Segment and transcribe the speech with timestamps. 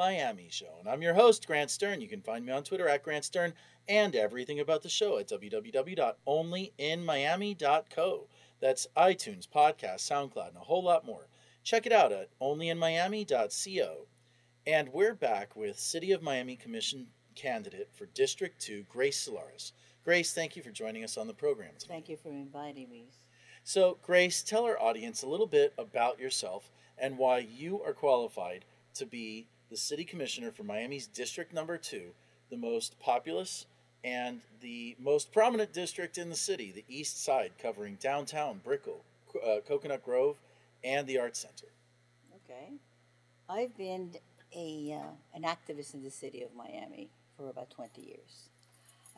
[0.00, 0.76] Miami Show.
[0.78, 2.00] And I'm your host, Grant Stern.
[2.00, 3.52] You can find me on Twitter at Grant Stern
[3.86, 8.26] and everything about the show at www.onlyinmiami.co.
[8.60, 11.28] That's iTunes, podcast, SoundCloud, and a whole lot more.
[11.64, 14.06] Check it out at onlyinmiami.co.
[14.66, 19.72] And we're back with City of Miami Commission candidate for District 2, Grace Solares.
[20.02, 21.72] Grace, thank you for joining us on the program.
[21.78, 23.10] Thank you for inviting me.
[23.64, 28.64] So, Grace, tell our audience a little bit about yourself and why you are qualified
[28.94, 32.10] to be the city commissioner for Miami's District Number 2,
[32.50, 33.66] the most populous
[34.02, 39.04] and the most prominent district in the city, the East Side, covering downtown, Brickell,
[39.46, 40.36] uh, Coconut Grove,
[40.82, 41.66] and the Arts Center.
[42.44, 42.72] Okay.
[43.48, 44.12] I've been
[44.56, 48.48] a uh, an activist in the city of Miami for about 20 years.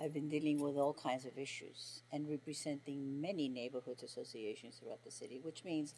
[0.01, 5.11] I've been dealing with all kinds of issues and representing many neighborhood associations throughout the
[5.11, 5.95] city, which means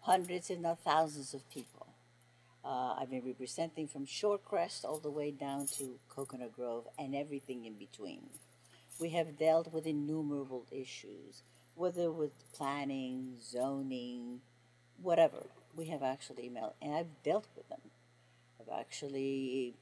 [0.00, 1.86] hundreds, if not thousands, of people.
[2.64, 7.64] Uh, I've been representing from Shorecrest all the way down to Coconut Grove and everything
[7.64, 8.28] in between.
[8.98, 11.42] We have dealt with innumerable issues,
[11.74, 14.40] whether with planning, zoning,
[15.00, 15.46] whatever.
[15.74, 17.80] We have actually met, and I've dealt with them.
[18.60, 19.74] I've actually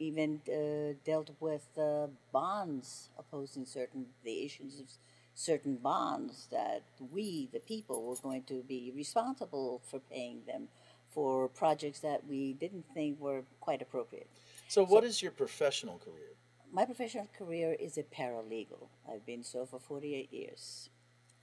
[0.00, 4.86] even uh, dealt with uh, bonds opposing certain the issues of
[5.34, 6.82] certain bonds that
[7.12, 10.68] we, the people, were going to be responsible for paying them
[11.16, 14.28] for projects that we didn't think were quite appropriate.
[14.68, 16.36] So, what so, is your professional career?
[16.70, 18.88] My professional career is a paralegal.
[19.10, 20.90] I've been so for 48 years.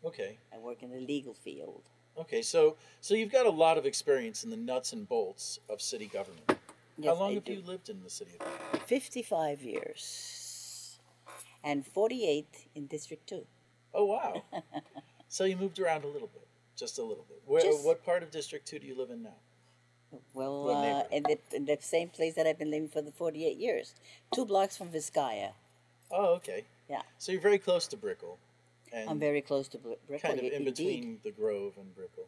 [0.05, 0.37] Okay.
[0.53, 1.81] I work in the legal field.
[2.19, 5.81] Okay, so so you've got a lot of experience in the nuts and bolts of
[5.81, 6.45] city government.
[6.99, 7.53] Yes, How long I have do.
[7.53, 8.37] you lived in the city?
[8.85, 10.99] 55 years.
[11.63, 13.43] And 48 in District 2.
[13.95, 14.43] Oh, wow.
[15.29, 17.41] so you moved around a little bit, just a little bit.
[17.47, 19.37] Where, Just- what part of District 2 do you live in now?
[20.33, 23.57] Well, uh, in, the, in the same place that I've been living for the 48
[23.57, 23.95] years.
[24.33, 25.51] Two blocks from Vizcaya.
[26.11, 26.65] Oh, okay.
[26.89, 27.01] Yeah.
[27.17, 28.37] So you're very close to Brickell.
[28.91, 30.29] And I'm very close to Br- Brickell.
[30.29, 30.75] kind of in indeed.
[30.75, 32.27] between the Grove and Brickell.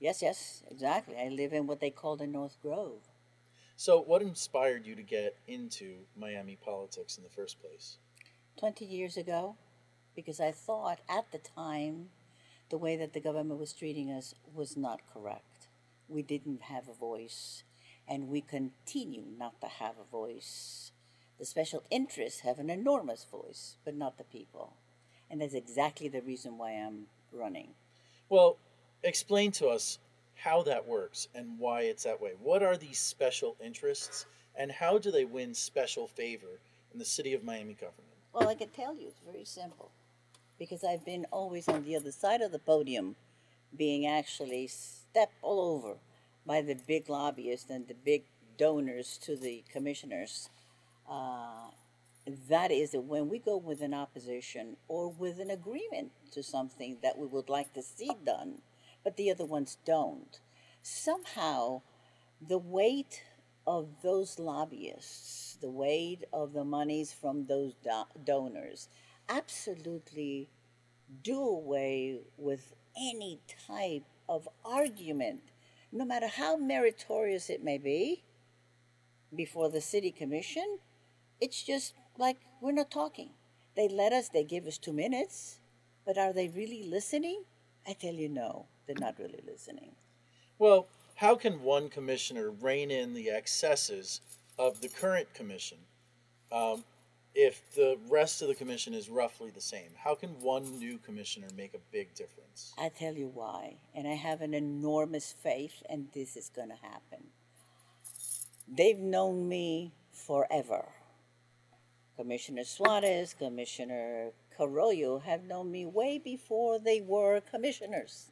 [0.00, 1.16] Yes, yes, exactly.
[1.16, 3.00] I live in what they call the North Grove.
[3.76, 7.98] So, what inspired you to get into Miami politics in the first place?
[8.58, 9.56] 20 years ago
[10.14, 12.08] because I thought at the time
[12.70, 15.51] the way that the government was treating us was not correct.
[16.08, 17.62] We didn't have a voice,
[18.06, 20.92] and we continue not to have a voice.
[21.38, 24.74] The special interests have an enormous voice, but not the people.
[25.30, 27.68] And that's exactly the reason why I'm running.
[28.28, 28.58] Well,
[29.02, 29.98] explain to us
[30.34, 32.32] how that works and why it's that way.
[32.42, 34.26] What are these special interests,
[34.56, 36.60] and how do they win special favor
[36.92, 38.08] in the city of Miami government?
[38.32, 39.90] Well, I can tell you, it's very simple.
[40.58, 43.16] Because I've been always on the other side of the podium,
[43.76, 44.70] being actually
[45.12, 45.98] stepped all over
[46.46, 48.24] by the big lobbyists and the big
[48.56, 50.48] donors to the commissioners.
[51.08, 51.68] Uh,
[52.48, 56.96] that is that when we go with an opposition or with an agreement to something
[57.02, 58.62] that we would like to see done,
[59.04, 60.40] but the other ones don't,
[60.82, 61.82] somehow
[62.48, 63.22] the weight
[63.66, 68.88] of those lobbyists, the weight of the monies from those do- donors,
[69.28, 70.48] absolutely
[71.22, 75.42] do away with any type of argument,
[75.92, 78.24] no matter how meritorious it may be,
[79.34, 80.78] before the city commission.
[81.40, 83.30] It's just like we're not talking.
[83.76, 85.60] They let us, they give us two minutes,
[86.06, 87.44] but are they really listening?
[87.86, 89.92] I tell you, no, they're not really listening.
[90.58, 94.20] Well, how can one commissioner rein in the excesses
[94.58, 95.78] of the current commission
[96.50, 96.84] um,
[97.34, 99.90] if the rest of the commission is roughly the same?
[99.96, 102.74] How can one new commissioner make a big difference?
[102.78, 106.76] I tell you why, and I have an enormous faith, and this is going to
[106.76, 107.28] happen.
[108.68, 110.84] They've known me forever.
[112.16, 118.30] Commissioner Suarez, Commissioner Carollo have known me way before they were commissioners.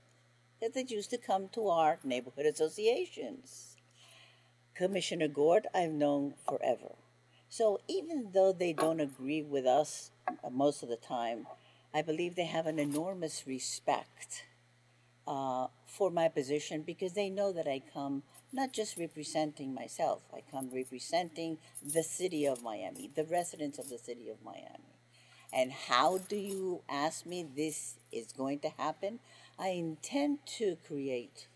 [0.61, 3.77] That they used to come to our neighborhood associations.
[4.75, 6.95] Commissioner Gort, I've known forever.
[7.51, 11.47] So even though they don't agree with us uh, most of the time,
[11.93, 14.45] I believe they have an enormous respect
[15.27, 20.43] uh, for my position because they know that I come not just representing myself, I
[20.51, 24.97] come representing the city of Miami, the residents of the city of Miami.
[25.53, 29.19] And how do you ask me this is going to happen?
[29.59, 31.49] I intend to create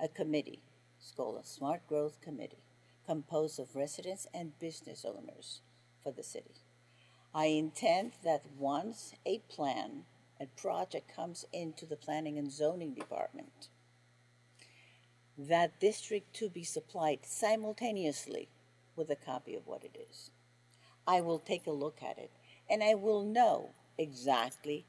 [0.00, 0.60] a committee.
[0.98, 2.64] It's called a Smart Growth Committee,
[3.06, 5.60] composed of residents and business owners
[6.02, 6.56] for the city.
[7.34, 10.04] I intend that once a plan,
[10.40, 13.68] a project comes into the planning and zoning department,
[15.38, 18.48] that district to be supplied simultaneously
[18.96, 20.30] with a copy of what it is.
[21.06, 22.30] I will take a look at it
[22.68, 24.86] and I will know exactly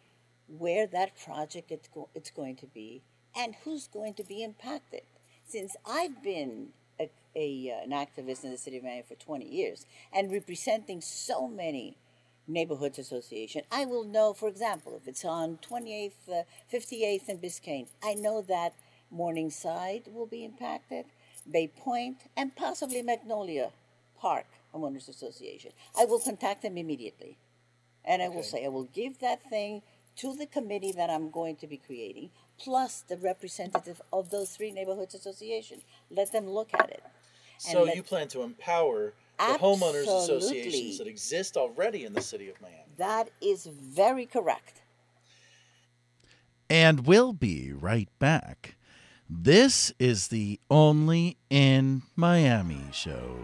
[0.47, 3.03] where that project it's, go- it's going to be
[3.35, 5.01] and who's going to be impacted.
[5.45, 9.45] Since I've been a, a, uh, an activist in the city of Miami for 20
[9.45, 11.97] years and representing so many
[12.47, 17.87] neighborhoods association, I will know, for example, if it's on 28th, uh, 58th and Biscayne,
[18.03, 18.73] I know that
[19.11, 21.05] Morningside will be impacted,
[21.49, 23.71] Bay Point, and possibly Magnolia
[24.19, 25.71] Park Homeowners Association.
[25.97, 27.37] I will contact them immediately.
[28.03, 29.81] And I will say, I will give that thing
[30.17, 34.71] to the committee that I'm going to be creating, plus the representative of those three
[34.71, 35.83] neighborhoods associations.
[36.09, 37.03] Let them look at it.
[37.59, 42.49] So let- you plan to empower the homeowners associations that exist already in the city
[42.49, 42.83] of Miami.
[42.97, 44.81] That is very correct.
[46.69, 48.75] And we'll be right back.
[49.29, 53.37] This is the Only in Miami show.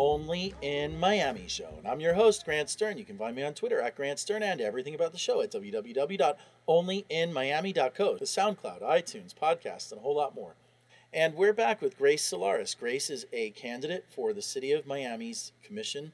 [0.00, 2.96] Only in Miami show, and I'm your host, Grant Stern.
[2.96, 5.52] You can find me on Twitter at Grant Stern and everything about the show at
[5.52, 10.54] www.onlyinmiami.co, the SoundCloud, iTunes, podcast, and a whole lot more.
[11.12, 12.78] And we're back with Grace Solares.
[12.78, 16.12] Grace is a candidate for the City of Miami's Commission,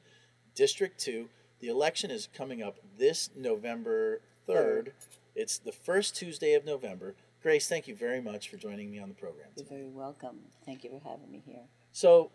[0.56, 1.28] District 2.
[1.60, 4.88] The election is coming up this November 3rd.
[5.36, 7.14] It's the first Tuesday of November.
[7.40, 9.46] Grace, thank you very much for joining me on the program.
[9.54, 10.40] You're very welcome.
[10.64, 11.62] Thank you for having me here.
[11.92, 12.32] So,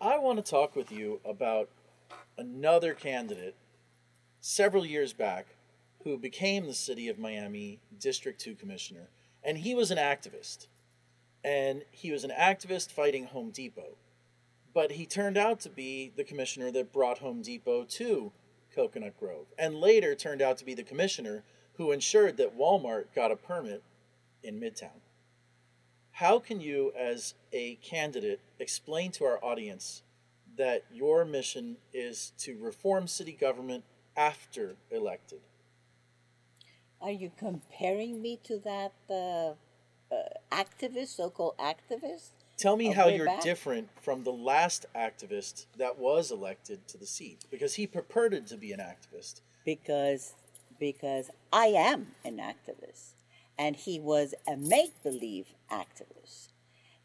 [0.00, 1.70] I want to talk with you about
[2.36, 3.56] another candidate
[4.42, 5.46] several years back
[6.04, 9.08] who became the city of Miami District 2 commissioner.
[9.42, 10.66] And he was an activist.
[11.42, 13.96] And he was an activist fighting Home Depot.
[14.74, 18.32] But he turned out to be the commissioner that brought Home Depot to
[18.74, 19.46] Coconut Grove.
[19.58, 21.42] And later turned out to be the commissioner
[21.78, 23.82] who ensured that Walmart got a permit
[24.42, 25.00] in Midtown.
[26.16, 30.02] How can you, as a candidate, explain to our audience
[30.56, 33.84] that your mission is to reform city government
[34.16, 35.40] after elected?
[37.02, 42.30] Are you comparing me to that uh, uh, activist, so-called activist?
[42.56, 43.42] Tell me how you're back?
[43.42, 48.56] different from the last activist that was elected to the seat, because he purported to
[48.56, 49.42] be an activist.
[49.66, 50.32] Because
[50.80, 53.15] because I am an activist,
[53.58, 56.48] and he was a make-believe activist.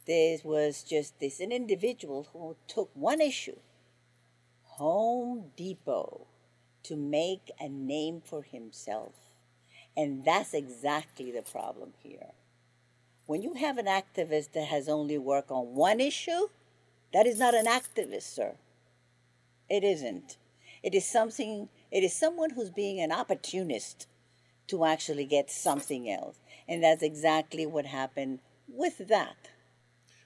[0.05, 3.57] This was just this an individual who took one issue,
[4.63, 6.27] Home Depot,
[6.83, 9.13] to make a name for himself,
[9.95, 12.31] and that's exactly the problem here.
[13.27, 16.47] When you have an activist that has only worked on one issue,
[17.13, 18.55] that is not an activist, sir.
[19.69, 20.37] It isn't.
[20.83, 24.07] It is something, it is someone who's being an opportunist
[24.71, 26.37] to actually get something else.
[26.67, 29.49] And that's exactly what happened with that.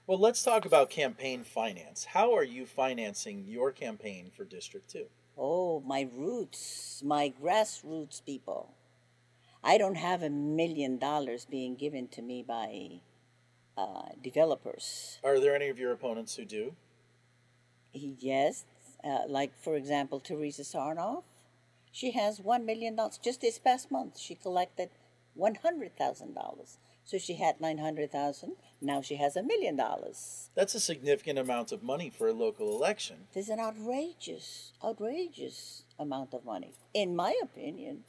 [0.06, 2.04] Well, let's talk about campaign finance.
[2.04, 5.06] How are you financing your campaign for District 2?
[5.36, 8.72] Oh, my roots, my grassroots people.
[9.64, 13.00] I don't have a million dollars being given to me by
[13.76, 15.18] uh, developers.
[15.24, 16.76] Are there any of your opponents who do?
[17.92, 18.64] Yes,
[19.02, 21.24] uh, like for example, Teresa Sarnoff.
[21.96, 23.16] She has one million dollars.
[23.16, 24.90] Just this past month, she collected
[25.32, 26.76] one hundred thousand dollars.
[27.06, 28.56] So she had nine hundred thousand.
[28.82, 30.50] Now she has a million dollars.
[30.54, 33.28] That's a significant amount of money for a local election.
[33.32, 38.04] There's an outrageous, outrageous amount of money, in my opinion.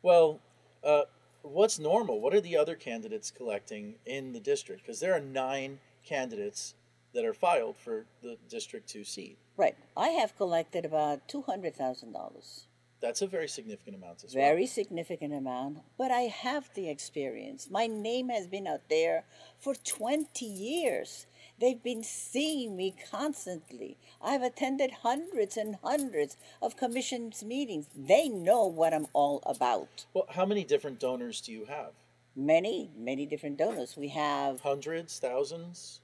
[0.00, 0.38] Well,
[0.84, 1.06] uh,
[1.42, 2.20] what's normal?
[2.20, 4.82] What are the other candidates collecting in the district?
[4.82, 6.74] Because there are nine candidates
[7.14, 9.38] that are filed for the District 2 seat.
[9.56, 9.76] Right.
[9.96, 12.68] I have collected about two hundred thousand dollars.
[13.02, 14.44] That's a very significant amount as well.
[14.44, 17.68] Very significant amount, but I have the experience.
[17.68, 19.24] My name has been out there
[19.58, 21.26] for 20 years.
[21.60, 23.98] They've been seeing me constantly.
[24.22, 27.86] I've attended hundreds and hundreds of commissions meetings.
[27.94, 30.06] They know what I'm all about.
[30.14, 31.90] Well, how many different donors do you have?
[32.36, 33.96] Many, many different donors.
[33.96, 36.00] We have Hundreds, thousands?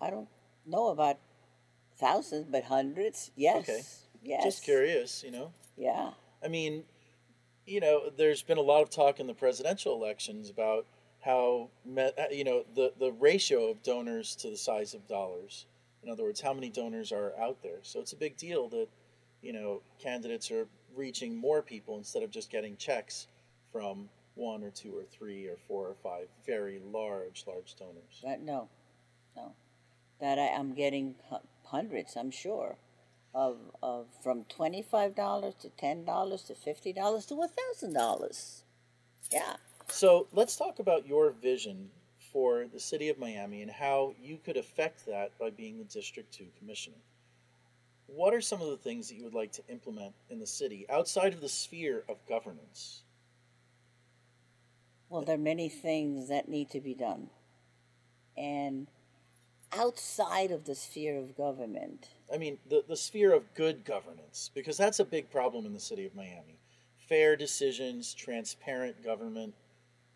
[0.00, 0.28] I don't
[0.66, 1.18] know about
[1.98, 3.30] thousands, but hundreds.
[3.36, 3.68] Yes.
[3.68, 3.82] Okay.
[4.22, 4.44] Yes.
[4.44, 5.52] Just curious, you know.
[5.76, 6.10] Yeah.
[6.44, 6.84] I mean,
[7.66, 10.86] you know, there's been a lot of talk in the presidential elections about
[11.20, 11.68] how
[11.98, 15.66] uh, you know the the ratio of donors to the size of dollars.
[16.02, 17.78] In other words, how many donors are out there.
[17.82, 18.88] So it's a big deal that
[19.42, 20.66] you know candidates are
[20.96, 23.26] reaching more people instead of just getting checks
[23.70, 28.40] from one or two or three or four or five very large large donors.
[28.42, 28.68] No,
[29.36, 29.52] no.
[30.20, 31.14] That I, I'm getting
[31.64, 32.16] hundreds.
[32.16, 32.76] I'm sure.
[33.32, 37.94] Of, of from twenty five dollars to ten dollars to fifty dollars to a thousand
[37.94, 38.64] dollars.
[39.32, 39.54] Yeah.
[39.88, 41.90] So let's talk about your vision
[42.32, 46.32] for the city of Miami and how you could affect that by being the District
[46.32, 46.96] 2 Commissioner.
[48.06, 50.86] What are some of the things that you would like to implement in the city
[50.88, 53.02] outside of the sphere of governance?
[55.08, 57.30] Well, there are many things that need to be done.
[58.36, 58.86] And
[59.72, 64.76] outside of the sphere of government, I mean, the, the sphere of good governance, because
[64.76, 66.58] that's a big problem in the city of Miami.
[67.08, 69.54] Fair decisions, transparent government.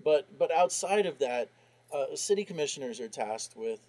[0.02, 1.48] But, but outside of that,
[1.92, 3.80] uh, city commissioners are tasked with,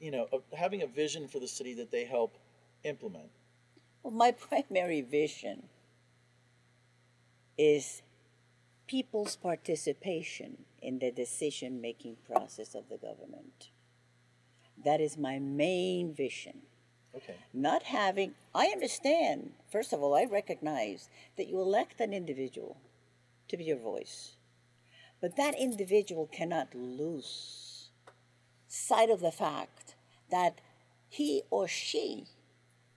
[0.00, 2.36] you know, having a vision for the city that they help
[2.84, 3.28] implement.
[4.02, 5.64] well, my primary vision
[7.58, 8.02] is
[8.86, 13.70] people's participation in the decision making process of the government.
[14.84, 16.62] That is my main vision.
[17.16, 17.36] Okay.
[17.54, 22.76] Not having, I understand, first of all, I recognize that you elect an individual
[23.48, 24.36] to be your voice.
[25.20, 27.88] But that individual cannot lose
[28.68, 29.94] sight of the fact
[30.30, 30.60] that
[31.08, 32.24] he or she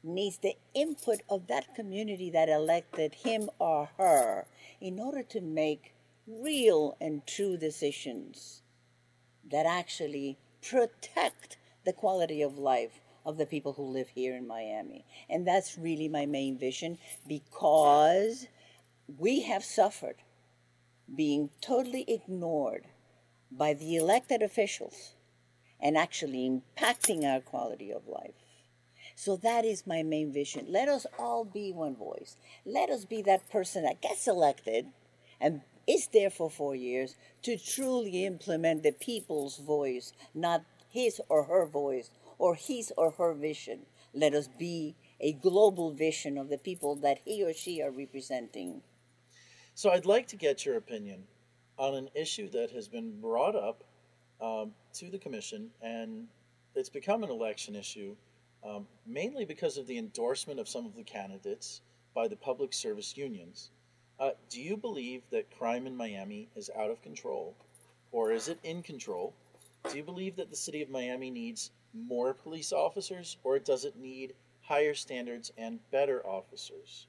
[0.03, 4.45] needs the input of that community that elected him or her
[4.81, 5.93] in order to make
[6.27, 8.61] real and true decisions
[9.49, 12.99] that actually protect the quality of life
[13.29, 15.05] of the people who live here in Miami.
[15.29, 18.47] And that's really my main vision because
[19.17, 20.17] we have suffered
[21.15, 22.85] being totally ignored
[23.51, 25.13] by the elected officials
[25.79, 28.33] and actually impacting our quality of life.
[29.15, 30.65] So that is my main vision.
[30.67, 32.35] Let us all be one voice.
[32.65, 34.87] Let us be that person that gets elected
[35.39, 41.43] and is there for four years to truly implement the people's voice, not his or
[41.43, 43.81] her voice or his or her vision.
[44.13, 48.81] Let us be a global vision of the people that he or she are representing.
[49.75, 51.25] So I'd like to get your opinion
[51.77, 53.83] on an issue that has been brought up
[54.41, 56.27] um, to the commission, and
[56.75, 58.15] it's become an election issue,
[58.63, 61.81] um, mainly because of the endorsement of some of the candidates
[62.13, 63.69] by the public service unions.
[64.19, 67.55] Uh, do you believe that crime in Miami is out of control,
[68.11, 69.33] or is it in control?
[69.89, 73.95] Do you believe that the city of Miami needs more police officers, or does it
[73.97, 77.07] need higher standards and better officers?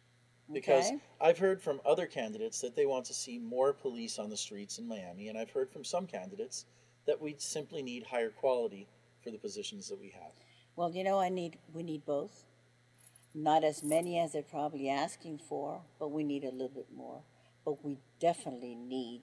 [0.53, 1.01] Because Okay.
[1.21, 4.79] I've heard from other candidates that they want to see more police on the streets
[4.79, 6.67] in Miami, and I've heard from some candidates
[7.07, 8.89] that we simply need higher quality
[9.23, 10.33] for the positions that we have.
[10.77, 12.45] Well, you know, I need we need both.
[13.35, 17.23] Not as many as they're probably asking for, but we need a little bit more.
[17.65, 19.23] But we definitely need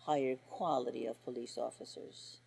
[0.00, 2.38] higher quality of police officers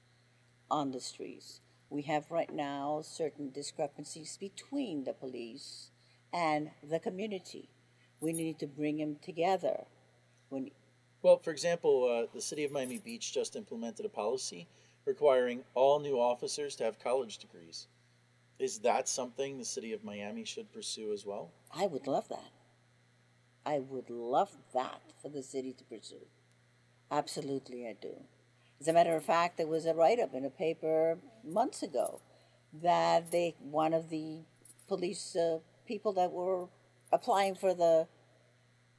[0.70, 1.62] on the streets.
[1.90, 5.92] We have right now certain discrepancies between the police
[6.34, 7.70] and the community.
[8.20, 9.86] We need to bring them together.
[10.50, 10.72] When
[11.22, 14.68] Well, for example, uh, the city of Miami Beach just implemented a policy
[15.06, 17.88] requiring all new officers to have college degrees.
[18.60, 21.52] Is that something the city of Miami should pursue as well?
[21.76, 22.52] I would love that.
[23.66, 26.28] I would love that for the city to pursue.
[27.12, 28.16] Absolutely, I do.
[28.84, 32.20] As a matter of fact, there was a write up in a paper months ago
[32.82, 34.40] that they one of the
[34.90, 36.68] police uh, people that were
[37.10, 38.10] applying for the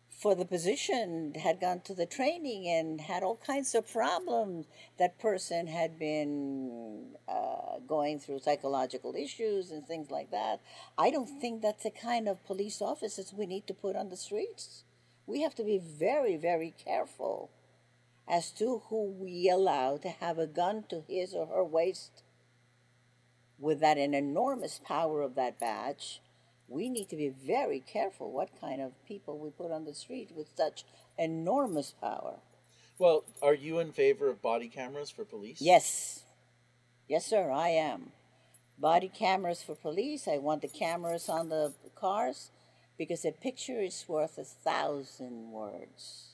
[0.08, 4.68] for the position had gone to the training and had all kinds of problems.
[4.98, 10.62] That person had been uh, going through psychological issues and things like that.
[10.96, 14.16] I don't think that's the kind of police officers we need to put on the
[14.16, 14.84] streets.
[15.26, 17.50] We have to be very, very careful
[18.28, 22.22] as to who we allow to have a gun to his or her waist
[23.58, 26.20] with that an enormous power of that badge
[26.68, 30.30] we need to be very careful what kind of people we put on the street
[30.34, 30.84] with such
[31.18, 32.38] enormous power.
[32.98, 35.60] Well, are you in favor of body cameras for police?
[35.60, 36.22] Yes.
[37.08, 38.12] Yes, sir, I am.
[38.78, 40.26] Body cameras for police.
[40.26, 42.50] I want the cameras on the cars
[42.96, 46.33] because a picture is worth a thousand words.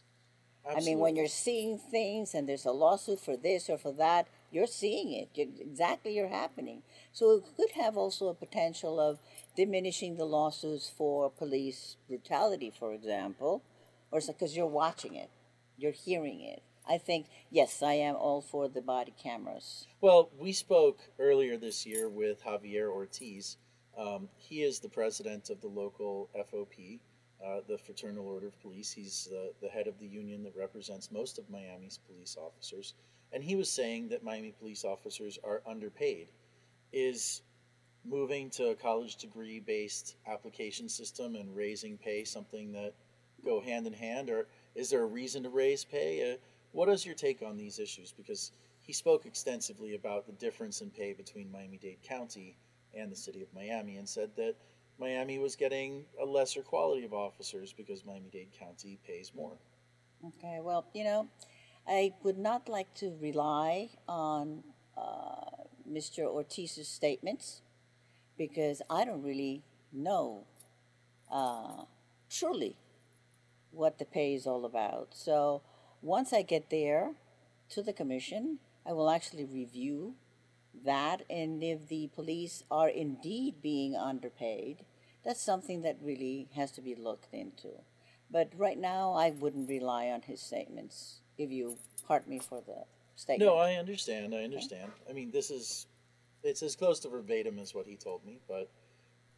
[0.68, 4.26] I mean, when you're seeing things and there's a lawsuit for this or for that,
[4.50, 5.28] You're seeing it.
[5.34, 6.82] You're, exactly, you're happening.
[7.12, 9.18] So it could have also a potential of
[9.56, 13.62] diminishing the lawsuits for police brutality, for example,
[14.10, 15.30] or because you're watching it,
[15.78, 16.62] you're hearing it.
[16.88, 19.86] I think yes, I am all for the body cameras.
[20.00, 23.56] Well, we spoke earlier this year with Javier Ortiz.
[23.96, 26.98] Um, he is the president of the local FOP,
[27.44, 28.92] uh, the Fraternal Order of Police.
[28.92, 32.94] He's the, the head of the union that represents most of Miami's police officers.
[33.32, 36.28] And he was saying that Miami police officers are underpaid.
[36.92, 37.42] Is
[38.04, 42.94] moving to a college degree based application system and raising pay something that
[43.44, 44.30] go hand in hand?
[44.30, 46.32] Or is there a reason to raise pay?
[46.32, 46.36] Uh,
[46.72, 48.12] what is your take on these issues?
[48.12, 52.56] Because he spoke extensively about the difference in pay between Miami Dade County
[52.94, 54.56] and the city of Miami and said that
[55.00, 59.56] Miami was getting a lesser quality of officers because Miami Dade County pays more.
[60.24, 61.28] Okay, well, you know,
[61.88, 64.62] I would not like to rely on
[64.96, 66.30] uh, Mr.
[66.30, 67.62] Ortiz's statements
[68.36, 70.44] because I don't really know
[71.32, 71.84] uh,
[72.28, 72.76] truly
[73.70, 75.14] what the pay is all about.
[75.14, 75.62] So
[76.02, 77.12] once I get there
[77.70, 80.14] to the commission, I will actually review
[80.84, 84.84] that, and if the police are indeed being underpaid,
[85.24, 87.68] that's something that really has to be looked into.
[88.30, 91.20] But right now, I wouldn't rely on his statements.
[91.36, 92.84] If you pardon me for the
[93.16, 93.50] statement.
[93.50, 94.34] No, I understand.
[94.34, 94.90] I understand.
[95.08, 95.86] I mean, this is
[96.42, 98.70] it's as close to verbatim as what he told me, but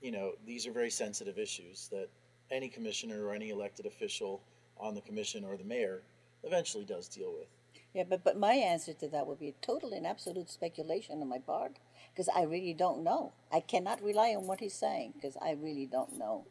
[0.00, 2.08] you know, these are very sensitive issues that
[2.50, 4.42] any commissioner or any elected official
[4.78, 6.02] on the commission or the mayor
[6.42, 7.48] eventually does deal with.
[7.94, 11.38] Yeah, but, but my answer to that would be total and absolute speculation on my
[11.38, 11.76] part
[12.12, 13.32] because I really don't know.
[13.52, 16.46] I cannot rely on what he's saying because I really don't know.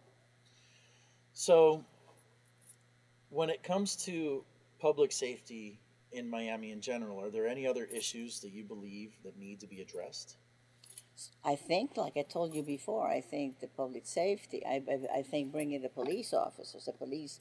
[1.34, 1.84] So,
[3.30, 4.44] when it comes to
[4.80, 5.80] public safety
[6.12, 9.68] in Miami in general, are there any other issues that you believe that need to
[9.68, 10.36] be addressed?
[11.46, 15.22] I think, like I told you before, I think the public safety, I, I, I
[15.22, 17.40] think bringing the police officers, the police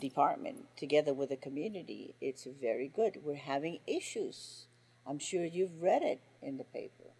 [0.00, 3.18] department together with the community, it's very good.
[3.22, 4.66] We're having issues.
[5.06, 7.10] I'm sure you've read it in the paper.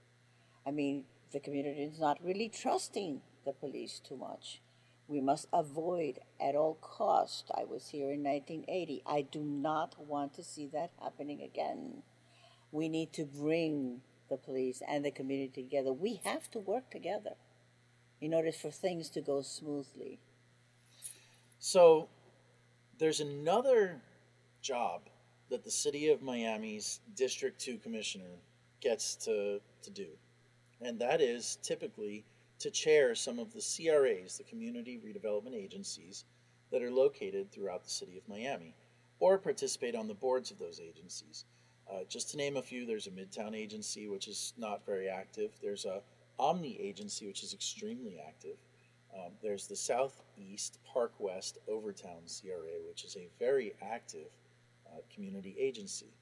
[0.69, 4.61] I mean, the community is not really trusting the police too much.
[5.07, 7.51] We must avoid at all cost.
[7.57, 9.03] I was here in 1980.
[9.07, 12.03] I do not want to see that happening again.
[12.71, 15.91] We need to bring the police and the community together.
[15.91, 17.37] We have to work together
[18.21, 20.19] in order for things to go smoothly.
[21.59, 22.11] So,
[22.99, 24.03] there's another
[24.61, 25.09] job
[25.49, 28.37] that the city of Miami's District 2 commissioner
[28.83, 30.09] gets to, to do,
[30.81, 32.25] and that is typically
[32.59, 36.25] to chair some of the CRAs, the community redevelopment agencies,
[36.71, 38.75] that are located throughout the city of Miami,
[39.21, 41.45] or participate on the boards of those agencies.
[41.91, 45.51] Uh, just to name a few, there's a Midtown agency, which is not very active.
[45.63, 46.03] There's a
[46.39, 48.57] Omni agency, which is extremely active.
[49.15, 54.29] Um, there's the Southeast Park West Overtown CRA, which is a very active
[54.87, 56.13] uh, community agency.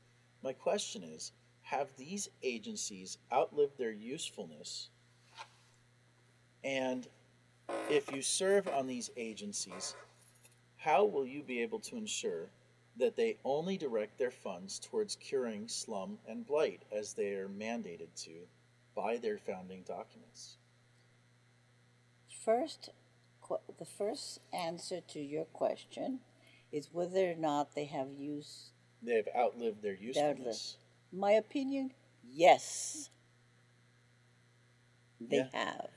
[0.42, 1.32] My question is
[1.66, 4.88] Have these agencies outlived their usefulness?
[6.62, 7.08] And
[7.90, 9.96] if you serve on these agencies,
[10.76, 12.50] how will you be able to ensure
[12.98, 18.14] that they only direct their funds towards curing slum and blight as they are mandated
[18.22, 18.46] to
[18.94, 20.58] by their founding documents?
[22.44, 22.90] First,
[23.76, 26.20] the first answer to your question
[26.70, 28.70] is whether or not they have used
[29.02, 30.76] They have outlived their usefulness.
[31.16, 31.92] My opinion.
[32.22, 33.10] Yes,
[35.20, 35.48] they Yeah.
[35.52, 35.90] have.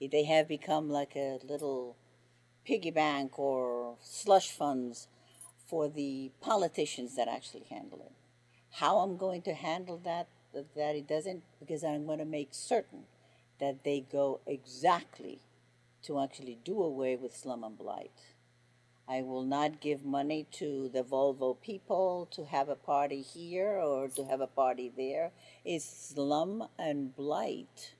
[0.00, 1.96] They have become like a little
[2.64, 5.08] piggy bank or slush funds
[5.66, 8.12] for the politicians that actually handle it.
[8.72, 12.50] How I'm going to handle that, that that it doesn't, because I'm going to make
[12.54, 13.04] certain
[13.60, 15.40] that they go exactly
[16.02, 18.12] to actually do away with slum and blight.
[19.08, 24.08] I will not give money to the Volvo people to have a party here or
[24.08, 25.30] to have a party there.
[25.64, 27.94] It's slum and blight.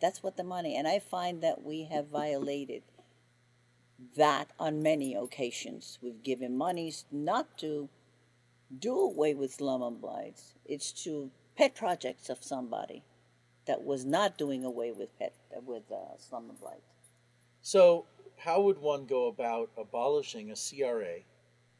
[0.00, 2.82] That's what the money, and I find that we have violated
[4.16, 5.98] that on many occasions.
[6.02, 7.88] We've given monies not to
[8.76, 10.40] do away with slum and blight.
[10.64, 13.04] It's to pet projects of somebody
[13.66, 15.34] that was not doing away with pet
[15.64, 16.82] with uh, slum and blight.
[17.62, 18.06] So,
[18.40, 21.18] how would one go about abolishing a CRA?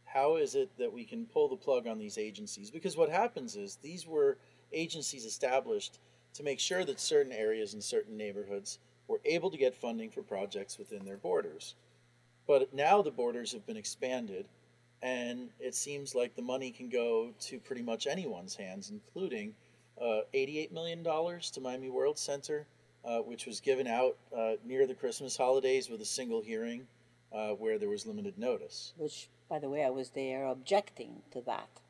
[0.05, 2.71] How is it that we can pull the plug on these agencies?
[2.71, 4.37] Because what happens is these were
[4.73, 5.99] agencies established
[6.35, 10.23] to make sure that certain areas and certain neighborhoods were able to get funding for
[10.23, 11.75] projects within their borders.
[12.47, 14.47] But now the borders have been expanded,
[15.03, 19.55] and it seems like the money can go to pretty much anyone's hands, including
[20.01, 22.67] uh, $88 million to Miami World Center,
[23.05, 26.87] uh, which was given out uh, near the Christmas holidays with a single hearing
[27.33, 28.93] uh, where there was limited notice.
[28.97, 31.81] Which, by the way, I was there objecting to that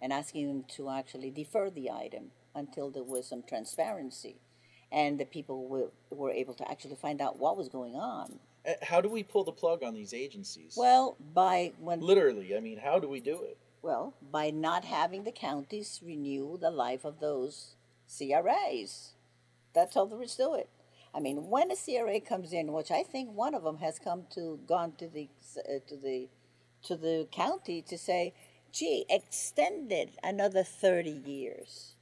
[0.00, 4.36] and asking them to actually defer the item until there was some transparency
[4.90, 8.38] and the people were, were able to actually find out what was going on.
[8.66, 10.74] Uh, How do we pull the plug on these agencies?
[10.76, 13.58] Well, by when Literally, I mean, how do we do it?
[13.82, 17.76] Well, by not having the counties renew the life of those
[18.08, 19.12] CRAs.
[19.74, 20.68] That's all there is to it.
[21.14, 24.24] I mean, when a CRA comes in, which I think one of them has come
[24.34, 25.28] to gone to the
[25.58, 26.28] uh, to the
[26.84, 28.34] to the county to say,
[28.72, 31.94] "Gee, extend it another thirty years,"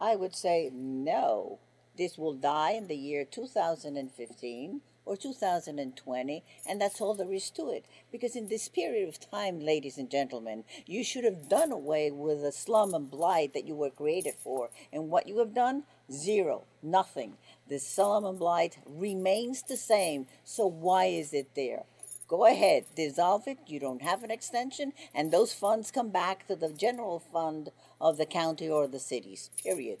[0.00, 1.60] I would say no.
[1.96, 7.70] This will die in the year 2015 or 2020, and that's all there is to
[7.70, 7.86] it.
[8.12, 12.42] Because in this period of time, ladies and gentlemen, you should have done away with
[12.42, 14.70] the slum and blight that you were created for.
[14.92, 15.84] And what you have done?
[16.10, 17.36] Zero, nothing.
[17.68, 21.84] The slum and blight remains the same, so why is it there?
[22.28, 23.58] Go ahead, dissolve it.
[23.66, 28.16] You don't have an extension, and those funds come back to the general fund of
[28.18, 29.98] the county or the cities, period.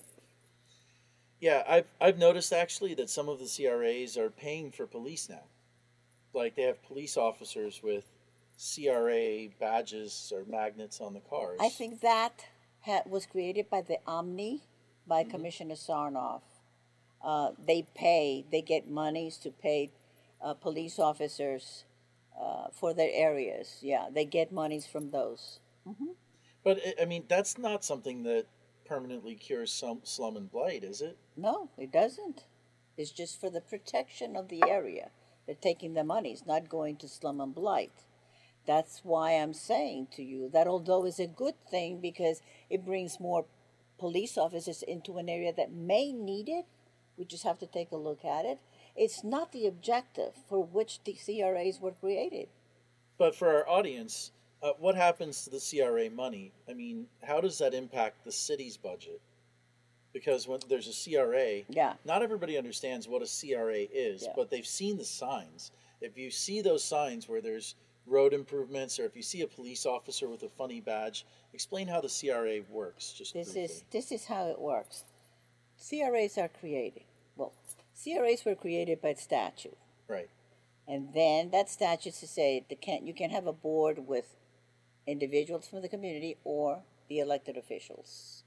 [1.40, 5.44] Yeah, I've I've noticed actually that some of the CRAs are paying for police now.
[6.32, 8.04] Like they have police officers with
[8.58, 11.58] CRA badges or magnets on the cars.
[11.60, 12.46] I think that
[12.80, 14.62] ha- was created by the Omni,
[15.06, 16.42] by Commissioner Sarnoff.
[17.24, 19.90] Uh, they pay, they get monies to pay
[20.44, 21.84] uh, police officers
[22.40, 23.78] uh, for their areas.
[23.82, 25.60] Yeah, they get monies from those.
[26.64, 28.46] But I- I mean, that's not something that
[28.84, 31.16] permanently cures some slum and blight, is it?
[31.36, 32.44] No, it doesn't.
[32.96, 35.10] It's just for the protection of the area.
[35.46, 36.32] They're taking the money.
[36.32, 37.92] It's not going to slum and blight.
[38.66, 43.20] That's why I'm saying to you that although it's a good thing because it brings
[43.20, 43.44] more
[43.98, 46.66] police officers into an area that may need it,
[47.16, 48.58] we just have to take a look at it.
[48.94, 52.48] It's not the objective for which the CRAs were created.
[53.18, 54.32] But for our audience,
[54.62, 56.52] uh, what happens to the CRA money?
[56.68, 59.20] I mean, how does that impact the city's budget?
[60.12, 61.94] Because when there's a CRA, Yeah.
[62.04, 64.32] not everybody understands what a CRA is, Yeah.
[64.34, 65.70] but they've seen the signs.
[66.00, 67.74] If you see those signs where there's
[68.06, 72.00] road improvements, or if you see a police officer with a funny badge, explain how
[72.00, 73.12] the CRA works.
[73.12, 73.62] Just This briefly.
[73.64, 75.04] is this is how it works.
[75.78, 77.02] CRAs are created.
[77.36, 77.52] Well,
[77.94, 79.76] CRAs were created by statute.
[80.08, 80.28] right.
[80.88, 84.36] And then that statute to say the can you can have a board with
[85.06, 88.44] individuals from the community or the elected officials.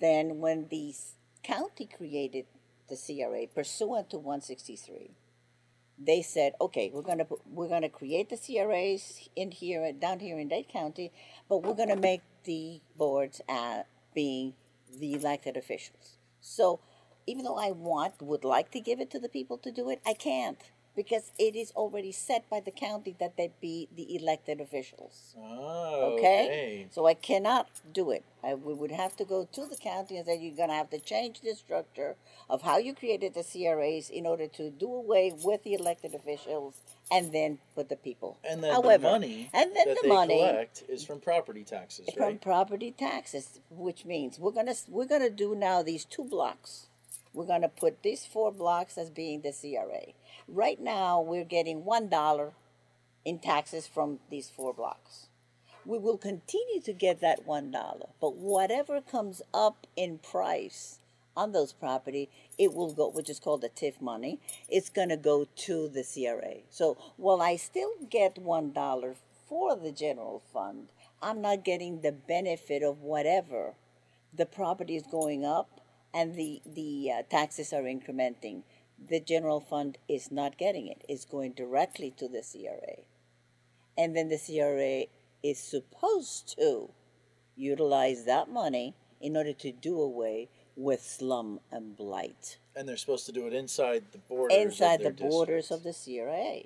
[0.00, 0.94] Then when the
[1.42, 2.46] county created
[2.88, 5.12] the CRA pursuant to 163,
[6.02, 10.38] they said, okay, we're gonna put, we're gonna create the CRAs in here down here
[10.38, 11.12] in Dade County,
[11.48, 13.82] but we're gonna make the boards uh,
[14.14, 14.54] be
[14.98, 16.16] the elected officials.
[16.40, 16.80] So
[17.26, 20.00] even though I want would like to give it to the people to do it,
[20.06, 20.58] I can't
[20.96, 25.34] because it is already set by the county that they be the elected officials.
[25.38, 26.44] Oh, Okay?
[26.44, 26.86] okay.
[26.90, 28.24] So I cannot do it.
[28.42, 30.90] I, we would have to go to the county and say you're going to have
[30.90, 32.16] to change the structure
[32.48, 36.74] of how you created the CRAs in order to do away with the elected officials
[37.10, 38.38] and then put the people.
[38.48, 41.64] And then However, the money and then that the they money collect is from property
[41.64, 42.16] taxes, right?
[42.16, 42.40] from right?
[42.40, 46.86] property taxes, which means we're gonna we're gonna do now these two blocks.
[47.32, 50.14] We're gonna put these four blocks as being the CRA.
[50.52, 52.54] Right now, we're getting one dollar
[53.24, 55.28] in taxes from these four blocks.
[55.86, 60.98] We will continue to get that one dollar, but whatever comes up in price
[61.36, 64.40] on those property, it will go, which is called the TIF money.
[64.68, 66.62] It's gonna go to the CRA.
[66.68, 69.14] So while I still get one dollar
[69.48, 70.88] for the general fund,
[71.22, 73.74] I'm not getting the benefit of whatever
[74.34, 75.80] the property is going up
[76.12, 78.62] and the the uh, taxes are incrementing.
[79.08, 81.04] The general fund is not getting it.
[81.08, 83.04] It's going directly to the CRA.
[83.96, 85.06] And then the CRA
[85.42, 86.90] is supposed to
[87.56, 93.26] utilize that money in order to do away with slum and blight and they're supposed
[93.26, 94.56] to do it inside the borders.
[94.56, 96.62] of inside the borders of the CRA.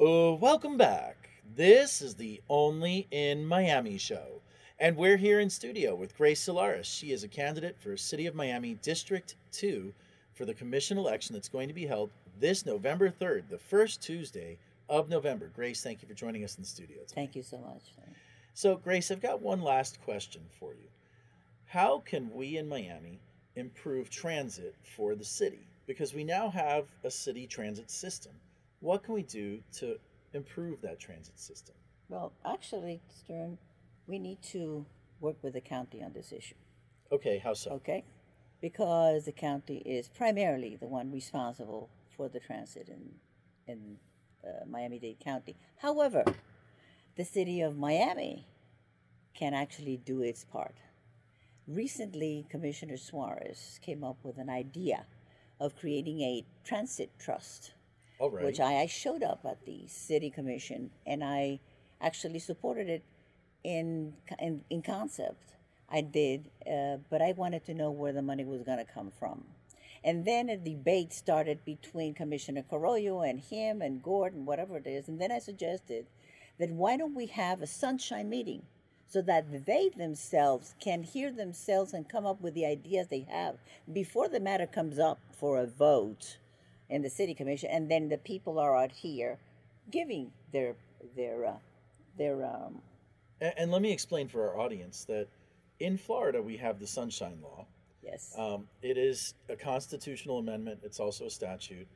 [0.00, 1.28] Oh, welcome back.
[1.54, 4.42] This is the Only in Miami show.
[4.80, 6.84] And we're here in studio with Grace Solares.
[6.84, 9.92] She is a candidate for City of Miami District 2
[10.34, 14.56] for the commission election that's going to be held this November 3rd, the first Tuesday
[14.88, 15.50] of November.
[15.52, 16.98] Grace, thank you for joining us in the studio.
[16.98, 17.12] today.
[17.12, 17.90] Thank you so much.
[18.54, 20.88] So, Grace, I've got one last question for you.
[21.66, 23.18] How can we in Miami
[23.56, 25.66] improve transit for the city?
[25.88, 28.32] Because we now have a city transit system.
[28.78, 29.98] What can we do to
[30.34, 31.74] improve that transit system?
[32.08, 33.58] Well, actually, Stern,
[34.08, 34.86] we need to
[35.20, 36.54] work with the county on this issue.
[37.12, 37.70] Okay, how so?
[37.72, 38.04] Okay?
[38.60, 43.96] Because the county is primarily the one responsible for the transit in, in
[44.44, 45.56] uh, Miami Dade County.
[45.76, 46.24] However,
[47.16, 48.46] the city of Miami
[49.34, 50.74] can actually do its part.
[51.68, 55.04] Recently, Commissioner Suarez came up with an idea
[55.60, 57.74] of creating a transit trust,
[58.20, 58.44] right.
[58.44, 61.60] which I, I showed up at the city commission and I
[62.00, 63.04] actually supported it
[63.64, 65.54] in, in, in concept.
[65.90, 69.10] I did, uh, but I wanted to know where the money was going to come
[69.18, 69.44] from.
[70.04, 75.08] And then a debate started between Commissioner Carollo and him and Gordon, whatever it is.
[75.08, 76.06] And then I suggested
[76.58, 78.62] that why don't we have a sunshine meeting
[79.08, 83.56] so that they themselves can hear themselves and come up with the ideas they have
[83.92, 86.36] before the matter comes up for a vote
[86.90, 89.38] in the city commission, and then the people are out here
[89.90, 90.74] giving their
[91.16, 91.56] their uh,
[92.16, 92.80] their um,
[93.40, 95.28] and, and let me explain for our audience that
[95.80, 97.66] in Florida we have the Sunshine Law.
[98.02, 100.80] yes Um, it is a constitutional amendment.
[100.82, 101.88] It's also a statute,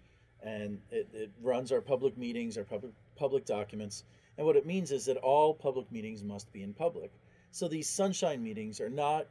[0.42, 4.04] and it, it runs our public meetings, our public public documents.
[4.38, 7.12] And what it means is that all public meetings must be in public.
[7.50, 9.26] So these sunshine meetings are not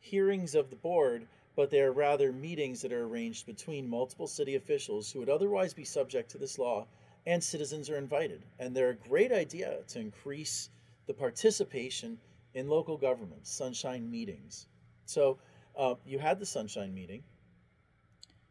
[0.00, 4.56] hearings of the board, but they are rather meetings that are arranged between multiple city
[4.56, 6.86] officials who would otherwise be subject to this law,
[7.26, 8.44] and citizens are invited.
[8.58, 10.68] And they're a great idea to increase
[11.06, 12.18] the participation
[12.54, 14.66] in local government, sunshine meetings.
[15.06, 15.38] So
[15.78, 17.22] uh, you had the sunshine meeting.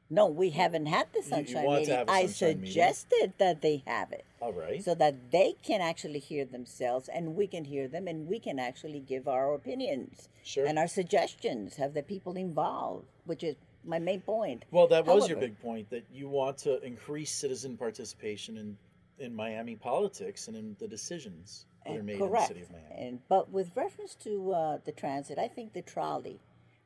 [0.10, 1.90] no, we haven't had the sunshine meeting.
[1.96, 2.66] a I sunshine meeting.
[2.68, 4.26] suggested that they have it.
[4.42, 4.84] All right.
[4.84, 8.60] so that they can actually hear themselves and we can hear them and we can
[8.60, 10.66] actually give our opinions Sure.
[10.66, 15.30] and our suggestions have the people involved which is my main point well, that was
[15.30, 18.78] your big point that you want to increase citizen participation in,
[19.26, 23.08] in Miami politics and in the decisions are made correct in the city of Miami.
[23.08, 26.40] and but with reference to uh, the transit i think the trolley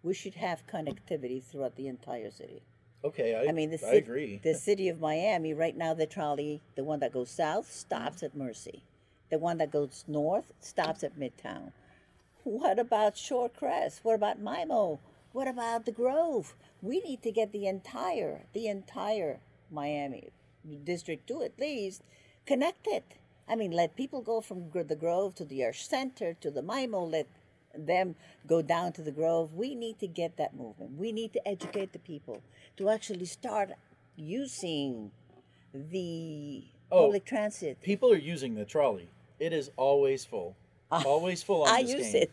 [0.03, 2.63] we should have connectivity throughout the entire city
[3.03, 4.39] Okay, I, I mean, the I agree.
[4.43, 8.36] the city of Miami right now, the trolley, the one that goes south, stops at
[8.36, 8.83] Mercy.
[9.29, 11.73] The one that goes north stops at Midtown.
[12.43, 13.99] What about Shorecrest?
[14.03, 14.99] What about Mimo?
[15.31, 16.55] What about the Grove?
[16.81, 20.29] We need to get the entire, the entire Miami
[20.83, 22.01] district to at least
[22.45, 23.03] connected.
[23.49, 27.10] I mean, let people go from the Grove to the Arch Center to the Mimo.
[27.10, 27.27] Let
[27.77, 29.53] them go down to the Grove.
[29.53, 30.97] We need to get that movement.
[30.97, 32.41] We need to educate the people
[32.77, 33.71] to actually start
[34.15, 35.12] using
[35.73, 37.81] the Oh, public transit.
[37.81, 39.10] People are using the trolley.
[39.39, 40.55] It is always full.
[40.91, 42.27] always full on I use game.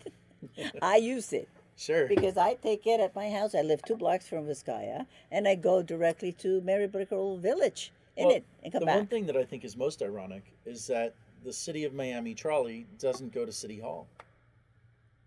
[0.57, 0.72] it.
[0.81, 2.07] I use it Sure.
[2.07, 3.55] because I take it at my house.
[3.57, 8.27] I live two blocks from Vizcaya, and I go directly to Mary Brickell Village in
[8.27, 8.96] Well, it and come the back.
[8.96, 12.87] one thing that I think is most ironic is that the city of Miami trolley
[12.98, 14.07] doesn't go to City Hall.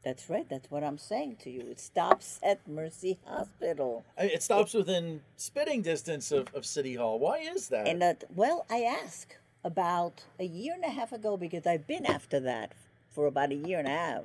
[0.03, 0.47] That's right.
[0.49, 1.61] That's what I'm saying to you.
[1.61, 4.05] It stops at Mercy Hospital.
[4.17, 7.19] I mean, it stops within spitting distance of, of City Hall.
[7.19, 7.87] Why is that?
[7.87, 12.05] And that, well, I asked about a year and a half ago because I've been
[12.05, 12.73] after that
[13.11, 14.23] for about a year and a half.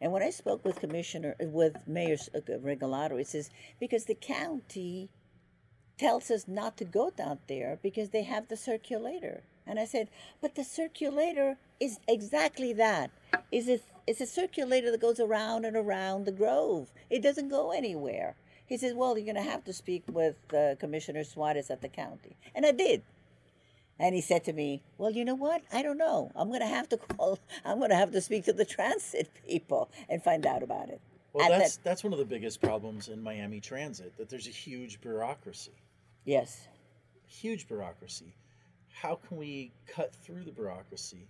[0.00, 5.08] And when I spoke with Commissioner, with Mayor uh, Regalado, it says because the county
[5.98, 9.42] tells us not to go down there because they have the circulator.
[9.66, 10.08] And I said,
[10.40, 13.10] but the circulator is exactly that.
[13.52, 13.82] Is it?
[14.06, 16.90] It's a circulator that goes around and around the grove.
[17.10, 18.36] It doesn't go anywhere.
[18.64, 21.88] He says, well, you're going to have to speak with uh, Commissioner Suarez at the
[21.88, 22.36] county.
[22.54, 23.02] And I did.
[23.98, 25.62] And he said to me, "Well, you know what?
[25.72, 26.30] I don't know.
[26.36, 27.38] I'm going to have to call.
[27.64, 31.00] I'm going to have to speak to the transit people and find out about it."
[31.32, 34.46] well, At that's that- that's one of the biggest problems in Miami Transit that there's
[34.46, 35.72] a huge bureaucracy.
[36.28, 36.68] Yes.
[37.26, 38.34] Huge bureaucracy.
[38.92, 41.26] How can we cut through the bureaucracy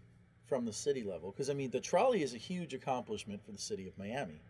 [0.47, 1.31] from the city level?
[1.31, 4.41] Because I mean, the trolley is a huge accomplishment for the city of Miami.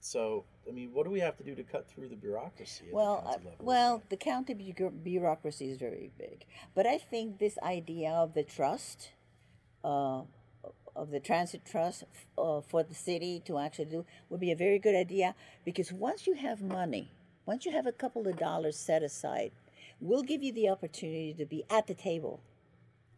[0.00, 2.84] So, I mean, what do we have to do to cut through the bureaucracy?
[2.88, 7.38] At Well, the uh, well, the county bu- bureaucracy is very big, but I think
[7.38, 9.12] this idea of the trust,
[9.82, 10.22] uh,
[10.94, 12.04] of the transit trust
[12.36, 16.26] uh, for the city to actually do would be a very good idea because once
[16.26, 17.10] you have money,
[17.46, 19.52] once you have a couple of dollars set aside,
[20.00, 22.40] we'll give you the opportunity to be at the table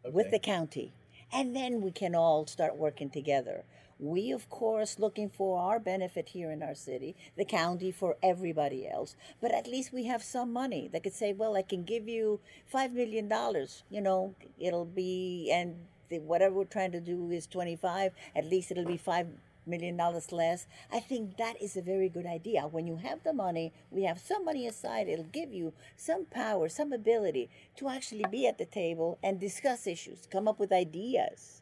[0.03, 0.93] with the county.
[1.31, 3.63] And then we can all start working together.
[3.99, 8.87] We, of course, looking for our benefit here in our city, the county for everybody
[8.87, 9.15] else.
[9.41, 12.39] But at least we have some money that could say, well, I can give you
[12.71, 13.31] $5 million.
[13.89, 15.75] You know, it'll be, and
[16.09, 19.27] the, whatever we're trying to do is 25, at least it'll be $5
[19.67, 20.67] million dollars less.
[20.91, 22.61] I think that is a very good idea.
[22.63, 26.69] When you have the money, we have some money aside, it'll give you some power,
[26.69, 31.61] some ability to actually be at the table and discuss issues, come up with ideas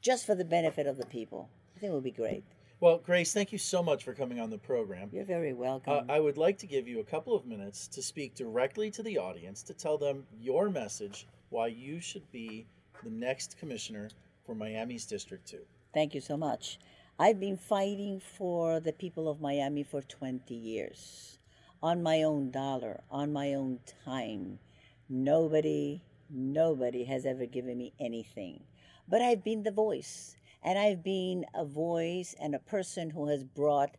[0.00, 1.48] just for the benefit of the people.
[1.76, 2.44] I think it will be great.
[2.80, 5.10] Well, Grace, thank you so much for coming on the program.
[5.12, 5.92] You're very welcome.
[6.08, 9.02] Uh, I would like to give you a couple of minutes to speak directly to
[9.02, 12.66] the audience to tell them your message why you should be
[13.02, 14.10] the next commissioner
[14.46, 15.58] for Miami's District 2.
[15.92, 16.78] Thank you so much.
[17.20, 21.40] I've been fighting for the people of Miami for 20 years
[21.82, 24.60] on my own dollar, on my own time.
[25.08, 28.62] Nobody, nobody has ever given me anything.
[29.08, 33.42] But I've been the voice, and I've been a voice and a person who has
[33.42, 33.96] brought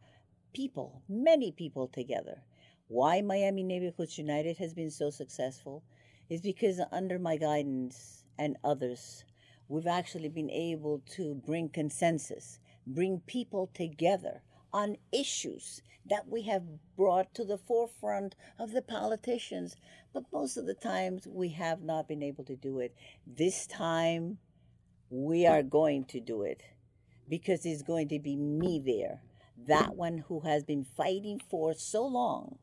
[0.54, 2.44] people, many people together.
[2.88, 5.84] Why Miami Neighborhoods United has been so successful
[6.30, 9.26] is because under my guidance and others,
[9.68, 12.60] we've actually been able to bring consensus,
[12.94, 14.42] bring people together
[14.74, 16.64] on issues that we have
[16.98, 19.76] brought to the forefront of the politicians.
[20.14, 22.96] But most of the times we have not been able to do it.
[23.26, 24.40] This time
[25.10, 26.64] we are going to do it
[27.28, 29.22] because it's going to be me there,
[29.68, 32.58] that one who has been fighting for so long,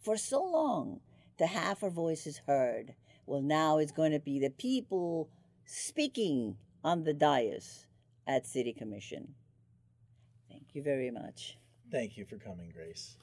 [0.00, 1.00] for so long,
[1.38, 2.94] to have our voices heard.
[3.26, 5.28] Well, now it's going to be the people
[5.64, 7.86] speaking on the dais
[8.26, 9.34] at City Commission.
[10.72, 11.58] Thank you very much.
[11.90, 13.18] Thank you for coming, Grace.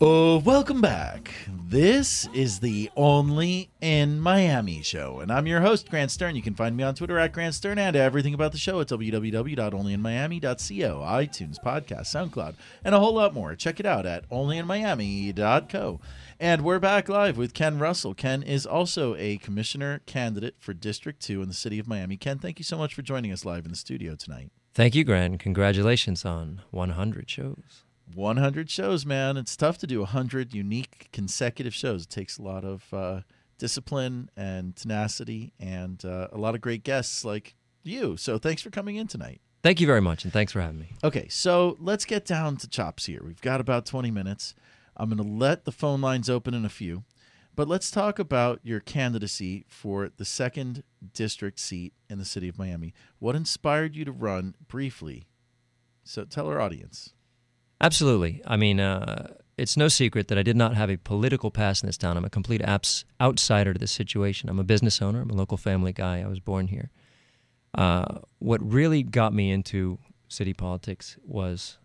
[0.00, 1.30] Oh, welcome back.
[1.68, 6.34] This is the Only in Miami show, and I'm your host, Grant Stern.
[6.34, 8.88] You can find me on Twitter at Grant Stern and everything about the show at
[8.88, 10.48] www.onlyinmiami.co,
[11.06, 13.54] iTunes, podcast, SoundCloud, and a whole lot more.
[13.54, 16.00] Check it out at onlyinmiami.co.
[16.40, 18.14] And we're back live with Ken Russell.
[18.14, 22.16] Ken is also a commissioner candidate for District 2 in the city of Miami.
[22.16, 24.50] Ken, thank you so much for joining us live in the studio tonight.
[24.72, 25.40] Thank you, Grant.
[25.40, 27.84] Congratulations on 100 shows.
[28.14, 29.36] 100 shows, man.
[29.36, 32.04] It's tough to do 100 unique consecutive shows.
[32.04, 33.20] It takes a lot of uh,
[33.58, 38.16] discipline and tenacity and uh, a lot of great guests like you.
[38.16, 39.40] So thanks for coming in tonight.
[39.62, 40.92] Thank you very much, and thanks for having me.
[41.04, 43.20] Okay, so let's get down to chops here.
[43.22, 44.54] We've got about 20 minutes.
[44.96, 47.04] I'm going to let the phone lines open in a few,
[47.60, 52.58] but let's talk about your candidacy for the second district seat in the city of
[52.58, 52.94] Miami.
[53.18, 55.26] What inspired you to run briefly?
[56.02, 57.12] So tell our audience.
[57.78, 58.40] Absolutely.
[58.46, 61.86] I mean, uh, it's no secret that I did not have a political past in
[61.86, 62.16] this town.
[62.16, 64.48] I'm a complete abs- outsider to this situation.
[64.48, 65.20] I'm a business owner.
[65.20, 66.22] I'm a local family guy.
[66.22, 66.88] I was born here.
[67.74, 71.76] Uh, what really got me into city politics was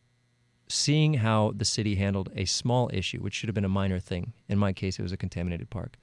[0.68, 4.34] seeing how the city handled a small issue, which should have been a minor thing.
[4.50, 5.98] In my case, it was a contaminated park.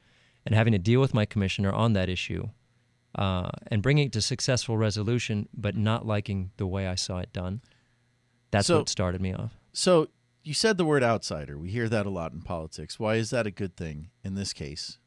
[0.46, 2.48] And having to deal with my commissioner on that issue
[3.16, 7.32] uh, and bringing it to successful resolution, but not liking the way I saw it
[7.32, 7.60] done.
[8.50, 9.52] That's So- what started me off.
[9.72, 10.08] So
[10.42, 11.56] you said the word outsider.
[11.58, 12.98] We hear that a lot in politics.
[12.98, 14.98] Why is that a good thing in this case?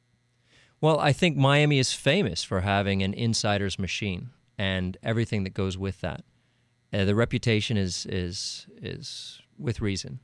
[0.82, 5.78] Well, I think Miami is famous for having an insider's machine and everything that goes
[5.78, 6.24] with that.
[6.94, 10.20] Uh, the reputation is is is with reason,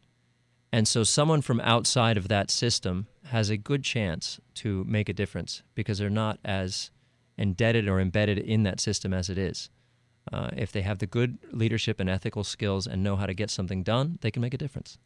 [0.72, 5.14] and so someone from outside of that system has a good chance to make a
[5.14, 6.92] difference because they're not as
[7.38, 9.70] indebted or embedded in that system as it is.
[10.32, 13.50] Uh, if they have the good leadership and ethical skills and know how to get
[13.50, 14.98] something done, they can make a difference.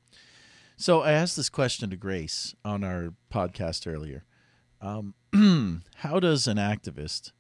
[0.77, 4.25] So I asked this question to Grace on our podcast earlier.
[4.81, 5.13] Um,
[5.95, 7.31] how does an activist,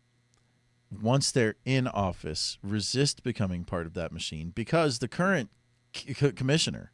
[0.89, 4.53] once they're in office, resist becoming part of that machine?
[4.55, 5.49] Because the current
[5.95, 6.91] c- commissioner,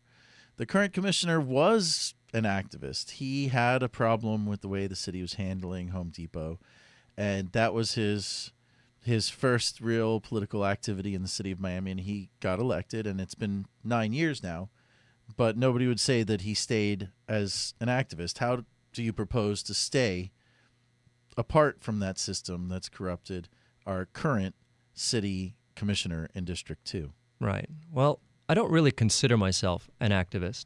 [0.57, 3.11] the current commissioner was an activist.
[3.11, 6.59] He had a problem with the way the city was handling Home Depot,
[7.17, 8.51] and that was his
[9.03, 11.91] his first real political activity in the city of Miami.
[11.91, 14.69] And he got elected, and it's been nine years now
[15.37, 18.39] but nobody would say that he stayed as an activist.
[18.39, 20.31] How do you propose to stay
[21.37, 23.47] apart from that system that's corrupted
[23.85, 24.55] our current
[24.93, 27.11] city commissioner in District 2?
[27.39, 27.69] Right.
[27.91, 28.19] Well,
[28.51, 30.65] I don't really consider myself an activist.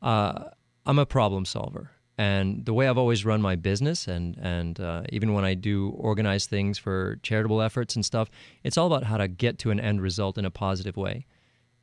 [0.00, 0.44] Uh,
[0.86, 1.90] I'm a problem solver.
[2.16, 5.90] And the way I've always run my business, and, and uh, even when I do
[5.90, 8.30] organize things for charitable efforts and stuff,
[8.64, 11.26] it's all about how to get to an end result in a positive way.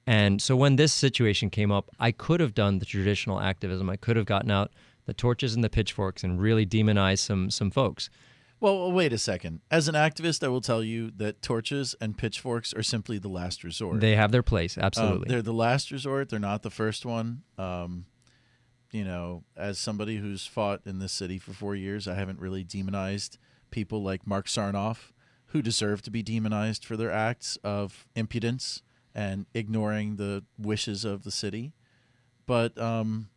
[0.08, 3.88] And so when this situation came up, I could have done the traditional activism.
[3.88, 4.72] I could have gotten out
[5.06, 8.10] the torches and the pitchforks and really demonized some, some folks.
[8.66, 9.61] Well, wait a second.
[9.70, 13.63] As an activist, I will tell you that torches and pitchforks are simply the last
[13.63, 13.99] resort.
[13.99, 15.30] They have their place, Um, absolutely.
[15.30, 16.30] they're the last resort.
[16.30, 17.43] They're not the first one.
[17.59, 18.07] Um,
[18.91, 22.63] you know, as somebody who's fought in this city for four years, I haven't really
[22.63, 23.38] demonized
[23.70, 25.11] people like Marc Sarnoff,
[25.49, 28.82] who deserve to be demonized for their acts of impudence
[29.13, 31.74] and ignoring the wishes of the city.
[32.47, 33.30] But, um,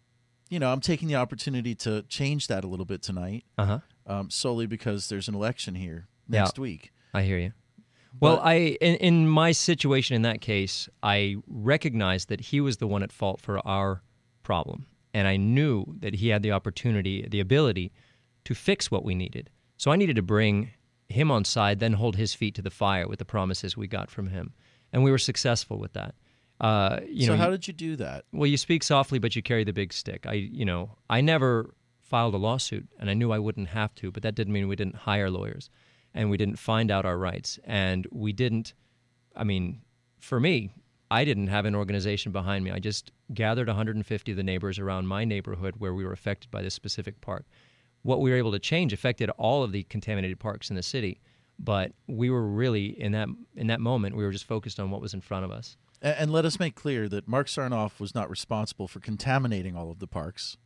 [0.48, 3.78] you know, I'm taking the opportunity to change that a little bit tonight, uh huh.
[4.08, 6.40] Um, solely because there's an election here Yeah.
[6.42, 6.92] next week.
[7.14, 7.52] I hear you.
[8.20, 12.78] Well, But- I in, in my situation in that case, I recognized that he was
[12.78, 14.02] the one at fault for our
[14.42, 17.92] problem, and I knew that he had the opportunity, the ability
[18.44, 19.50] to fix what we needed.
[19.76, 20.70] So I needed to bring
[21.08, 24.10] him on side, then hold his feet to the fire with the promises we got
[24.10, 24.52] from him,
[24.92, 26.14] and we were successful with that.
[26.60, 28.24] Uh, you so know, how did you do that?
[28.32, 30.26] well, you speak softly, but you carry the big stick.
[30.26, 31.72] I, you know, I never
[32.08, 34.76] filed a lawsuit, and I knew I wouldn't have to, but that didn't mean we
[34.76, 35.70] didn't hire lawyers,
[36.14, 38.74] and we didn't find out our rights, and we didn't.
[39.36, 39.82] I mean,
[40.18, 40.72] for me,
[41.10, 42.70] I didn't have an organization behind me.
[42.70, 46.62] I just gathered 150 of the neighbors around my neighborhood where we were affected by
[46.62, 47.46] this specific park.
[48.02, 51.20] What we were able to change affected all of the contaminated parks in the city,
[51.58, 55.00] but we were really in that in that moment we were just focused on what
[55.00, 55.76] was in front of us.
[56.00, 59.98] And let us make clear that Marc Sarnoff was not responsible for contaminating all of
[59.98, 60.56] the parks,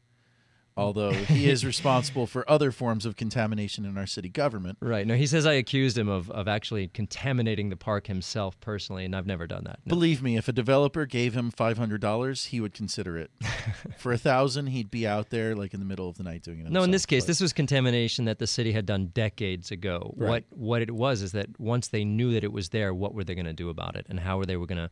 [0.76, 4.78] although he is responsible for other forms of contamination in our city government.
[4.92, 5.06] Right.
[5.06, 9.16] No, he says I accused him of, of actually contaminating the park himself personally, and
[9.16, 9.78] I've never done that.
[9.86, 9.90] No.
[9.90, 13.30] Believe me, if a developer gave him five hundred dollars, he would consider it.
[13.96, 16.60] for a thousand, he'd be out there like in the middle of the night doing
[16.60, 16.70] it.
[16.70, 20.12] No, in this case, But- this was contamination that the city had done decades ago.
[20.16, 20.28] Right.
[20.28, 23.24] What what it was is that once they knew that it was there, what were
[23.24, 24.90] they going to do about it, and how were they were going to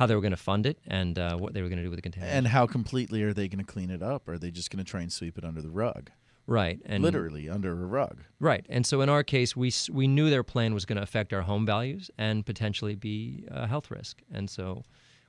[0.00, 1.90] how they were going to fund it, and uh, what they were going to do
[1.90, 2.38] with the contamination.
[2.38, 4.26] and how completely are they going to clean it up?
[4.30, 6.10] Are they just going to try and sweep it under the rug?
[6.46, 8.22] right, and Literally under a rug.
[8.40, 8.64] Right.
[8.70, 11.42] And so in our case, we we knew their plan was going to affect our
[11.42, 14.22] home values and potentially be a health risk.
[14.32, 14.82] And so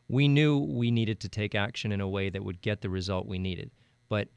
[0.08, 3.28] we knew we needed to take action in a way that would get the result
[3.28, 3.72] we needed.
[4.08, 4.30] But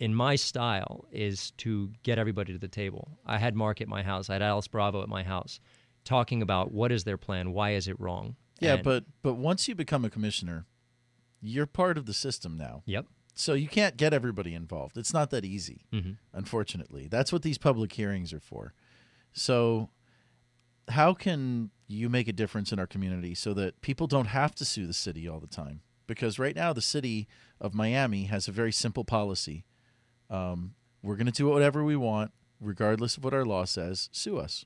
[0.00, 3.16] in my style is to get everybody to the table.
[3.24, 4.28] I had Marc at my house.
[4.28, 5.60] I had Alice Bravo at my house
[6.04, 8.34] talking about what is their plan, why is it wrong.
[8.60, 10.66] Yeah, And- but but once you become a commissioner,
[11.40, 12.82] you're part of the system now.
[12.86, 13.06] Yep.
[13.34, 14.98] So you can't get everybody involved.
[14.98, 16.16] It's not that easy, Mhm.
[16.32, 17.06] unfortunately.
[17.06, 18.74] That's what these public hearings are for.
[19.32, 19.90] So
[20.88, 24.64] how can you make a difference in our community so that people don't have to
[24.64, 25.82] sue the city all the time?
[26.08, 27.28] Because right now the city
[27.60, 29.64] of Miami has a very simple policy.
[30.30, 34.08] Um, we're going to do whatever we want, regardless of what our law says.
[34.10, 34.64] Sue us.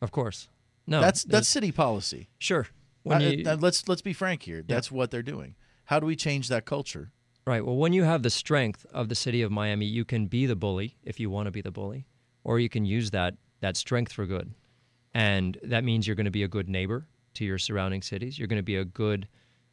[0.00, 0.48] Of course.
[0.86, 1.00] No.
[1.00, 2.28] that's that's city policy.
[2.38, 2.66] sure.
[3.02, 4.62] When you, uh, let's let's be frank here.
[4.66, 5.54] That's what they're doing.
[5.86, 7.12] How do we change that culture?
[7.46, 7.64] Right.
[7.64, 10.56] Well, when you have the strength of the city of Miami, you can be the
[10.56, 12.06] bully if you want to be the bully,
[12.44, 14.52] or you can use that that strength for good.
[15.14, 18.38] And that means you're going to be a good neighbor to your surrounding cities.
[18.38, 19.26] You're going to be a good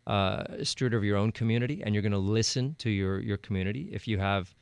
[0.08, 3.90] uh, steward of your own community, and you're going to listen to your your community.
[3.92, 4.56] If you have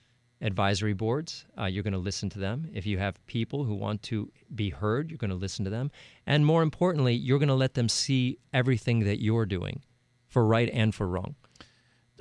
[0.43, 2.69] advisory boards, uh, you're going to listen to them.
[2.73, 5.89] If you have people who want to be heard, you're going to listen to them.
[6.27, 9.81] And more importantly, you're going to let them see everything that you're doing,
[10.27, 11.35] for right and for wrong.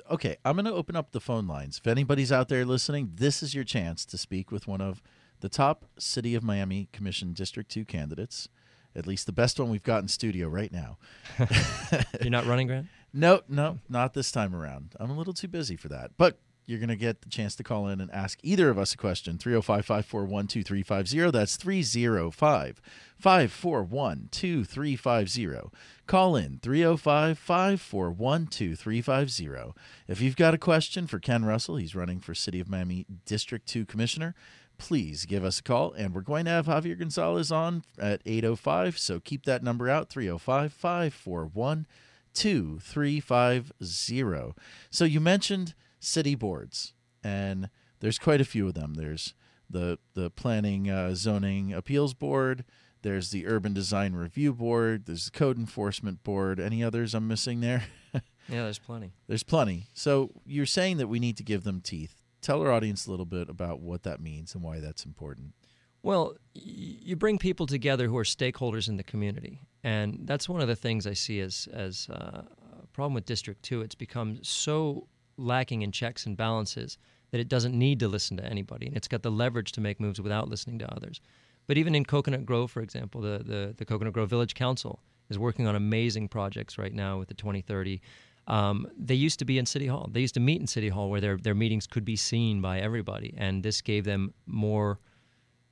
[0.09, 1.79] Okay, I'm going to open up the phone lines.
[1.79, 5.01] If anybody's out there listening, this is your chance to speak with one of
[5.41, 8.47] the top City of Miami Commission District 2 candidates,
[8.95, 10.97] at least the best one we've got in studio right now.
[12.21, 12.87] You're not running, Grant.
[13.15, 14.95] No, no, not this time around.
[14.99, 16.13] I'm a little too busy for that.
[16.17, 18.93] But you're going to get the chance to call in and ask either of us
[18.93, 19.37] a question.
[19.37, 21.31] 305 541 2350.
[21.31, 22.81] That's 305
[23.17, 25.69] 541 2350.
[26.07, 29.73] Call in 305 541 2350.
[30.07, 33.67] If you've got a question for Ken Russell, he's running for City of Miami District
[33.67, 34.35] 2 Commissioner.
[34.77, 38.97] Please give us a call, and we're going to have Javier Gonzalez on at 805.
[38.97, 41.85] So keep that number out 305 541
[42.33, 44.53] 2350.
[44.89, 46.93] So you mentioned city boards,
[47.23, 48.95] and there's quite a few of them.
[48.95, 49.33] There's
[49.69, 52.65] the the Planning uh, Zoning Appeals Board.
[53.01, 55.05] There's the Urban Design Review Board.
[55.07, 56.59] There's the Code Enforcement Board.
[56.59, 57.83] Any others I'm missing there?
[58.49, 59.13] Yeah, there's plenty.
[59.27, 59.87] there's plenty.
[59.93, 62.23] So you're saying that we need to give them teeth.
[62.41, 65.53] Tell our audience a little bit about what that means and why that's important.
[66.01, 70.67] Well, you bring people together who are stakeholders in the community, and that's one of
[70.67, 72.41] the things I see as as uh,
[72.83, 73.79] a problem with District Two.
[73.79, 75.07] It's become so
[75.37, 76.97] lacking in checks and balances
[77.31, 79.99] that it doesn't need to listen to anybody, and it's got the leverage to make
[79.99, 81.19] moves without listening to others.
[81.65, 85.39] But even in Coconut Grove, for example, the the, the Coconut Grove Village Council is
[85.39, 88.01] working on amazing projects right now with the 2030.
[88.45, 90.09] Um, they used to be in City Hall.
[90.11, 92.79] They used to meet in City Hall where their, their meetings could be seen by
[92.79, 94.99] everybody, and this gave them more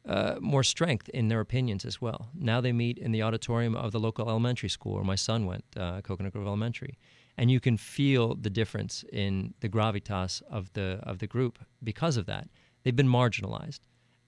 [0.05, 2.29] uh, more strength in their opinions as well.
[2.33, 5.63] Now they meet in the auditorium of the local elementary school where my son went,
[5.77, 6.97] uh, Coconut Grove Elementary,
[7.41, 12.15] and you can feel the difference in the gravitas of the of the group because
[12.15, 12.47] of that.
[12.83, 13.79] They've been marginalized,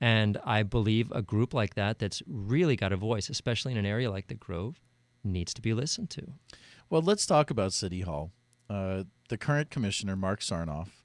[0.01, 3.86] and I believe a group like that that's really got a voice, especially in an
[3.86, 4.82] area like the Grove,
[5.24, 6.24] needs to be listened to.
[6.89, 8.32] Well, let's talk about City Hall.
[8.68, 11.03] Uh, the current commissioner, Marc Sarnoff,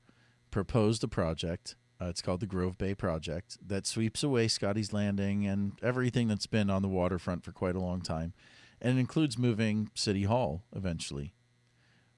[0.51, 5.47] proposed a project Uh, it's called the Grove Bay Project that sweeps away Scotty's Landing
[5.47, 8.33] and everything that's been on the waterfront for quite a long time.
[8.81, 11.35] And includes moving City Hall eventually.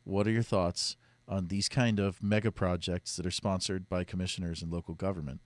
[0.04, 0.96] What are your thoughts
[1.28, 5.40] on these kind of mega projects that are sponsored by commissioners and local government?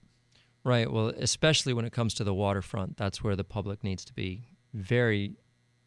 [0.63, 0.91] Right.
[0.91, 4.47] Well, especially when it comes to the waterfront, that's where the public needs to be
[4.73, 5.35] very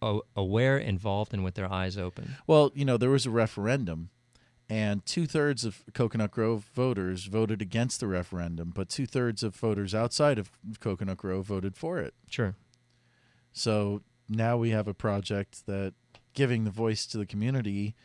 [0.01, 2.37] aware, involved, and with their eyes open.
[2.47, 4.11] Well, you know, there was a referendum,
[4.69, 9.57] and two thirds of Coconut Grove voters voted against the referendum, but two thirds of
[9.57, 12.15] voters outside of Coconut Grove voted for it.
[12.29, 12.55] Sure.
[13.53, 15.95] So now we have a project that
[16.35, 17.97] giving the voice to the community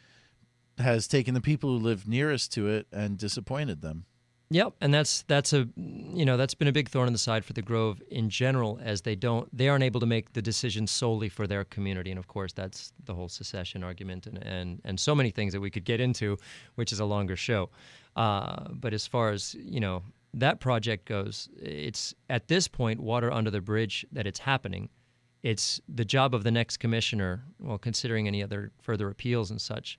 [0.77, 4.05] has taken the people who live nearest to it and disappointed them.
[4.49, 7.43] Yep, and that's that's a you know that's been a big thorn in the side
[7.43, 10.85] for the Grove in general, as they don't they aren't able to make the decision
[10.85, 14.99] solely for their community, and of course that's the whole secession argument and and, and
[14.99, 16.37] so many things that we could get into,
[16.75, 17.71] which is a longer show.
[18.15, 20.03] Uh, but as far as you know
[20.35, 24.89] that project goes, it's at this point water under the bridge that it's happening.
[25.41, 29.97] It's the job of the next commissioner, well, considering any other further appeals and such,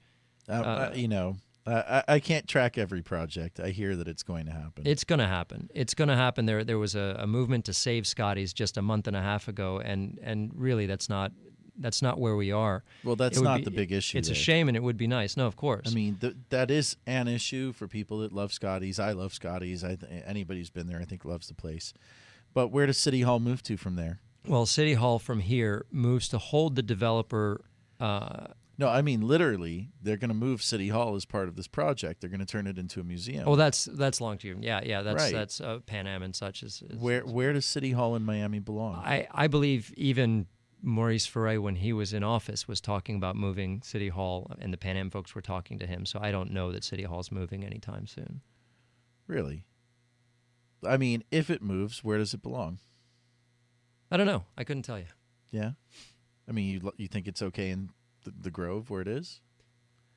[0.49, 1.37] Uh, you know,
[1.67, 3.59] I, I can't track every project.
[3.59, 4.87] I hear that it's going to happen.
[4.87, 5.71] It's going to happen.
[5.75, 6.47] It's going to happen.
[6.47, 9.49] There, there was a, a movement to save Scotties just a month and a half
[9.49, 11.33] ago, and and really, that's not
[11.77, 12.85] that's not where we are.
[13.03, 14.19] well, that's not be- the big issue.
[14.19, 15.37] It's a shame, and it would be nice.
[15.37, 15.87] No, of course.
[15.91, 18.99] I mean, th- that is an issue for people that love Scotty's.
[19.01, 19.83] I love Scotty's.
[19.83, 21.95] I th- anybody who's been there, I think, loves the place.
[22.53, 24.21] But where does City Hall move to from there?
[24.47, 27.63] well, City Hall from here moves to hold the developer.
[27.99, 31.69] Uh, No, I mean literally, they're going to move City Hall as part of this
[31.69, 32.21] project.
[32.21, 33.45] They're going to turn it into a museum.
[33.47, 34.63] oh, that's that's long term.
[34.63, 35.03] Yeah, yeah.
[35.03, 35.33] That's Right.
[35.33, 36.63] that's uh, Pan Am and such.
[36.63, 38.97] Is, is where where does City Hall in Miami belong?
[38.97, 40.47] I, I believe even
[40.83, 44.77] Maurice Ferre, when he was in office, was talking about moving City Hall, and the
[44.77, 46.05] Pan Am folks were talking to him.
[46.05, 48.41] So I don't know that City Hall's moving anytime soon.
[49.27, 49.65] really?
[50.87, 52.79] I mean, if it moves, where does it belong?
[54.11, 54.45] I don't know.
[54.59, 55.07] I couldn't tell you.
[55.51, 55.71] Yeah,
[56.49, 57.89] I mean, you you think it's okay in
[58.25, 59.41] the, the Grove where it is?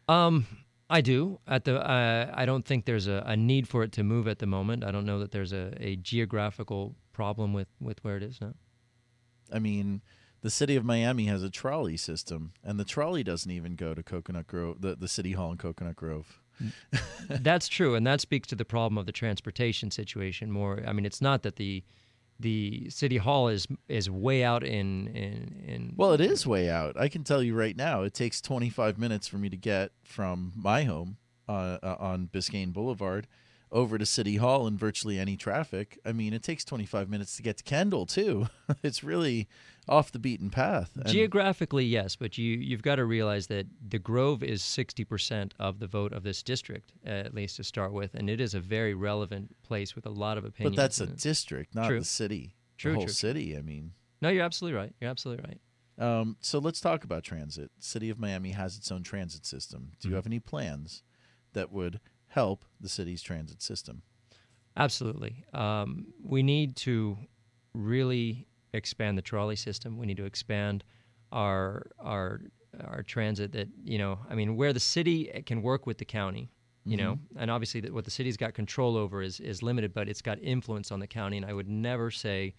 [0.07, 0.45] Um,
[0.89, 1.39] I do.
[1.47, 4.39] At the, uh, I don't think there's a, a need for it to move at
[4.39, 4.83] the moment.
[4.83, 8.53] I don't know that there's a, a geographical problem with, with where it is now.
[9.51, 10.01] I mean,
[10.41, 14.03] the city of Miami has a trolley system, and the trolley doesn't even go to
[14.03, 16.41] Coconut Grove, the, the City Hall in Coconut Grove.
[17.29, 20.51] That's true, and that speaks to the problem of the transportation situation.
[20.51, 21.83] More, I mean, it's not that the
[22.39, 26.99] the city hall is is way out in in, in Well, it is way out.
[26.99, 30.53] I can tell you right now, it takes 25 minutes for me to get from
[30.55, 31.17] my home
[31.49, 33.27] uh, uh, on Biscayne Boulevard
[33.71, 35.99] over to City Hall in virtually any traffic.
[36.05, 38.47] I mean, it takes 25 minutes to get to Kendall too.
[38.83, 39.47] it's really
[39.89, 40.91] off the beaten path.
[40.95, 45.53] And- Geographically, yes, but you you've got to realize that the Grove is sixty percent
[45.59, 48.53] of the vote of this district, uh, at least to start with, and it is
[48.53, 50.75] a very relevant place with a lot of opinions.
[50.75, 51.17] but that's a it.
[51.17, 51.99] district, not True.
[51.99, 52.55] the city.
[52.77, 53.13] True, the whole true.
[53.13, 53.57] city.
[53.57, 54.93] I mean, no, you're absolutely right.
[54.99, 55.59] You're absolutely right.
[55.99, 57.71] Um, so let's talk about transit.
[57.79, 59.93] City of Miami has its own transit system.
[59.99, 60.15] Do you Mm-hmm.
[60.17, 61.01] have any plans
[61.53, 64.03] that would help the city's transit system?
[64.75, 65.43] Absolutely.
[65.55, 67.17] Um, we need to
[67.73, 68.47] really
[68.77, 69.97] expand the trolley system.
[69.97, 70.83] We need to expand
[71.31, 72.41] our our
[72.85, 73.51] our transit.
[73.51, 76.51] That you know, I mean, where the city can work with the county.
[76.85, 80.07] You know, and obviously that what the city's got control over is is limited, but
[80.07, 81.35] it's got influence on the county.
[81.35, 82.55] And I would never say,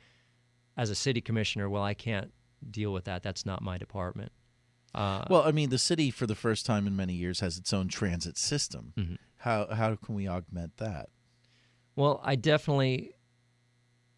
[0.76, 2.30] as a city commissioner, well, I can't
[2.70, 3.22] deal with that.
[3.22, 4.30] That's not my department.
[4.94, 7.72] Uh, Well, I mean, the city for the first time in many years has its
[7.72, 8.92] own transit system.
[8.98, 9.14] Mm-hmm.
[9.38, 11.08] How how can we augment that?
[11.96, 13.12] Well, I definitely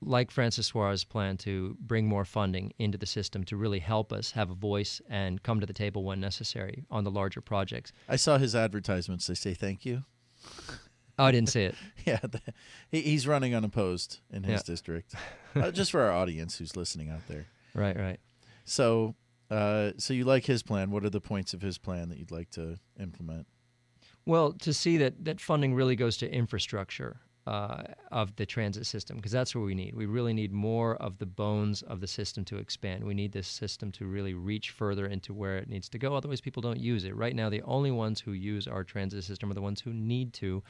[0.03, 4.30] like Francis Suarez's plan to bring more funding into the system to really help us
[4.32, 7.92] have a voice and come to the table when necessary on the larger projects.
[8.09, 9.26] I saw his advertisements.
[9.26, 10.05] They say thank you.
[11.18, 11.74] Oh, I didn't see it.
[12.07, 12.40] Yeah, the,
[12.90, 14.72] he, he's running unopposed in his Yeah.
[14.72, 15.14] district.
[15.55, 17.46] uh, just for our audience who's listening out there.
[17.74, 18.18] Right, right.
[18.64, 19.14] So,
[19.51, 20.90] uh, so you like his plan?
[20.90, 23.46] What are the points of his plan that you'd like to implement?
[24.24, 27.82] Well, to see that that funding really goes to infrastructure uh,
[28.12, 29.95] of the transit system, because that's what we need.
[29.95, 33.03] We really need more of the bones of the system to expand.
[33.05, 36.14] We need this system to really reach further into where it needs to go.
[36.14, 37.16] Otherwise, people don't use it.
[37.16, 40.32] Right now, the only ones who use our transit system are the ones who need
[40.34, 40.62] to,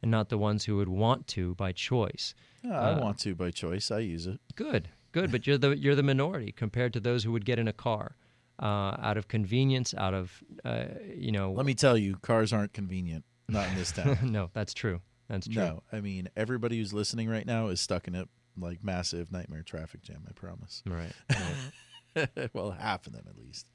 [0.00, 2.34] and not the ones who would want to by choice.
[2.62, 3.90] Yeah, I Uh, want to by choice.
[3.90, 4.40] I use it.
[4.54, 7.66] Good, good, but you're the you're the minority compared to those who would get in
[7.68, 8.16] a car
[8.60, 10.84] uh, out of convenience, out of uh,
[11.16, 11.52] you know.
[11.52, 13.24] Let me tell you, cars aren't convenient.
[13.48, 14.18] Not in this town.
[14.32, 15.00] no, that's true.
[15.32, 15.62] That's true.
[15.62, 18.26] no, I mean everybody who's listening right now is stuck in a
[18.56, 20.22] like massive nightmare traffic jam.
[20.28, 20.82] I promise.
[20.86, 21.12] Right.
[22.16, 22.50] right.
[22.52, 23.66] well, half of them at least.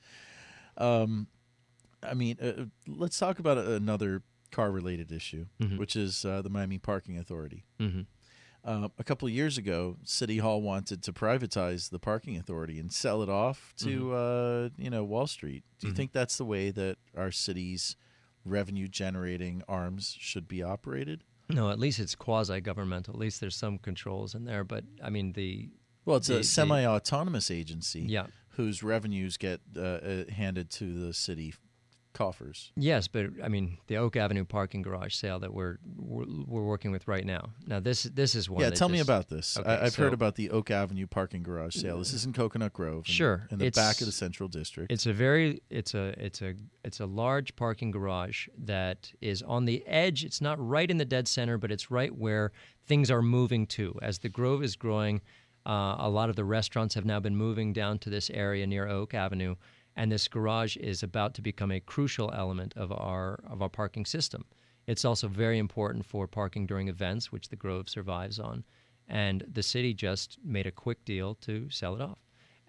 [0.78, 1.28] Um,
[2.03, 5.78] I mean, uh, let's talk about another car-related issue, Mhm.
[5.80, 7.66] which is uh, the Miami Parking Authority.
[7.80, 8.01] hmm
[8.64, 12.91] Uh, a couple of years ago, City Hall wanted to privatize the parking authority and
[12.91, 15.64] sell it off to uh, you know Wall Street.
[15.80, 17.95] Do you think that's the way that our city's
[18.45, 21.24] revenue generating arms should be operated?
[21.50, 23.14] No, at least it's quasi governmental.
[23.14, 24.64] At least there's some controls in there.
[24.64, 25.70] But I mean, the
[26.06, 30.93] Well, it's The- a semi autonomous agency yeah, whose revenues get uh, uh, handed to
[31.06, 31.54] the city
[32.18, 32.72] coffers.
[32.76, 36.91] yes, but I mean, the Oak Avenue parking garage sale that we're we're, we're working
[36.91, 37.49] with right now.
[37.68, 38.61] Now this this is one.
[38.61, 39.57] yeah, tell me about this.
[39.57, 41.99] Okay, I, I've heard about the Oak Avenue parking garage sale.
[41.99, 43.05] This is in Coconut Grove.
[43.07, 44.91] in- Sure, In the back of the Central District.
[44.91, 49.65] It's a very it's a it's a it's a large parking garage that is on
[49.65, 50.24] the edge.
[50.26, 52.51] It's not right in the dead center, but it's right where
[52.88, 53.97] things are moving to.
[54.01, 55.22] As the Grove is growing,
[55.65, 58.88] uh, a lot of the restaurants have now been moving down to this area near
[58.88, 59.55] Oak Avenue,
[59.98, 64.06] and this garage is about to become a crucial element of our of our parking
[64.06, 64.45] system.
[64.86, 68.64] It's also very important for parking during events, which the Grove survives on.
[69.10, 72.20] And the city just made a quick deal to sell it off.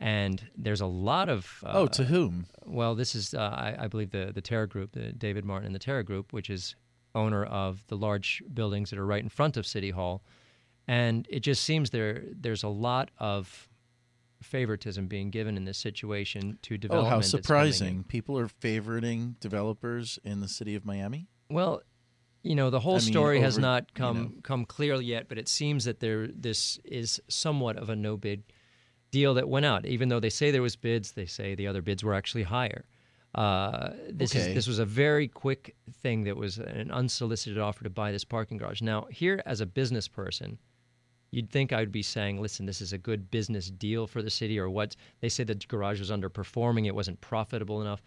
[0.00, 2.46] And there's a lot of uh, oh, to whom?
[2.64, 5.74] well, this is, uh, I, I believe, the the Terra Group, the David Martin and
[5.74, 6.76] the Terra Group, which is
[7.14, 10.22] owner of the large buildings that are right in front of City Hall,
[10.86, 13.67] and it just seems there there's a lot of
[14.42, 17.06] favoritism being given in this situation to development.
[17.06, 17.42] Oh, how that's coming in.
[17.44, 18.04] surprising!
[18.04, 21.28] People are favoriting developers in the city of Miami.
[21.50, 21.82] Well,
[22.42, 24.30] you know, the whole I mean, story has over- not you come know.
[24.42, 28.44] come clear yet, but it seems that there this is somewhat of a no bid
[29.10, 29.86] deal that went out.
[29.86, 32.84] Even though they say there was bids, they say the other bids were actually higher.
[33.34, 34.48] Uh, this Okay.
[34.50, 38.24] is this was a very quick thing that was an unsolicited offer to buy this
[38.24, 38.80] parking garage.
[38.82, 40.58] Now, here as a business person,
[41.30, 44.30] you'd think I would be saying, "Listen, this is a good business deal for the
[44.30, 44.96] city," or what?
[45.20, 48.02] They say the garage was underperforming; it wasn't profitable enough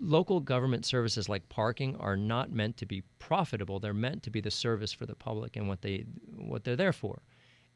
[0.00, 4.40] local government services like parking are not meant to be profitable they're meant to be
[4.40, 6.04] the service for the public and what they
[6.36, 7.22] what they're there for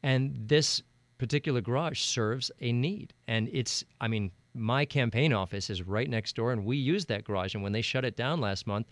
[0.03, 0.81] and this
[1.17, 6.35] particular garage serves a need and it's i mean my campaign office is right next
[6.35, 8.87] door and we use that garage and when they shut it down last month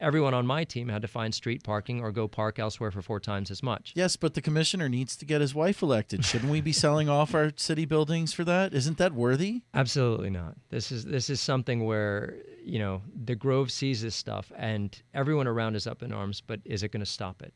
[0.00, 3.20] everyone on my team had to find street parking or go park elsewhere for four
[3.20, 6.24] times as much Yes, but the commissioner needs to get his wife elected.
[6.24, 8.74] Shouldn't we be selling off our city buildings for that?
[8.74, 9.62] Isn't that worthy?
[9.74, 10.56] Absolutely not.
[10.70, 15.46] This is this is something where you know the Grove sees this stuff, and everyone
[15.46, 16.40] around is up in arms.
[16.40, 17.54] But is it going to stop it?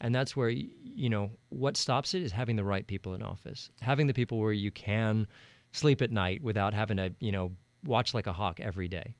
[0.00, 3.70] And that's where you know what stops it is having the right people in office,
[3.80, 5.26] having the people where you can
[5.72, 7.52] sleep at night without having to you know
[7.84, 9.14] watch like a hawk every day.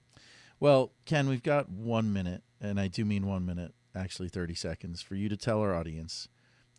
[0.60, 5.02] Well, Ken, we've got one minute, and I do mean one minute, actually 30 seconds,
[5.02, 6.28] for you to tell our audience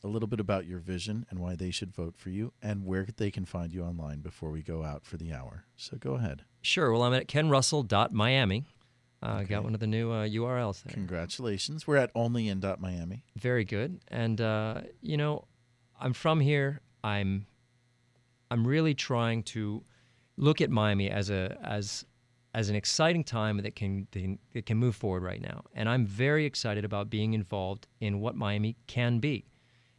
[0.04, 3.08] a little bit about your vision and why they should vote for you and where
[3.18, 5.66] they can find you online before we go out for the hour.
[5.76, 6.44] So go ahead.
[6.62, 6.92] Sure.
[6.92, 8.66] Well, I'm at kenrussell.miami.
[9.24, 10.94] Uh, I got one of the new uh, URLs there.
[10.94, 11.88] Congratulations.
[11.88, 13.24] We're at onlyin.miami.
[13.38, 14.02] Very good.
[14.10, 15.46] And uh, you know,
[16.00, 16.82] I'm from here.
[17.04, 17.48] I'm
[18.52, 19.84] I'm really trying to
[20.38, 22.06] look at Miami as a as
[22.56, 24.08] as an exciting time that can
[24.53, 25.62] that can move forward right now.
[25.76, 29.45] And I'm very excited about being involved in what Miami can be.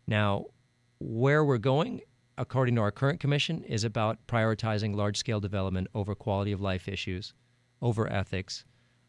[0.07, 0.47] Now,
[0.99, 2.01] where we're going,
[2.39, 6.89] according to our current commission, is about prioritizing large scale development over quality of life
[6.89, 7.35] issues,
[7.83, 8.65] over ethics,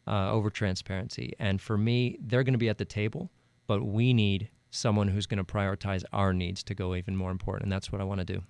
[0.06, 1.32] uh, over transparency.
[1.38, 3.30] And for me, they're going to be at the table,
[3.66, 7.62] but we need someone who's going to prioritize our needs to go even more important.
[7.64, 8.42] And that's what I want to do.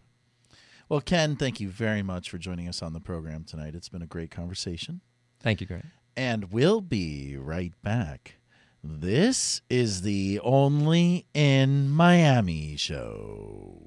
[0.89, 3.75] Well, Ken, thank you very much for joining us on the program tonight.
[3.75, 5.03] It's been a great conversation.
[5.39, 5.85] Thank you, Grant.
[6.17, 8.37] And we'll be right back.
[8.83, 13.83] This is the Only in Miami show.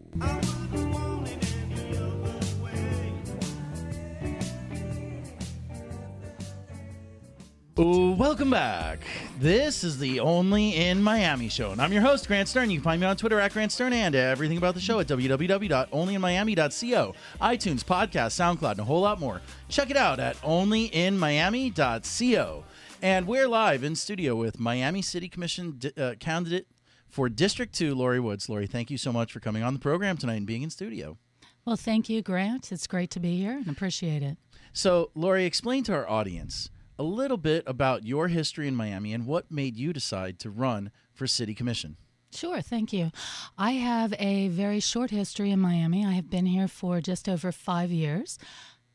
[7.78, 9.00] Welcome back.
[9.40, 12.70] This is the Only in Miami show, and I'm your host, Grant Stern.
[12.70, 15.08] You can find me on Twitter at Grant Stern and everything about the show at
[15.08, 19.40] www.onlyinmiami.co, iTunes, podcast, SoundCloud, and a whole lot more.
[19.70, 22.64] Check it out at onlyinmiami.co.
[23.02, 26.68] And we're live in studio with Miami City Commission di- uh, candidate
[27.08, 28.50] for District 2, Lorry Woods.
[28.50, 31.18] Lorry, thank you so much for coming on the program tonight and being in studio.
[31.64, 32.74] Well, thank you, Grant.
[32.74, 34.36] It's great to be here and appreciate it.
[34.74, 36.70] So, Lorry, explain to our audience
[37.02, 40.92] a little bit about your history in Miami and what made you decide to run
[41.12, 41.98] for City Commission.
[42.32, 43.10] Sure, thank you.
[43.58, 46.06] I have a very short history in Miami.
[46.06, 48.38] I have been here for just over five years.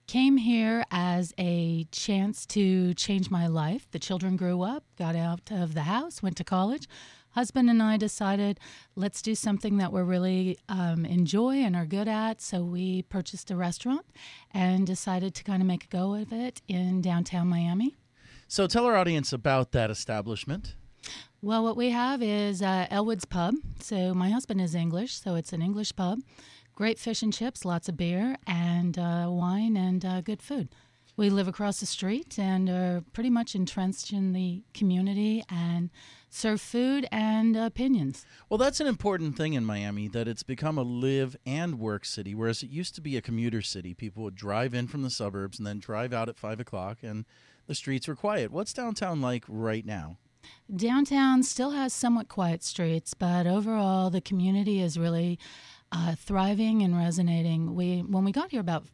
[0.06, 3.88] Came here as a chance to change my life.
[3.90, 6.86] The children grew up, got out of the house, went to college.
[7.36, 8.58] Husband and I decided
[8.94, 12.40] let's do something that we're really um, enjoy and are good at.
[12.40, 14.06] So we purchased a restaurant
[14.54, 17.94] and decided to kind of make a go of it in downtown Miami.
[18.48, 20.76] So, tell our audience about that establishment.
[21.42, 23.56] Well, what we have is uh, Elwood's Pub.
[23.80, 26.20] So my husband is English, so it's an English pub.
[26.74, 30.70] Great fish and chips, lots of beer and uh, wine and uh, good food.
[31.18, 35.90] We live across the street and are pretty much entrenched in the community and
[36.36, 38.26] serve food and opinions.
[38.48, 42.34] Well, that's an important thing in Miami that it's become a live and work city,
[42.34, 43.94] whereas it used to be a commuter city.
[43.94, 47.24] People would drive in from the suburbs and then drive out at five o'clock, and
[47.66, 48.52] the streets were quiet.
[48.52, 50.18] What's downtown like right now?
[50.74, 55.38] Downtown still has somewhat quiet streets, but overall the community is really
[55.90, 57.74] uh, thriving and resonating.
[57.74, 58.84] We when we got here about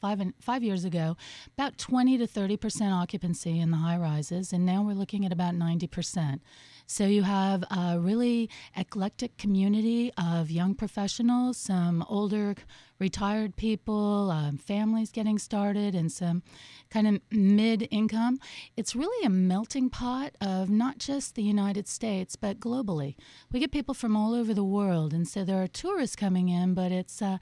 [0.00, 1.16] five and five years ago,
[1.58, 5.32] about twenty to thirty percent occupancy in the high rises, and now we're looking at
[5.32, 6.42] about ninety percent.
[6.90, 12.56] So you have a really eclectic community of young professionals, some older
[12.98, 16.42] retired people, um, families getting started, and some
[16.90, 18.40] kind of mid income.
[18.76, 23.14] It's really a melting pot of not just the United States, but globally.
[23.52, 26.74] We get people from all over the world, and so there are tourists coming in,
[26.74, 27.38] but it's uh,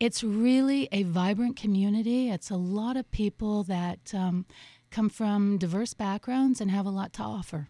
[0.00, 2.30] it's really a vibrant community.
[2.30, 4.46] It's a lot of people that um,
[4.90, 7.68] come from diverse backgrounds and have a lot to offer.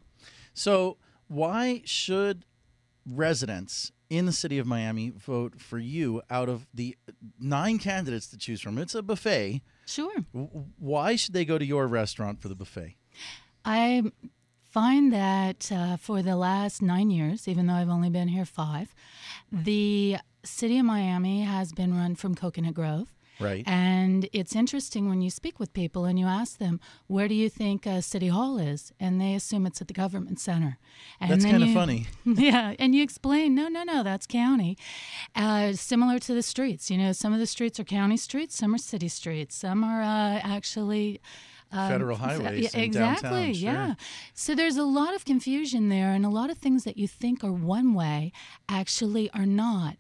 [0.55, 0.97] So,
[1.29, 2.45] why should
[3.07, 6.97] residents in the city of Miami vote for you out of the
[7.39, 8.79] nine candidates to choose from?
[8.79, 9.63] It's a buffet.
[9.87, 10.25] Sure.
[10.79, 12.97] Why should they go to your restaurant for the buffet?
[13.65, 14.03] I
[14.71, 18.95] find that uh, for the last nine years, even though I've only been here five,
[19.51, 23.13] the city of Miami has been run from Coconut Grove.
[23.41, 23.63] Right.
[23.67, 27.49] And it's interesting when you speak with people and you ask them, where do you
[27.49, 28.93] think uh, City Hall is?
[28.99, 30.79] And they assume it's at the government center.
[31.21, 32.07] And That's kind of funny.
[32.25, 34.77] yeah, and you explain, no, no, no, that's county.
[35.37, 38.75] Uh, similar to the streets, you know, some of the streets are county streets, some
[38.75, 41.21] are city streets, some are uh, actually.
[41.71, 43.63] um, Federal fe- highways yeah, in exactly, downtown, sure.
[43.73, 43.95] yeah.
[44.35, 47.45] So there's a lot of confusion there, and a lot of things that you think
[47.45, 48.33] are one way
[48.69, 49.97] actually are not.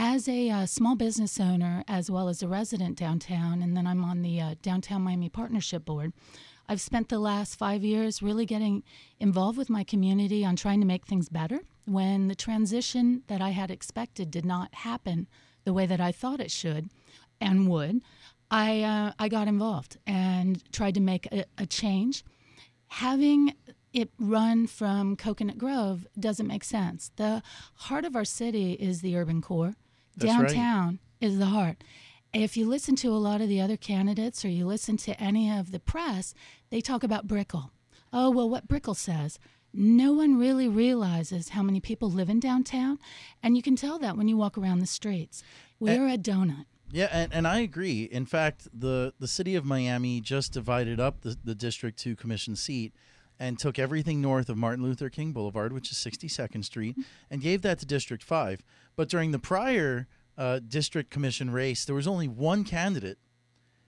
[0.00, 4.04] As a uh, small business owner, as well as a resident downtown, and then I'm
[4.04, 6.12] on the uh, Downtown Miami Partnership Board,
[6.68, 8.84] I've spent the last five years really getting
[9.18, 11.62] involved with my community on trying to make things better.
[11.84, 15.26] When the transition that I had expected did not happen
[15.64, 16.90] the way that I thought it should
[17.40, 18.00] and would,
[18.52, 22.24] I, uh, I got involved and tried to make a, a change.
[22.86, 23.54] Having
[23.92, 27.10] it run from Coconut Grove doesn't make sense.
[27.16, 27.42] The
[27.74, 29.74] heart of our city is the urban core.
[30.18, 30.48] That's right.
[30.48, 31.82] Downtown is the heart.
[32.32, 35.50] If you listen to a lot of the other candidates or you listen to any
[35.50, 36.34] of the press,
[36.70, 37.70] they talk about Brickell.
[38.12, 39.38] Oh, well, what Brickell says.
[39.72, 42.98] No one really realizes how many people live in downtown,
[43.42, 45.42] and you can tell that when you walk around the streets.
[45.78, 46.64] We're a donut.
[46.90, 48.04] Yeah, and, and I agree.
[48.04, 52.56] In fact, the, the city of Miami just divided up the, the District 2 Commission
[52.56, 52.94] seat
[53.38, 56.96] and took everything north of Martin Luther King Boulevard, which is 62nd Street,
[57.30, 58.62] and gave that to District 5.
[58.96, 63.18] But during the prior uh, District Commission race, there was only one candidate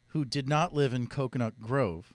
[0.08, 2.12] who did not live in Coconut Grove.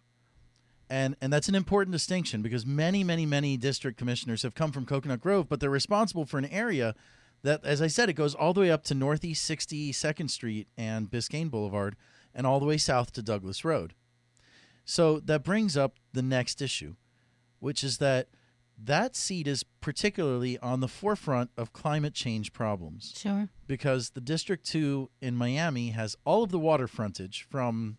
[0.90, 4.86] And, and that's an important distinction because many, many, many district commissioners have come from
[4.86, 6.96] Coconut Grove, but they're responsible for an area
[7.44, 11.10] that, as I said, it goes all the way up to Northeast 62nd Street and
[11.10, 11.96] Biscayne Boulevard
[12.34, 13.94] and all the way south to Douglas Road.
[14.84, 16.96] So that brings up the next issue,
[17.60, 18.28] which is that
[18.78, 23.48] that seat is particularly on the forefront of climate change problems Sure.
[23.68, 27.98] because the District 2 in Miami has all of the water frontage from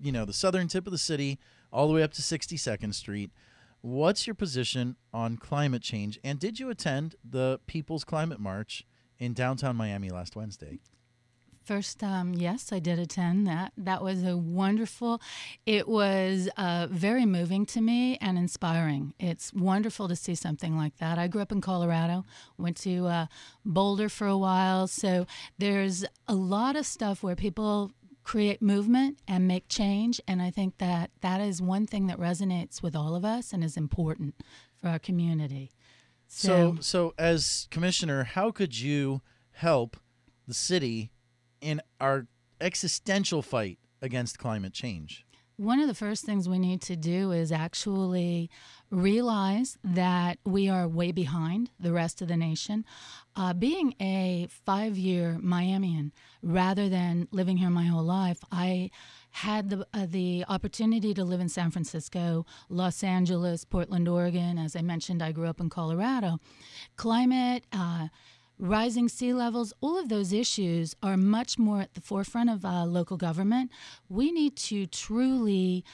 [0.00, 1.38] you know the southern tip of the city
[1.72, 3.30] all the way up to 62nd Street.
[3.80, 8.84] What's your position on climate change and did you attend the People's Climate March
[9.20, 10.80] in downtown Miami last Wednesday?
[11.68, 13.74] First, um, yes, I did attend that.
[13.76, 15.20] That was a wonderful.
[15.66, 19.12] It was uh, very moving to me and inspiring.
[19.20, 21.18] It's wonderful to see something like that.
[21.18, 22.24] I grew up in Colorado,
[22.56, 23.26] went to uh,
[23.66, 25.26] Boulder for a while, so
[25.58, 27.92] there's a lot of stuff where people
[28.24, 32.82] create movement and make change, and I think that that is one thing that resonates
[32.82, 34.36] with all of us and is important
[34.80, 35.70] for our community.
[36.28, 39.98] So, so as commissioner, how could you help
[40.46, 41.12] the city
[41.60, 42.26] in our
[42.60, 45.24] existential fight against climate change?
[45.58, 48.48] One of the first things we need to do is actually
[48.92, 52.84] realize that we are way behind the rest of the nation.
[53.34, 56.12] Uh, being a five year Miamian
[56.44, 58.92] rather than living here my whole life, I
[59.30, 64.58] had the, uh, the opportunity to live in San Francisco, Los Angeles, Portland, Oregon.
[64.58, 66.38] As I mentioned, I grew up in Colorado.
[66.94, 68.06] Climate, uh,
[68.58, 72.84] rising sea levels, all of those issues are much more at the forefront of uh,
[72.84, 73.70] local government.
[74.08, 75.84] We need to truly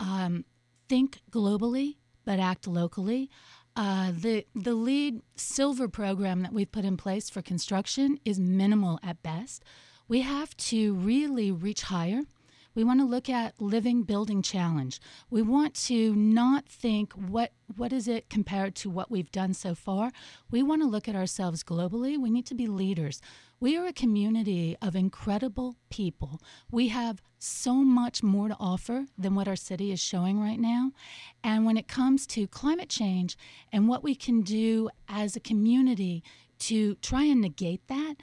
[0.00, 0.44] um,
[0.88, 3.30] think globally but act locally.
[3.74, 9.00] Uh, the the LEED silver program that we've put in place for construction is minimal
[9.02, 9.64] at best.
[10.08, 12.22] We have to really reach higher.
[12.74, 15.00] We want to look at living building challenge.
[15.30, 19.74] We want to not think what what is it compared to what we've done so
[19.74, 20.12] far.
[20.50, 22.20] We want to look at ourselves globally.
[22.20, 23.20] We need to be leaders.
[23.60, 26.40] We are a community of incredible people.
[26.70, 30.92] We have so much more to offer than what our city is showing right now.
[31.42, 33.36] And when it comes to climate change
[33.72, 36.22] and what we can do as a community
[36.60, 38.14] to try and negate that,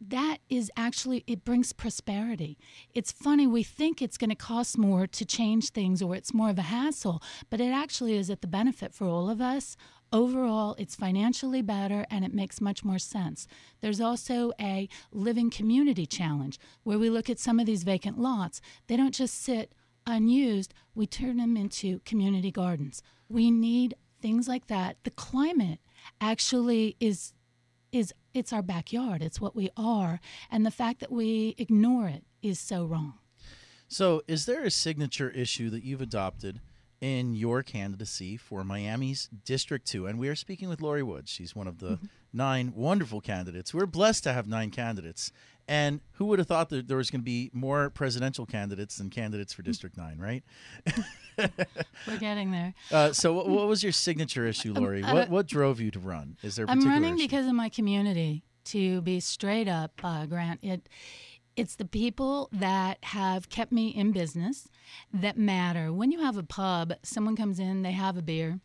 [0.00, 2.58] that is actually it brings prosperity.
[2.94, 6.50] It's funny we think it's going to cost more to change things or it's more
[6.50, 9.76] of a hassle but it actually is at the benefit for all of us.
[10.12, 13.46] Overall it's financially better and it makes much more sense.
[13.80, 18.60] There's also a living community challenge where we look at some of these vacant lots.
[18.86, 19.72] They don't just sit
[20.06, 23.02] unused we turn them into community gardens.
[23.28, 24.96] We need things like that.
[25.04, 25.78] The climate
[26.20, 27.32] actually is
[27.92, 29.22] is it's our backyard.
[29.22, 30.20] It's what we are,
[30.50, 33.14] and the fact that we ignore it is so wrong.
[33.88, 36.60] So, is there a signature issue that you've adopted
[37.00, 40.06] in your candidacy for Miami's District 2?
[40.06, 41.30] And we are speaking with Lorry Woods.
[41.30, 42.06] She's one of the mm-hmm.
[42.32, 43.74] nine wonderful candidates.
[43.74, 45.32] We're blessed to have nine candidates.
[45.70, 49.08] And who would have thought that there was going to be more presidential candidates than
[49.08, 50.42] candidates for District 9, right?
[52.08, 52.74] We're getting there.
[52.90, 55.04] Uh, so, what, what was your signature issue, Lorry?
[55.04, 56.36] uh, what, what drove you to run?
[56.42, 57.22] Is there a I'm running issue?
[57.22, 58.42] because of my community.
[58.64, 60.88] To be straight up, uh, Grant, it
[61.56, 64.68] it's the people that have kept me in business
[65.14, 65.92] that matter.
[65.92, 68.60] When you have a pub, someone comes in, they have a beer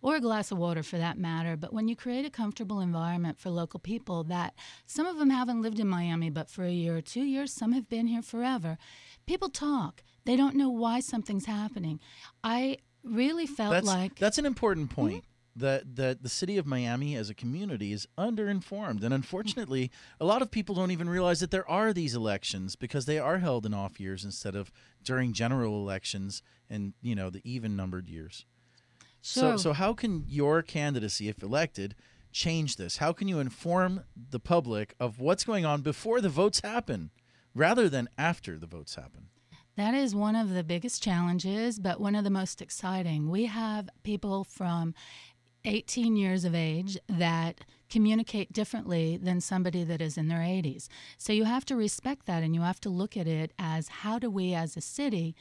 [0.00, 1.56] or a glass of water for that matter.
[1.56, 4.54] But when you create a comfortable environment for local people that
[4.86, 7.72] some of them haven't lived in Miami but for a year or two years, some
[7.72, 8.78] have been here forever,
[9.26, 10.02] people talk.
[10.24, 12.00] They don't know why something's happening.
[12.44, 15.00] I really felt that's, like that's an important mm-hmm.
[15.00, 15.24] point.
[15.56, 19.02] That, that the city of Miami as a community is underinformed.
[19.02, 19.90] And unfortunately,
[20.20, 23.38] a lot of people don't even realize that there are these elections because they are
[23.38, 24.70] held in off years instead of
[25.02, 28.44] during general elections and, you know, the even numbered years.
[29.28, 31.94] So, so how can your candidacy, if elected,
[32.32, 32.96] change this?
[32.96, 37.10] How can you inform the public of what's going on before the votes happen
[37.54, 39.28] rather than after the votes happen?
[39.76, 43.30] That is one of the biggest challenges, but one of the most exciting.
[43.30, 44.94] We have people from
[45.64, 47.60] 18 years of age that
[47.90, 50.88] communicate differently than somebody that is in their 80s.
[51.16, 54.18] So you have to respect that and you have to look at it as how
[54.18, 55.34] do we as a city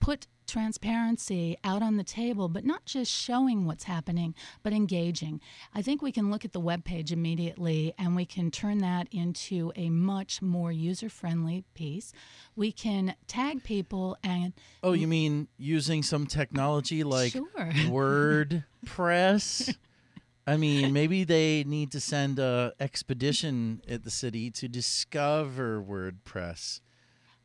[0.00, 5.40] put transparency out on the table, but not just showing what's happening, but engaging.
[5.74, 9.08] I think we can look at the web page immediately and we can turn that
[9.10, 12.12] into a much more user friendly piece.
[12.56, 17.46] We can tag people and Oh, you mean using some technology like Sure.
[18.86, 19.74] WordPress?
[20.46, 26.80] I mean, maybe they need to send a expedition at the city to discover WordPress.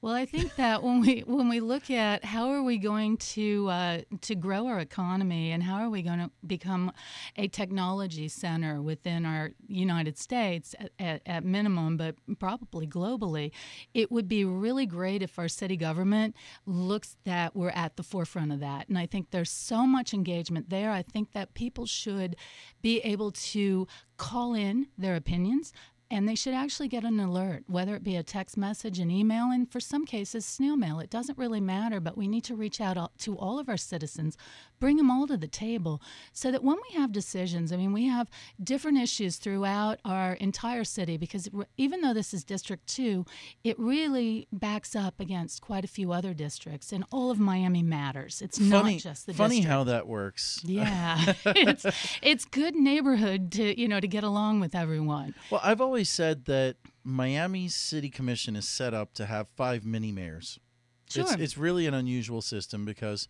[0.01, 3.67] Well, I think that when we when we look at how are we going to
[3.69, 6.93] uh, to grow our economy and how are we going to become
[7.35, 13.51] a technology center within our United States at, at, at minimum, but probably globally,
[13.93, 16.33] it would be really great if our city government
[16.65, 18.87] looks that we're at the forefront of that.
[18.87, 20.91] And I think there's so much engagement there.
[20.91, 22.37] I think that people should
[22.81, 23.85] be able to
[24.15, 25.73] call in their opinions
[26.11, 29.51] and they should actually get an alert, whether it be a text message, an email,
[29.51, 30.99] and for some cases, snail mail.
[30.99, 34.35] It doesn't really matter, but we need to reach out to all of our citizens,
[34.79, 36.01] bring them all to the table,
[36.33, 38.27] so that when we have decisions, I mean, we have
[38.63, 41.47] different issues throughout our entire city because
[41.77, 43.25] even though this is District 2,
[43.63, 48.41] it really backs up against quite a few other districts, and all of Miami matters.
[48.41, 49.71] It's funny, not just the funny district.
[49.71, 50.61] how that works.
[50.63, 51.85] Yeah, it's
[52.23, 55.35] it's good neighborhood to you know to get along with everyone.
[55.51, 60.11] Well, I've always said that Miami's city commission is set up to have five mini
[60.11, 60.59] mayors.
[61.07, 61.39] It's, Sure.
[61.39, 63.27] it's really an unusual system because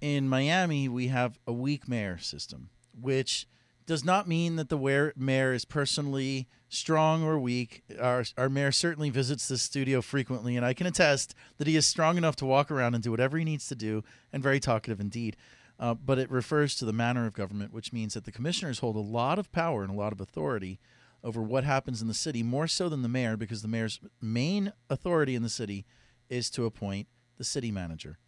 [0.00, 3.46] in Miami we have a weak mayor system, which
[3.86, 7.82] does not mean that the mayor is personally strong or weak.
[7.98, 11.86] Our, our mayor certainly visits the studio frequently, and I can attest that he is
[11.86, 15.00] strong enough to walk around and do whatever he needs to do, and very talkative
[15.00, 15.36] indeed.
[15.80, 18.96] Uh, but it refers to the manner of government, which means that the commissioners hold
[18.96, 20.78] a lot of power and a lot of authority
[21.24, 24.72] over what happens in the city, more so than the mayor, because the mayor's main
[24.88, 25.84] authority in the city
[26.28, 28.18] is to appoint the city manager.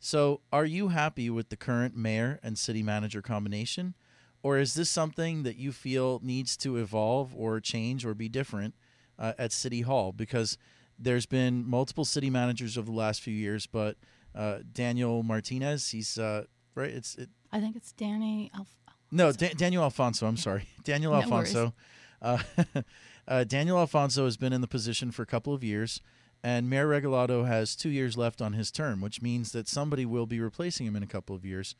[0.00, 3.94] So, are you happy with the current mayor and city manager combination?
[4.42, 8.74] Or is this something that you feel needs to evolve or change or be different
[9.18, 10.12] uh, at City Hall?
[10.12, 10.56] Because
[10.96, 13.96] there's been multiple city managers over the last few years, but
[14.36, 16.44] uh, Daniel Martinez, he's uh,
[16.76, 16.90] right.
[16.90, 18.76] It's it, I think it's Danny Alf-
[19.10, 20.26] No, Da- Daniel Alfonso.
[20.28, 21.74] I'm sorry, Daniel No Alfonso.
[22.20, 22.38] Uh,
[23.28, 26.00] uh, Daniel Alfonso has been in the position for a couple of years,
[26.42, 30.26] and Mayor Regalado has two years left on his term, which means that somebody will
[30.26, 31.74] be replacing him in a couple of years.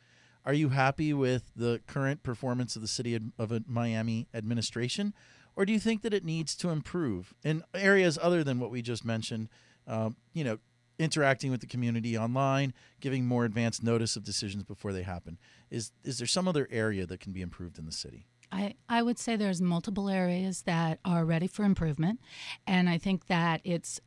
[0.45, 5.13] Are you happy with the current performance of the city of uh, Miami administration,
[5.57, 8.81] or do you think that it needs to improve in areas other than what we
[8.81, 9.49] just mentioned?
[9.87, 10.59] Um, you know,
[10.99, 15.39] interacting with the community online, giving more advanced notice of decisions before they happen.
[15.71, 18.27] Is is there some other area that can be improved in the city?
[18.51, 22.21] I, I would say there's multiple areas that are ready for improvement,
[22.67, 24.01] and I think that it's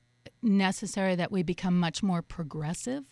[0.44, 3.06] necessary that we become much more progressive.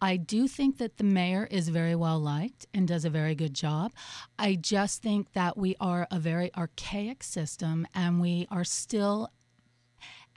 [0.00, 3.54] I do think that the mayor is very well liked and does a very good
[3.54, 3.92] job.
[4.38, 9.30] I just think that we are a very archaic system and we are still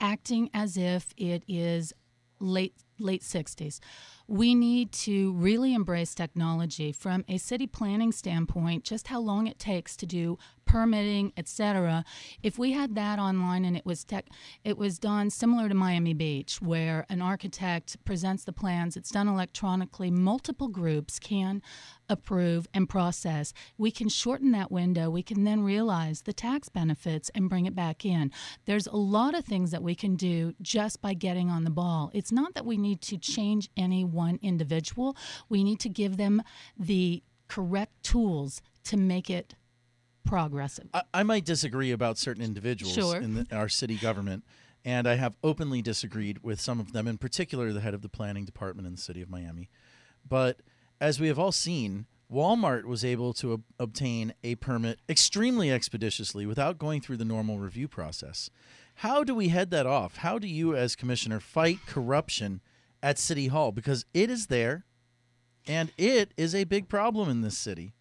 [0.00, 1.92] acting as if it is
[2.40, 3.80] late late 60s.
[4.26, 9.58] We need to really embrace technology from a city planning standpoint, just how long it
[9.58, 12.04] takes to do permitting, etc.
[12.42, 14.26] If we had that online and it was tech,
[14.64, 19.28] it was done similar to Miami Beach where an architect presents the plans, it's done
[19.28, 21.62] electronically, multiple groups can
[22.08, 23.52] approve and process.
[23.76, 25.10] We can shorten that window.
[25.10, 28.30] We can then realize the tax benefits and bring it back in.
[28.64, 32.10] There's a lot of things that we can do just by getting on the ball.
[32.14, 35.16] It's not that we need to change any one individual.
[35.48, 36.42] We need to give them
[36.78, 39.54] the correct tools to make it
[40.24, 40.88] progressive.
[40.92, 43.16] I, I might disagree about certain individuals Sure.
[43.16, 44.44] in the, our city government,
[44.84, 48.08] and I have openly disagreed with some of them, in particular the head of the
[48.08, 49.70] planning department in the city of Miami.
[50.28, 50.60] But
[51.00, 56.44] as we have all seen, Walmart was able to ob- obtain a permit extremely expeditiously
[56.44, 58.50] without going through the normal review process.
[58.96, 60.16] How do we head that off?
[60.18, 62.60] How do you, as commissioner, fight corruption
[63.02, 63.72] at City Hall?
[63.72, 64.84] Because it is there,
[65.66, 67.94] and it is a big problem in this city.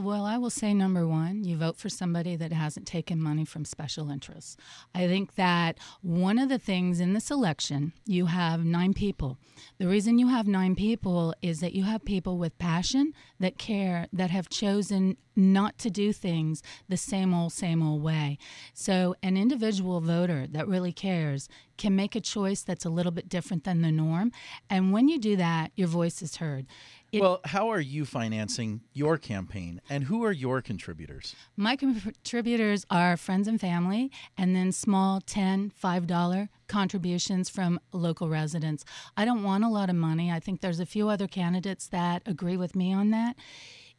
[0.00, 3.66] Well, I will say number one, you vote for somebody that hasn't taken money from
[3.66, 4.56] special interests.
[4.94, 9.36] I think that one of the things in this election, you have nine people.
[9.78, 14.06] The reason you have nine people is that you have people with passion that care,
[14.14, 18.38] that have chosen not to do things the same old, same old way.
[18.74, 23.28] So, an individual voter that really cares can make a choice that's a little bit
[23.28, 24.30] different than the norm.
[24.68, 26.66] And when you do that, your voice is heard.
[27.12, 31.36] It, well, how are you financing your campaign, and who are your contributors?
[31.58, 38.86] My contributors are friends and family, and then small $10, $5 contributions from local residents.
[39.14, 40.32] I don't want a lot of money.
[40.32, 43.36] I think there's a few other candidates that agree with me on that.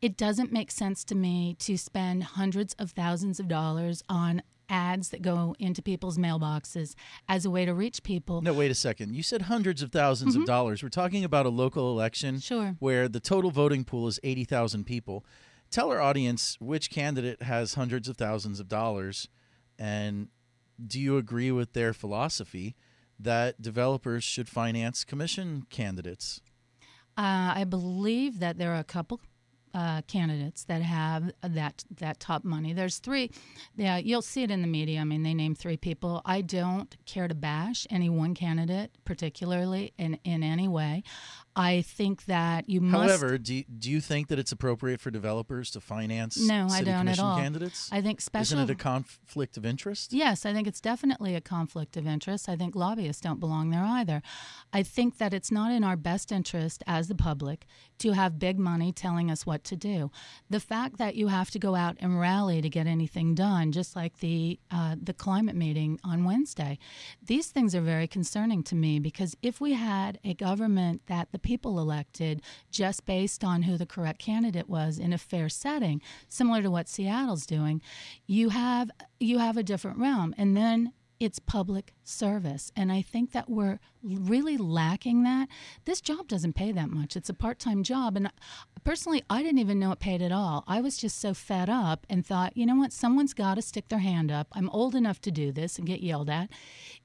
[0.01, 5.09] It doesn't make sense to me to spend hundreds of thousands of dollars on ads
[5.09, 6.95] that go into people's mailboxes
[7.27, 8.41] as a way to reach people.
[8.41, 9.13] No, wait a second.
[9.15, 10.81] You said hundreds of 1000s of dollars.
[10.83, 12.75] We're talking about a local election Sure.
[12.79, 15.25] where the total voting pool is 80,000 people.
[15.69, 19.27] Tell our audience which candidate has hundreds of thousands of dollars
[19.79, 20.27] and
[20.85, 22.75] do you agree with their philosophy
[23.19, 26.41] that developers should finance commission candidates?
[27.17, 29.21] Uh, I believe that there are a couple
[29.73, 32.73] uh, candidates that have that that top money.
[32.73, 33.31] There's three.
[33.75, 35.01] Yeah, you'll see it in the media.
[35.01, 36.21] I mean, they name three people.
[36.25, 41.03] I don't care to bash any one candidate particularly in in any way.
[41.55, 43.03] I think that you must.
[43.21, 46.83] However, do you, do you think that it's appropriate for developers to finance No, I
[46.83, 47.37] don't at all.
[47.37, 47.89] candidates?
[47.91, 48.57] I think special.
[48.57, 50.13] Isn't it a conflict of interest?
[50.13, 52.49] Yes, I think it's definitely a conflict of interest.
[52.49, 54.21] I think lobbyists don't belong there either.
[54.71, 57.65] I think that it's not in our best interest as the public
[57.99, 60.09] to have big money telling us what to do.
[60.49, 63.95] The fact that you have to go out and rally to get anything done, just
[63.95, 66.79] like the uh, the climate meeting on Wednesday,
[67.25, 71.39] these things are very concerning to me because if we had a government that the
[71.43, 72.41] people elected
[72.71, 76.89] just based on who the correct candidate was in a fair setting, similar to what
[76.89, 77.81] Seattle's doing,
[78.25, 78.89] you have
[79.19, 82.71] you have a different realm, and then it's public service.
[82.75, 85.47] And I think that we're really lacking that.
[85.85, 87.15] This job doesn't pay that much.
[87.15, 88.17] It's a part time job.
[88.17, 88.29] And
[88.83, 90.63] personally, I didn't even know it paid at all.
[90.67, 92.91] I was just so fed up and thought, you know what?
[92.91, 94.47] Someone's got to stick their hand up.
[94.51, 96.49] I'm old enough to do this and get yelled at.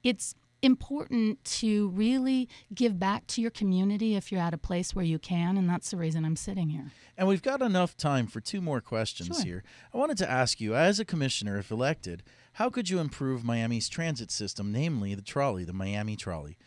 [0.03, 5.05] It's important to really give back to your community if you're at a place where
[5.05, 5.57] you can.
[5.57, 6.91] And that's the reason I'm sitting here.
[7.17, 9.45] And we've got enough time for two more questions Sure.
[9.45, 9.63] here.
[9.93, 13.89] I wanted to ask you, as a commissioner, if elected, how could you improve Miami's
[13.89, 16.57] transit system, namely the trolley, the Miami trolley?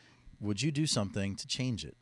[0.40, 1.96] Would you do something to change it?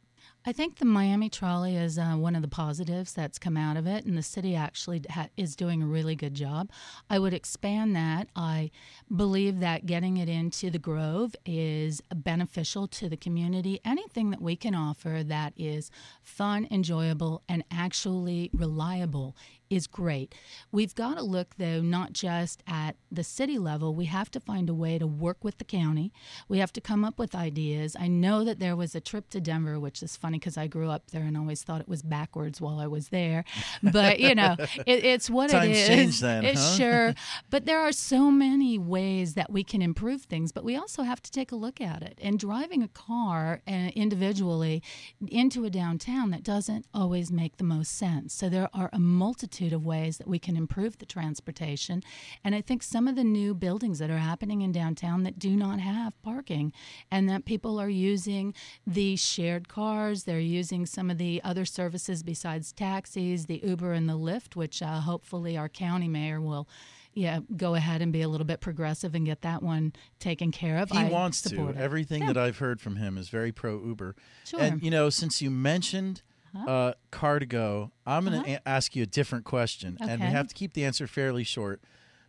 [0.47, 3.87] I think the Miami Trolley is uh, one of the positives that's come out of
[3.87, 6.71] it, and the city actually ha- is doing a really good job.
[7.11, 8.29] I would expand that.
[8.35, 8.71] I
[9.15, 13.81] believe that getting it into the Grove is beneficial to the community.
[13.85, 15.91] Anything that we can offer that is
[16.23, 19.37] fun, enjoyable, and actually reliable
[19.71, 20.35] is great.
[20.73, 23.95] We've got to look, though, not just at the city level.
[23.95, 26.13] We have to find a way to work with the county.
[26.49, 27.97] We have to come up with ideas.
[27.99, 30.91] I know that there was a trip to Denver, which is funny because I grew
[30.91, 33.45] up there and always thought it was backwards while I was there.
[33.83, 36.21] But, you know, it, it's what Times it is.
[36.21, 36.77] then, It's huh?
[36.77, 37.15] sure.
[37.49, 41.23] But there are so many ways that we can improve things, but we also have
[41.23, 42.19] to take a look at it.
[42.21, 44.83] And driving a car uh, individually
[45.29, 48.35] into a downtown that doesn't always make the most sense.
[48.35, 52.03] So there are a multitude of ways that we can improve the transportation.
[52.43, 55.51] And I think some of the new buildings that are happening in downtown that do
[55.51, 56.73] not have parking
[57.11, 58.55] and that people are using
[58.87, 64.09] the shared cars, they're using some of the other services besides taxis, the Uber and
[64.09, 66.67] the Lyft, which uh, hopefully our county mayor will
[67.13, 70.79] yeah, go ahead and be a little bit progressive and get that one taken care
[70.79, 70.91] of.
[70.91, 71.69] He I wants to.
[71.69, 71.77] it.
[71.77, 72.29] Everything Yeah.
[72.33, 74.15] that I've heard from him is very pro Uber.
[74.45, 74.61] Sure.
[74.61, 76.23] And you know, since you mentioned
[76.55, 80.37] uh, car2go, I'm going to a- ask you a different question, and we Uh-huh.
[80.37, 81.81] Have to keep the answer fairly short.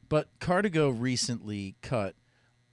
[0.09, 2.15] But car2go recently cut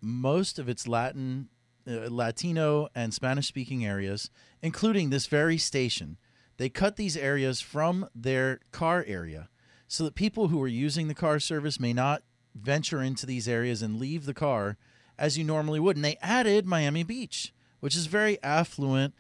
[0.01, 1.49] most of its Latin,
[1.87, 4.31] uh, Latino, and Spanish-speaking areas,
[4.63, 6.19] including this very station.
[6.57, 9.49] They cut these areas from their car area
[9.87, 12.23] so that people who are using the car service may not
[12.55, 14.77] venture into these areas and leave the car
[15.17, 15.97] as you normally would.
[15.97, 19.15] And they added Miami Beach, which is very affluent,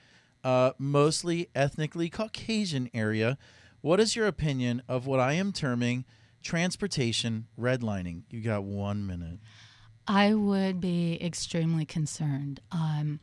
[0.48, 3.36] uh, mostly ethnically Caucasian area.
[3.82, 6.06] What is your opinion of what I am terming
[6.42, 8.22] transportation redlining?
[8.30, 9.40] You got one minute.
[10.06, 12.60] I would be extremely concerned.
[12.72, 13.20] Um,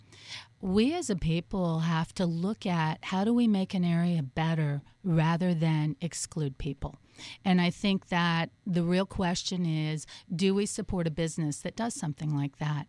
[0.62, 4.84] we as a people have to look at how do we make an area better
[5.04, 6.96] rather than exclude people.
[7.44, 11.96] And I think that the real question is do we support a business that does
[11.96, 12.86] something like that?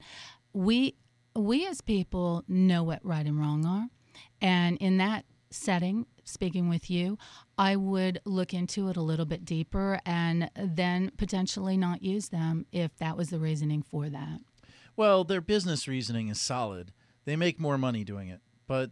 [0.53, 0.97] We
[1.35, 3.89] we as people know what right and wrong are.
[4.41, 7.19] And in that setting, speaking with you,
[7.57, 12.67] I would look into it a little bit deeper and then potentially not use them
[12.73, 14.41] if that was the reasoning for that.
[14.97, 16.93] Well, their business reasoning is solid.
[17.25, 18.91] They make more money doing it, but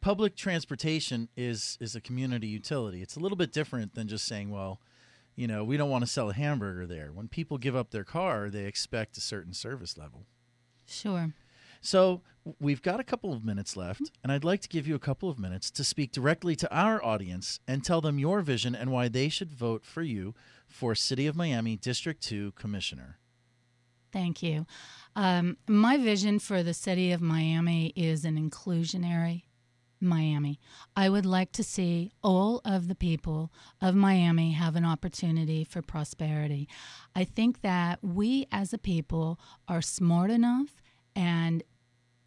[0.00, 3.02] public transportation is is a community utility.
[3.02, 4.80] It's a little bit different than just saying, well,
[5.36, 7.12] you know, we don't want to sell a hamburger there.
[7.12, 10.26] When people give up their car, they expect a certain service level.
[10.86, 11.32] Sure.
[11.80, 12.22] So
[12.60, 15.28] we've got a couple of minutes left, and I'd like to give you a couple
[15.28, 19.08] of minutes to speak directly to our audience and tell them your vision and why
[19.08, 20.34] they should vote for you
[20.68, 23.18] for City of Miami District 2 Commissioner.
[24.12, 24.66] Thank you.
[25.14, 29.42] Um, my vision for the city of Miami is an inclusionary
[30.00, 30.60] Miami.
[30.94, 33.50] I would like to see all of the people
[33.80, 36.68] of Miami have an opportunity for prosperity.
[37.14, 40.82] I think that we as a people are smart enough
[41.16, 41.64] and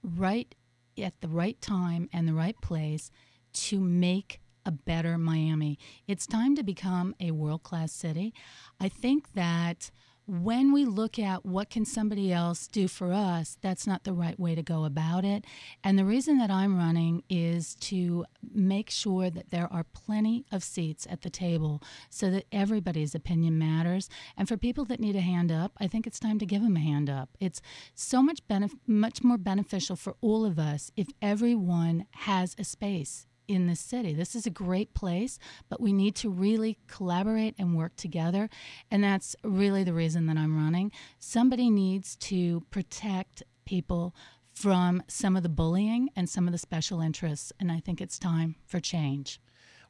[0.03, 0.53] right
[1.01, 3.11] at the right time and the right place
[3.53, 5.79] to make a better Miami.
[6.07, 8.33] It's time to become a world class city.
[8.79, 9.91] I think that
[10.29, 14.39] when we look at what can somebody else do for us, that's not the right
[14.39, 15.43] way to go about it.
[15.83, 20.63] And the reason that I'm running is to make sure that there are plenty of
[20.63, 24.07] seats at the table so that everybody's opinion matters.
[24.37, 26.77] And for people that need a hand up, I think it's time to give them
[26.77, 27.29] a hand up.
[27.39, 27.61] It's
[27.95, 33.25] so much benef- much more beneficial for all of us if everyone has a space
[33.49, 34.13] in this city.
[34.13, 38.49] This is a great place, but we need to really collaborate and work together.
[38.91, 40.91] And that's really the reason that I'm running.
[41.19, 44.15] Somebody needs to protect people
[44.53, 47.51] from some of the bullying and some of the special interests.
[47.59, 49.41] And I think it's time for change.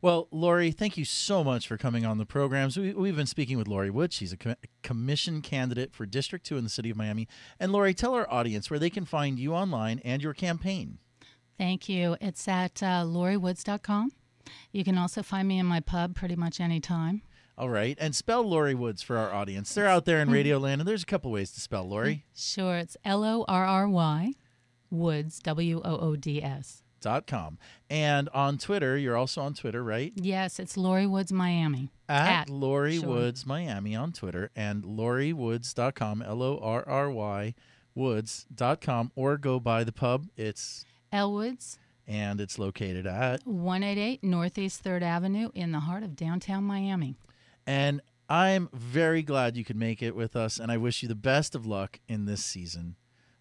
[0.01, 2.77] Well, Lorry, thank you so much for coming on the programs.
[2.77, 4.13] We, we've been speaking with Lorry Wood.
[4.13, 7.27] She's a co- commission candidate for District 2 in the city of Miami.
[7.59, 10.99] And Lorry, tell our audience where they can find you online and your campaign.
[11.59, 12.15] Thank you.
[12.21, 14.13] It's at uh, lorrywoods.com.
[14.71, 17.21] You can also find me in my pub pretty much anytime.
[17.57, 17.97] All right.
[17.99, 19.73] And spell Lorry Woods for our audience.
[19.73, 22.23] They're out there in Radio Land, and there's a couple ways to spell Lorry.
[22.33, 24.31] Sure, it's L O R R Y
[24.89, 26.81] Woods, W O O D S.
[27.01, 27.57] Dot com.
[27.89, 30.13] And on Twitter, you're also on Twitter, right?
[30.15, 31.91] Yes, it's Lorry Woods Miami.
[32.07, 33.09] At, Lorry sure.
[33.09, 37.53] Woods Miami on Twitter and LorryWoods.com, L O R R Y
[37.95, 40.27] Woods.com, or go by the pub.
[40.37, 41.77] It's Elwoods,
[42.07, 47.15] and it's located at 188 Northeast 3rd Avenue in the heart of downtown Miami.
[47.67, 51.15] And I'm very glad you could make it with us, and I wish you the
[51.15, 52.95] best of luck in this season.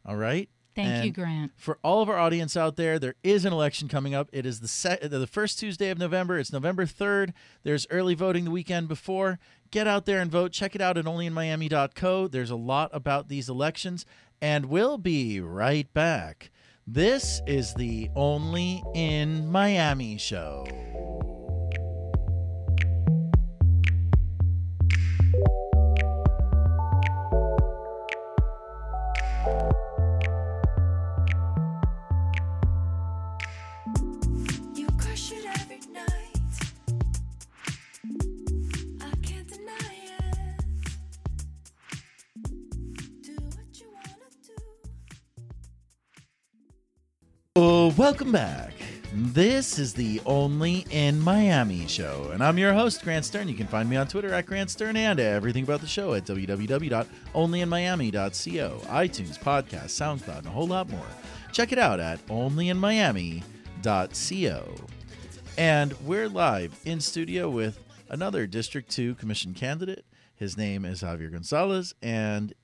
[0.05, 0.49] All right.
[0.75, 1.51] Thank you, Grant.
[1.57, 4.29] For all of our audience out there, there is an election coming up.
[4.33, 6.39] It is the se- the first Tuesday of November.
[6.39, 7.33] It's November 3rd.
[7.65, 9.41] There's early voting the weekend before.
[9.73, 10.53] Get out there and vote.
[10.53, 12.29] Check it out at onlyinmiami.co.
[12.29, 14.07] There's a lot about these elections,
[14.41, 16.51] and we'll be right back.
[16.91, 20.65] This is the Only in Miami show.
[47.99, 48.73] Welcome back.
[49.13, 53.49] This is the Only in Miami show, and I'm your host, Grant Stern.
[53.49, 56.25] You can find me on Twitter at Grant Stern and everything about the show at
[56.25, 61.09] www.onlyinmiami.co, iTunes, podcast, SoundCloud, and a whole lot more.
[61.51, 64.75] Check it out at onlyinmiami.co.
[65.59, 70.05] And we're live in studio with another District 2 Commission candidate.
[70.37, 72.55] His name is Javier Gonzalez, and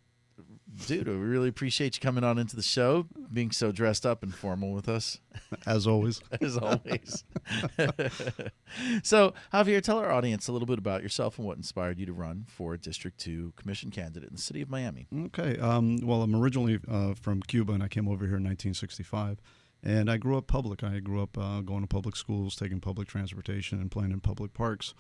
[0.87, 4.35] dude, we really appreciate you coming on into the show, being so dressed up and
[4.35, 5.19] formal with us,
[5.67, 6.21] as always.
[6.41, 7.25] as always.
[9.03, 12.13] so, Javier, tell our audience a little bit about yourself and what inspired you to
[12.13, 15.07] run for District 2 Commission candidate in the city of Miami.
[15.27, 15.59] Okay.
[15.59, 19.39] Um, well, I'm originally uh, from Cuba, and I came over here in 1965.
[19.87, 20.83] And I grew up public.
[20.83, 24.55] I grew up uh, going to public schools, taking public transportation, and playing in public
[24.55, 24.95] parks.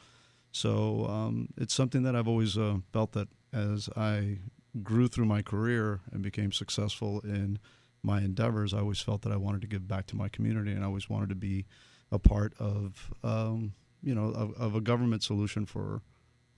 [0.52, 4.38] So um, it's something that I've always uh, felt that as I
[4.82, 7.58] grew through my career and became successful in
[8.02, 10.82] my endeavors, I always felt that I wanted to give back to my community, and
[10.82, 11.64] I always wanted to be
[12.12, 13.72] a part of, um,
[14.02, 16.02] you know, of, of a government solution for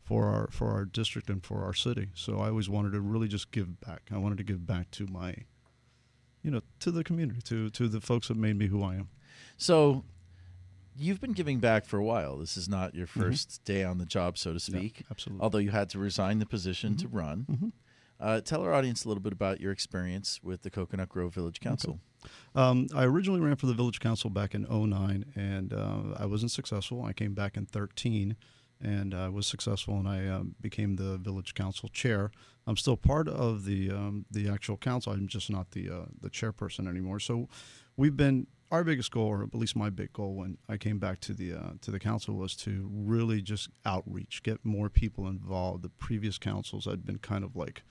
[0.02, 2.08] for our for our district and for our city.
[2.14, 4.02] So I always wanted to really just give back.
[4.12, 5.34] I wanted to give back to my,
[6.42, 9.08] you know, to the community, to to the folks that made me who I am.
[9.56, 10.04] So,
[10.96, 12.38] you've been giving back for a while.
[12.38, 15.04] This is not your 1st day on the job, so to speak.
[15.10, 15.42] absolutely.
[15.42, 17.46] Although you had to resign the position to run.
[17.50, 17.72] Mhm.
[18.20, 21.60] Uh, tell our audience a little bit about your experience with the Coconut Grove Village
[21.60, 22.00] Council.
[22.54, 26.50] Um, I originally ran for the village council back in 09, and uh, I wasn't
[26.50, 27.04] successful.
[27.04, 28.36] I came back in 13,
[28.80, 32.30] and I was successful, and I um, became the village council chair.
[32.66, 35.12] I'm still part of the um, the actual council.
[35.12, 37.20] I'm just not the uh, the chairperson anymore.
[37.20, 37.48] So
[37.96, 41.20] we've been our biggest goal, or at least my big goal, when I came back
[41.20, 45.82] to the uh, to the council, was to really just outreach, get more people involved.
[45.82, 47.82] The previous councils had been kind of like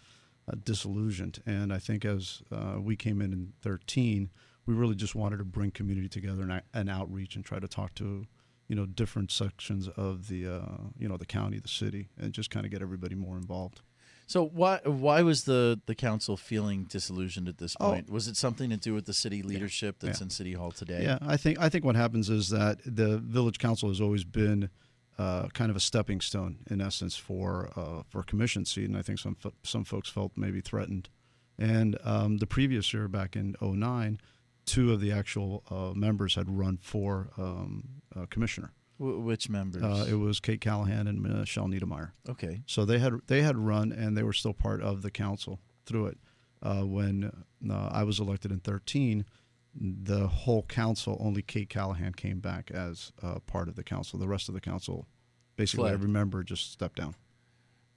[0.48, 1.42] uh, disillusioned.
[1.46, 4.30] And I think as uh, we came in in 13,
[4.66, 7.94] we really just wanted to bring community together and, and outreach and try to talk
[7.96, 8.26] to,
[8.68, 10.62] you know, different sections of the, uh,
[10.98, 13.82] you know, the county, the city, and just kind of get everybody more involved.
[14.28, 17.92] So why why was the the council feeling disillusioned at this Oh.
[17.92, 18.10] point?
[18.10, 20.24] Was it something to do with the city leadership that's Yeah.
[20.24, 21.04] in City Hall today?
[21.04, 24.72] Yeah, I think I think what happens is that the village council has always been
[25.18, 29.02] uh, kind of a stepping stone in essence for uh, for commission seat, and I
[29.02, 31.10] think some fo- some folks felt maybe threatened.
[31.58, 34.20] And um, the previous year, back in 09,
[34.66, 38.74] two of the actual uh, members had run for um, uh, commissioner.
[38.98, 39.82] Wh- which members?
[39.82, 42.14] Uh, it was Kate Callahan and Michelle Niemeyer.
[42.30, 42.62] okay.
[42.66, 46.08] So they had they had run and they were still part of the council through
[46.08, 46.18] it.
[46.62, 47.32] Uh, when
[47.70, 49.24] uh, I was elected in 13,
[49.80, 54.18] the whole council, only Kate Callahan came back as uh, part of the council.
[54.20, 55.08] The rest of the council,
[55.58, 55.94] basically Fled.
[55.94, 57.16] every member just stepped down.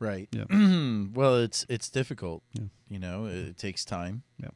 [0.01, 0.29] Right.
[0.33, 0.45] Yeah.
[1.15, 2.43] well, it's it's difficult.
[2.53, 2.65] Yeah.
[2.89, 4.23] You know, it, it takes time.
[4.43, 4.51] Yeah.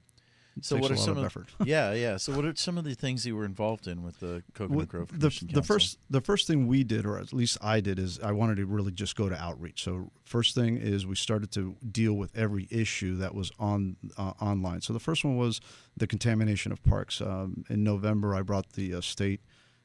[0.61, 1.49] So what are some of effort.
[1.65, 2.17] yeah, yeah.
[2.19, 4.87] So what are some of the things you were involved in with the Coconut Well,
[4.87, 7.99] Grove the, Commission the first the first thing we did, or at least I did,
[7.99, 9.83] is I wanted to really just go to outreach.
[9.83, 14.33] So first thing is we started to deal with every issue that was on uh,
[14.41, 14.83] online.
[14.83, 15.61] So the first one was
[15.97, 17.21] the contamination of parks.
[17.21, 19.41] Um, in November, I brought the uh, state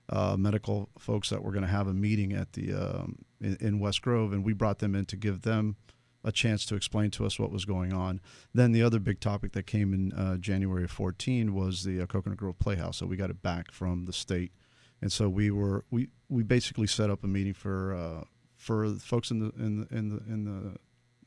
[0.10, 3.80] uh, medical folks that were going to have a meeting at the um, in, in
[3.80, 5.76] West Grove, and we brought them in to give them
[6.24, 8.20] a chance to explain to us what was going on.
[8.54, 12.06] Then the other big topic that came in uh, January of 14 was the uh,
[12.06, 12.98] Coconut Grove Playhouse.
[12.98, 14.52] So we got it back from the state,
[15.02, 18.24] and so we were we we basically set up a meeting for uh,
[18.56, 20.78] for folks in the in the in the in the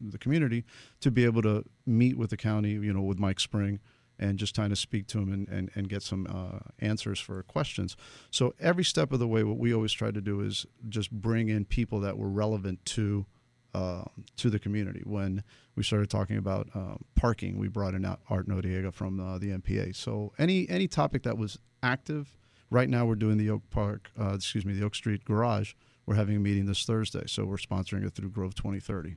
[0.01, 0.65] the community
[1.01, 3.81] to be able to meet with the county, you know, with Mike Spring,
[4.19, 7.43] and just kind of speak to him and, and, and get some uh, answers for
[7.43, 7.97] questions.
[8.31, 11.49] So every step of the way, what we always try to do is just bring
[11.49, 13.27] in people that were relevant to
[13.75, 14.05] uh,
[14.37, 15.03] to the community.
[15.05, 15.43] When
[15.77, 19.95] we started talking about um, parking, we brought in Art Noriega from uh, the MPA.
[19.97, 22.37] So any any topic that was active.
[22.73, 25.75] Right now, we're doing the Oak Park, uh, excuse me, the Oak Street Garage.
[26.07, 29.17] We're having a meeting this Thursday, so we're sponsoring it through Grove 2030.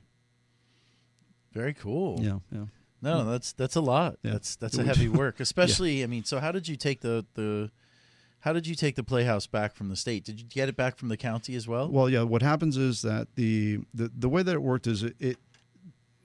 [1.52, 2.20] Very cool.
[2.20, 2.64] Yeah, yeah.
[3.00, 4.16] No, that's that's a lot.
[4.22, 4.32] Yeah.
[4.32, 5.38] That's that's a heavy work.
[5.40, 7.70] Especially, I mean, so how did you take the the
[8.44, 10.22] how did you take the Playhouse back from the state?
[10.22, 11.88] Did you get it back from the county as well?
[11.88, 12.24] Well, yeah.
[12.24, 15.38] What happens is that the the, the way that it worked is it, it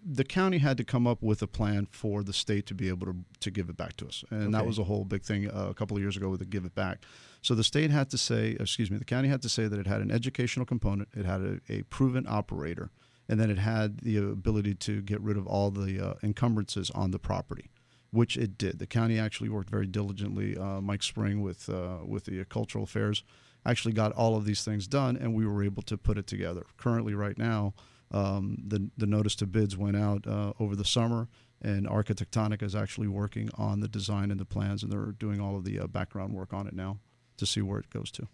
[0.06, 3.08] the county had to come up with a plan for the state to be able
[3.08, 5.68] to to give it back to us, and that was a whole big thing uh,
[5.70, 7.06] a couple of years ago with the give it back.
[7.42, 9.88] So the state had to say, excuse me, the county had to say that it
[9.88, 12.92] had an educational component, it had a, a proven operator,
[13.30, 17.12] and then it had the ability to get rid of all the uh, encumbrances on
[17.12, 17.70] the property.
[18.12, 18.80] Which it did.
[18.80, 20.58] The county actually worked very diligently.
[20.58, 23.24] Uh, Mike Spring with uh, with the cultural affairs
[23.66, 26.66] actually got all of these things done, and we were able to put it together.
[26.78, 27.74] Currently, right now,
[28.12, 31.28] um, the the notice to bids went out uh, over the summer,
[31.62, 35.56] and Arquitectonica is actually working on the design and the plans, and they're doing all
[35.56, 36.98] of the uh, background work on it now
[37.38, 38.28] to see where it goes to.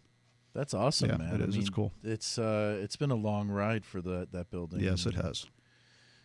[0.53, 1.35] That's awesome, Yeah, man.
[1.35, 1.57] it I is.
[1.57, 1.91] It's cool.
[2.02, 4.80] It's uh, it's been a long ride for the that building.
[4.80, 5.47] Yes, it has,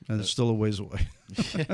[0.09, 1.07] and it's still a ways away.
[1.37, 1.69] it,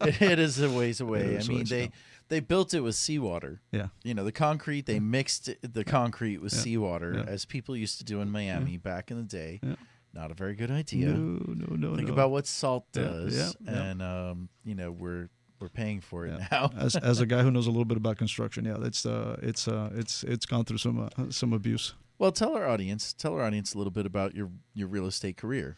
[0.22, 1.38] it is a ways away.
[1.38, 1.92] I mean, ways they away.
[2.28, 3.60] they built it with seawater.
[3.72, 6.60] yeah, You know, the concrete they mixed the concrete with Yeah.
[6.60, 7.24] seawater Yeah.
[7.32, 9.60] as people used to do in Miami back in the day.
[9.62, 9.76] Yeah.
[10.14, 11.08] Not a very good idea.
[11.08, 12.14] no, no, no, Think no.
[12.14, 13.82] about what salt does, yeah, yeah.
[13.84, 15.28] and um, you know we're
[15.60, 16.46] we're paying for it Yeah.
[16.50, 16.70] now.
[16.78, 19.68] as as a guy who knows a little bit about construction, yeah, it's uh, it's
[19.68, 21.94] uh, it's it's gone through some uh, some abuse.
[22.18, 25.36] Well, tell our audience, tell our audience a little bit about your your real estate
[25.36, 25.76] career.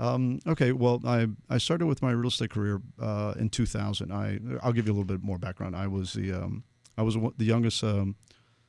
[0.00, 4.10] Um, okay, well, I I started with my real estate career uh, in 2000.
[4.10, 5.76] I I'll give you a little bit more background.
[5.76, 6.64] I was the um,
[6.96, 8.16] I was the youngest um,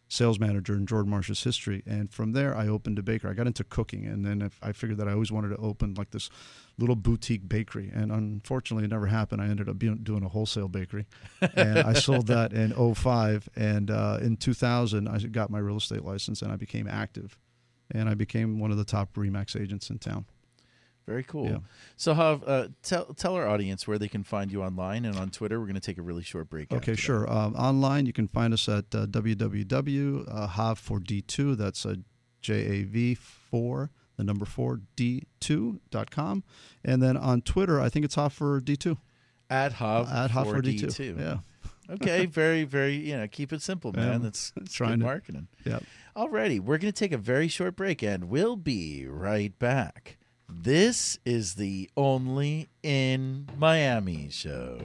[0.10, 3.32] sales manager in Jordan Marsh's history, and from there I opened a bakery.
[3.32, 6.12] I got into cooking, and then I figured that I always wanted to open like
[6.12, 6.30] this
[6.78, 9.42] little boutique bakery, and unfortunately it never happened.
[9.42, 11.06] I ended up being, doing a wholesale bakery,
[11.56, 13.48] and I sold that in 05.
[13.56, 17.38] And uh, in 2000, I got my real estate license, and I became active,
[17.90, 20.26] and I became one of the top Remax agents in town.
[21.08, 21.50] Very cool.
[21.50, 21.58] Yeah.
[21.98, 25.30] So, Jav, uh, tell tell our audience where they can find you online and on
[25.32, 25.60] Twitter.
[25.60, 26.72] We're going to take a really short break.
[26.72, 27.28] Okay, sure.
[27.32, 31.58] Um, online, you can find us at uh, www.jav4d2.
[31.58, 31.98] That's a
[32.42, 36.44] J-A-V-4, the number 4, D2.com.
[36.84, 38.98] And then on Twitter, I think it's Jav4D2.
[39.50, 40.82] At Jav At Jav4D2.
[40.82, 41.20] 4D2.
[41.92, 41.96] Yeah.
[41.96, 44.22] okay, very, very, you know, keep it simple, man.
[44.24, 45.48] That's trying good to- marketing.
[45.66, 45.80] Yeah.
[46.16, 50.18] Alrighty, we're going to take a very short break and we'll be right back.
[50.54, 54.80] This is the Only in Miami show.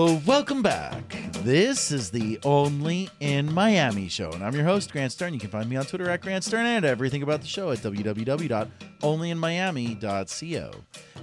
[0.00, 1.16] Oh, welcome back.
[1.42, 5.34] This is the Only in Miami show, and I'm your host, Grant Stern.
[5.34, 7.78] You can find me on Twitter at Grant Stern and everything about the show at
[7.78, 10.70] www.onlyinmiami.co.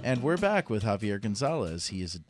[0.02, 1.86] And we're back with Javier Gonzalez.
[1.86, 2.20] He is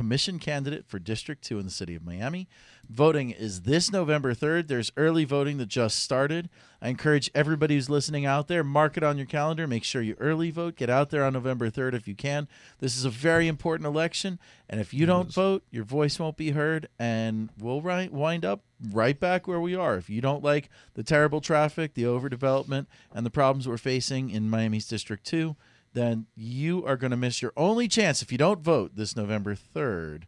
[0.00, 2.48] commission candidate for District 2 in the city of Miami.
[2.88, 4.66] Voting is this November 3rd.
[4.66, 6.48] There's early voting that just started.
[6.80, 9.66] I encourage everybody who's listening out there, mark it on your calendar.
[9.66, 10.76] Make sure you early vote.
[10.76, 12.48] Get out there on November 3rd if you can.
[12.78, 14.38] This is a very important election,
[14.70, 18.62] and if you don't vote, your voice won't be heard, and we'll right, wind up
[18.90, 19.98] right back where we are.
[19.98, 24.48] If you don't like the terrible traffic, the overdevelopment, and the problems we're facing in
[24.48, 25.56] Miami's District 2,
[25.92, 29.54] then you are going to miss your only chance if you don't vote this November
[29.56, 30.24] 3rd.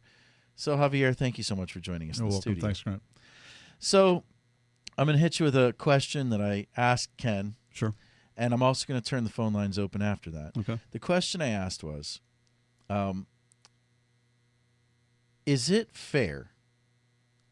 [0.56, 2.52] So, Javier, thank you so much for joining us You're in the welcome.
[2.52, 2.62] studio.
[2.66, 3.02] Thanks, Grant.
[3.78, 4.24] So,
[4.98, 7.94] I'm going to hit you with a question that I asked Ken, Sure.
[8.36, 10.52] and I'm also going to turn the phone lines open after that.
[10.58, 10.78] Okay.
[10.90, 12.20] The question I asked was
[12.90, 13.26] um,
[15.46, 16.50] Is it fair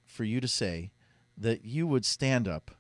[0.05, 0.91] for you to say
[1.37, 2.73] that you would stand up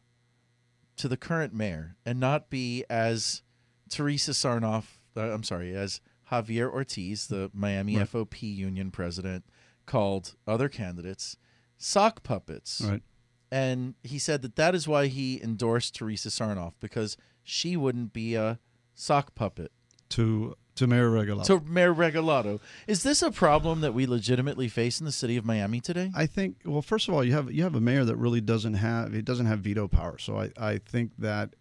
[0.96, 3.42] to the current mayor and not be as
[3.88, 6.00] Teresa Sarnoff, uh, I'm sorry, as
[6.30, 8.06] Javier Ortiz, the Miami Right.
[8.08, 9.44] FOP union president,
[9.86, 11.36] called other candidates
[11.78, 12.80] sock puppets?
[12.86, 13.02] Right.
[13.50, 18.34] And he said that that is why he endorsed Teresa Sarnoff because she wouldn't be
[18.36, 18.60] a
[18.94, 19.72] sock puppet.
[20.10, 21.44] To to Mayor Regalado.
[21.46, 22.58] to Mayor Regalado.
[22.86, 26.10] Is this a problem that we legitimately face in the city of Miami today?
[26.14, 28.74] I think well, first of all, you have you have a mayor that really doesn't
[28.74, 30.16] have he doesn't have veto power.
[30.18, 31.54] So I, I think that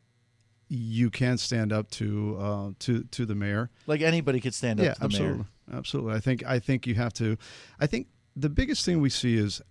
[0.69, 3.69] you can stand up to uh, to to the mayor.
[3.87, 5.77] Like anybody could stand up yeah, to the absolutely, mayor.
[5.77, 6.13] absolutely.
[6.13, 7.37] I think I think you have to.
[7.79, 9.61] I think the biggest thing we see is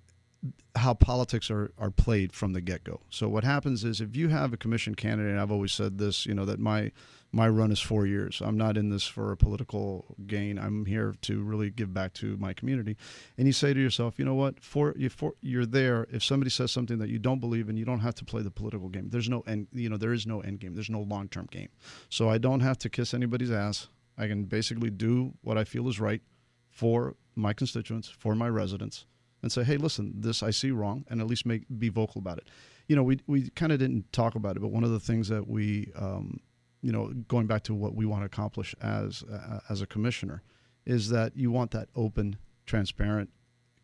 [0.77, 3.01] how politics are, are played from the get go.
[3.11, 6.27] So what happens is if you have a commission candidate, and I've always said this,
[6.27, 6.93] you know, that my
[7.31, 8.41] my run is four years.
[8.43, 10.59] I'm not in this for a political gain.
[10.59, 12.97] I'm here to really give back to my community.
[13.37, 14.63] And you say to yourself, you know what?
[14.63, 16.07] For you for you're there.
[16.11, 18.51] If somebody says something that you don't believe in, you don't have to play the
[18.51, 19.11] political game.
[19.11, 19.69] There's no end.
[19.73, 20.75] You know, there is no end game.
[20.75, 21.69] There's no long term game.
[22.09, 23.89] So I don't have to kiss anybody's ass.
[24.17, 26.23] I can basically do what I feel is right
[26.71, 29.07] for my constituents, for my residents,
[29.43, 32.39] and say, hey, listen, this I see wrong, and at least make be vocal about
[32.39, 32.49] it.
[32.89, 35.29] You know, we we kind of didn't talk about it, but one of the things
[35.29, 36.41] that we, um,
[36.83, 40.43] you know, going back to what we want to accomplish as uh, as a commissioner,
[40.87, 42.37] is that you want that open,
[42.67, 43.31] transparent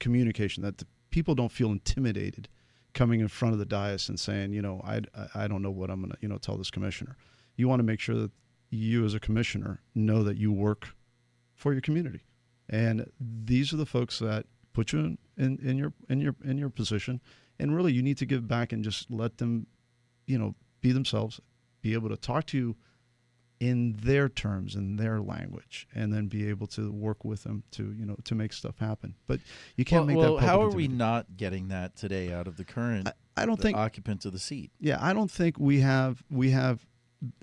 [0.00, 2.48] communication that the people don't feel intimidated
[2.92, 5.00] coming in front of the dais and saying, you know, I
[5.34, 7.16] I don't know what I'm gonna you know tell this commissioner.
[7.56, 8.30] You want to make sure that
[8.70, 10.94] you as a commissioner know that you work
[11.54, 12.24] for your community,
[12.68, 16.58] and these are the folks that put you in, in, in your in your in
[16.58, 17.20] your position,
[17.58, 19.66] and really you need to give back and just let them,
[20.26, 21.40] you know, be themselves,
[21.84, 22.76] be able to talk to you
[23.60, 27.92] in their terms in their language and then be able to work with them to
[27.92, 29.14] you know to make stuff happen.
[29.26, 29.40] But
[29.76, 32.56] you can't well, make well, that how are we not getting that today out of
[32.56, 34.72] the current I, I don't think occupant of the seat?
[34.80, 36.86] yeah i don't think we have we have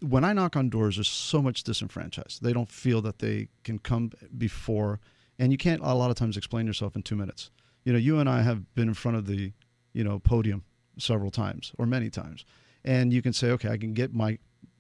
[0.02, 2.44] when i knock on doors there's so much disenfranchised.
[2.44, 5.00] They don't feel that they can come before
[5.38, 7.52] and you can't a lot of times explain yourself in two minutes.
[7.86, 9.54] You know you and i have been in front of the
[9.94, 10.64] you know podium
[10.98, 12.44] several times or many times
[12.84, 14.38] and you can say okay i can get my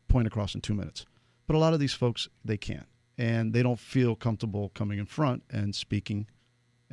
[0.07, 1.06] point across in two minutes
[1.48, 2.88] but a lot of these folks they can't
[3.18, 6.28] and they don't feel comfortable coming in front and speaking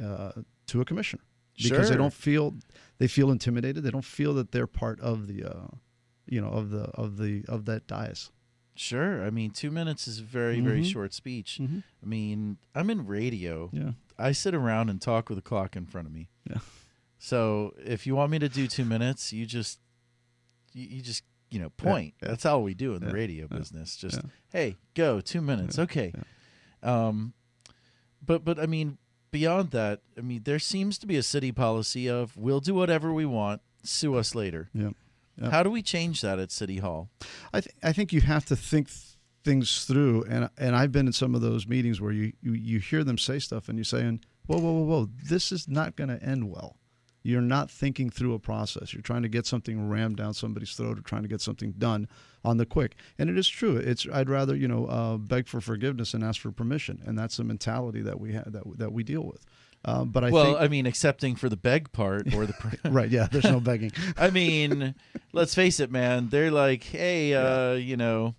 [0.02, 0.32] uh,
[0.66, 1.22] to a commissioner
[1.62, 2.55] because they don't feel
[2.98, 5.66] they feel intimidated they don't feel that they're part of the uh,
[6.26, 8.30] you know of the of the of that dais
[8.80, 9.26] Sure.
[9.26, 10.93] I mean, two minutes is a very, very Mhm.
[10.93, 11.59] short speech.
[11.60, 11.82] Mhm.
[12.01, 13.70] I mean, I'm in radio.
[13.72, 16.28] yeah I sit around and talk with a clock in front of me.
[16.48, 16.59] Yeah.
[17.18, 19.80] So if you want me to do two minutes, you just,
[20.78, 22.14] you, you just, you know, point.
[22.22, 22.28] yeah.
[22.28, 23.96] That's all we do in the radio yeah, business.
[23.96, 24.30] Just, yeah.
[24.52, 25.76] hey, go two minutes.
[25.78, 26.12] Yeah, Okay.
[26.82, 27.32] Um,
[28.24, 28.98] but but I mean,
[29.30, 33.12] beyond that, I mean, there seems to be a city policy of we'll do whatever
[33.12, 34.68] we want, sue us later.
[34.74, 34.90] yeah
[35.40, 35.50] Yeah.
[35.50, 37.09] How do we change that at City Hall?
[37.52, 41.06] I, th- I think you have to think th- things through, and and I've been
[41.06, 43.84] in some of those meetings where you you, you hear them say stuff, and you're
[43.84, 46.76] saying, whoa, whoa, whoa, whoa, this is not going to end well.
[47.28, 48.92] You're not thinking through a process.
[48.94, 52.09] You're trying to get something rammed down somebody's throat, or trying to get something done
[52.42, 52.96] on the quick.
[53.18, 53.76] And it is true.
[53.76, 57.36] It's I'd rather you know uh, beg for forgiveness and ask for permission, and that's
[57.36, 59.44] the mentality that we have that that we deal with.
[59.84, 62.55] Uh, but I well, think I mean, accepting for the beg part or the.
[62.90, 63.92] Right, yeah, there's no begging.
[64.16, 64.94] I mean,
[65.32, 66.30] let's face it, man.
[66.30, 68.34] They're like, hey, uh, you know,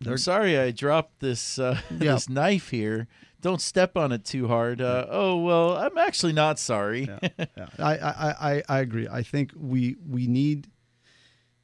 [0.00, 2.14] They're- I'm sorry I dropped this uh, Yeah.
[2.14, 3.06] this knife here.
[3.40, 4.80] Don't step on it too hard.
[4.80, 7.08] Uh, oh well, I'm actually not sorry.
[7.22, 7.66] yeah, yeah.
[7.78, 8.12] I, I,
[8.50, 9.08] I, I agree.
[9.08, 10.68] I think we we need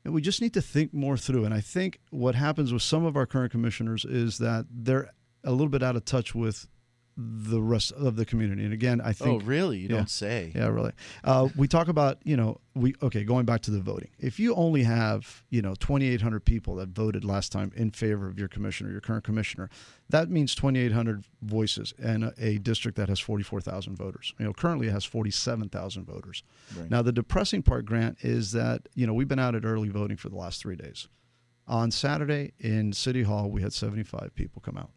[0.05, 1.44] we just need to think more through.
[1.44, 5.12] And I think what happens with some of our current commissioners is that they're
[5.44, 6.69] a little bit out of touch with
[7.16, 8.62] the rest of the community.
[8.62, 9.43] And again, I think.
[9.43, 9.78] oh really?
[9.78, 9.97] You yeah.
[9.97, 10.52] don't say.
[10.55, 10.93] yeah, really.
[11.24, 14.10] Uh, we talk about, you know, we okay, going back to the voting.
[14.18, 18.38] If you only have, you know, 2,800 people that voted last time in favor of
[18.38, 19.70] your commissioner, your current commissioner,
[20.10, 24.34] that means 2,800 voices in a, a district that has 44,000 voters.
[24.38, 26.43] You know, currently it has 47,000 voters.
[26.76, 26.90] Right.
[26.90, 30.18] Now, the depressing part, Grant, is that, you know, we've been out at early voting
[30.18, 31.09] for the last three days.
[31.66, 34.90] On Saturday in City Hall, we had 75 people come out.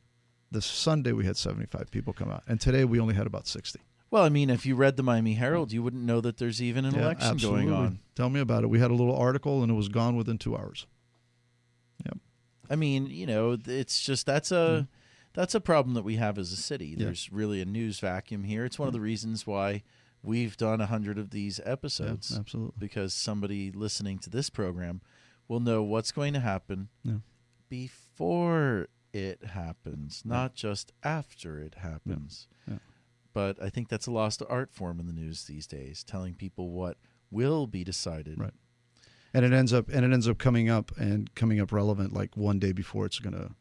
[0.52, 2.44] This Sunday, we had 75 people come out.
[2.48, 3.80] And today, we only had about 60.
[4.12, 6.86] Well, I mean, if you read the Miami Herald, you wouldn't know that there's even
[6.86, 8.00] an Yeah, election going on.
[8.16, 8.68] Tell me about it.
[8.68, 10.88] We had a little article and it was gone within two hours.
[12.72, 14.88] I mean, you know, it's just that's a
[15.34, 16.92] that's a problem that we have as a city.
[16.92, 17.00] Mm-hmm.
[17.00, 17.06] Yeah.
[17.06, 18.64] There's really a news vacuum here.
[18.64, 19.82] It's one of the reasons why
[20.22, 22.36] we've done a hundred of these episodes.
[22.38, 22.76] Absolutely.
[22.78, 25.02] because somebody listening to this program
[25.48, 26.90] will know what's going to happen
[27.70, 32.48] before it happens, not just after it happens.
[32.68, 32.78] Yeah.
[33.34, 36.72] But I think that's a lost art form in the news these days, telling people
[36.72, 36.98] what
[37.32, 38.40] will be decided.
[38.40, 38.54] Right.
[39.34, 42.36] And it ends up and it ends up coming up and coming up relevant like
[42.36, 43.52] one day before it's gonna,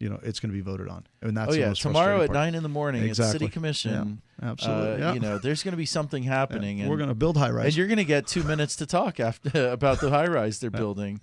[0.00, 1.06] you know, it's gonna be voted on.
[1.20, 2.34] And that's oh yeah, tomorrow at part.
[2.34, 3.32] nine in the morning at Exactly.
[3.40, 4.22] City Commission.
[4.42, 4.92] Yeah, absolutely.
[4.94, 5.12] uh, yeah.
[5.14, 6.30] You know, there's going to be something Yeah.
[6.30, 7.66] happening, and We're gonna build high rise.
[7.66, 10.70] and you're going to get two minutes to talk after about the high rise they're
[10.72, 10.78] Yeah.
[10.78, 11.20] building.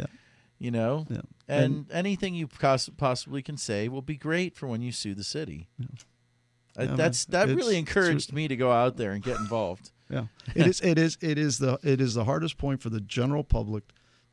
[0.65, 1.21] You know, Yeah.
[1.47, 5.23] and, anything you pos- possibly can say will be great for when you sue the
[5.23, 5.67] city.
[5.77, 6.95] Yeah, man.
[6.97, 9.91] that's that It's- really encouraged me to go out there and get involved.
[10.09, 10.25] Yeah,
[10.55, 10.81] it is.
[10.81, 11.17] It is.
[11.21, 11.79] It is the.
[11.83, 13.83] It is the hardest point for the general public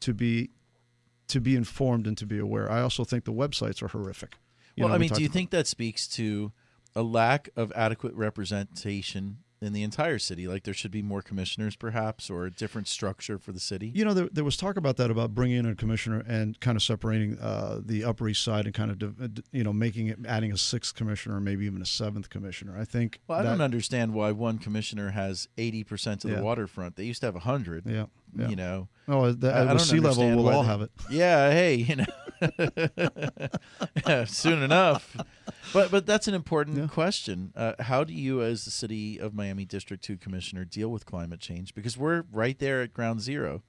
[0.00, 0.50] to be,
[1.28, 2.70] to be informed and to be aware.
[2.70, 4.36] I also think the websites are horrific.
[4.76, 6.52] You well, know, I we mean, do you about- think that speaks to
[6.94, 10.46] a lack of adequate representation in the entire city?
[10.48, 13.90] Like there should be more commissioners, perhaps, or a different structure for the city.
[13.94, 16.76] You know, there, there was talk about that about bringing in a commissioner and kind
[16.76, 20.08] of separating uh, the Upper East Side and kind of, div- uh, you know, making
[20.08, 22.76] it adding a sixth commissioner, maybe even a seventh commissioner.
[22.78, 23.20] I think.
[23.28, 26.36] well, I that- don't understand why one commissioner has eighty percent of Yeah.
[26.38, 26.96] the waterfront.
[26.96, 27.84] They used to have hundred.
[27.86, 28.06] Yeah.
[28.36, 28.48] Yeah.
[28.48, 30.90] You know, Oh, that, I- I sea level, we'll all they- have it.
[31.10, 31.50] yeah.
[31.50, 32.04] Hey, you know,
[34.06, 35.16] yeah, soon enough.
[35.72, 36.86] But but that's an important Yeah.
[36.88, 37.52] question.
[37.56, 41.40] Uh, how do you, as the city of Miami District Two commissioner, deal with climate
[41.40, 41.74] change?
[41.74, 43.62] Because we're right there at ground zero.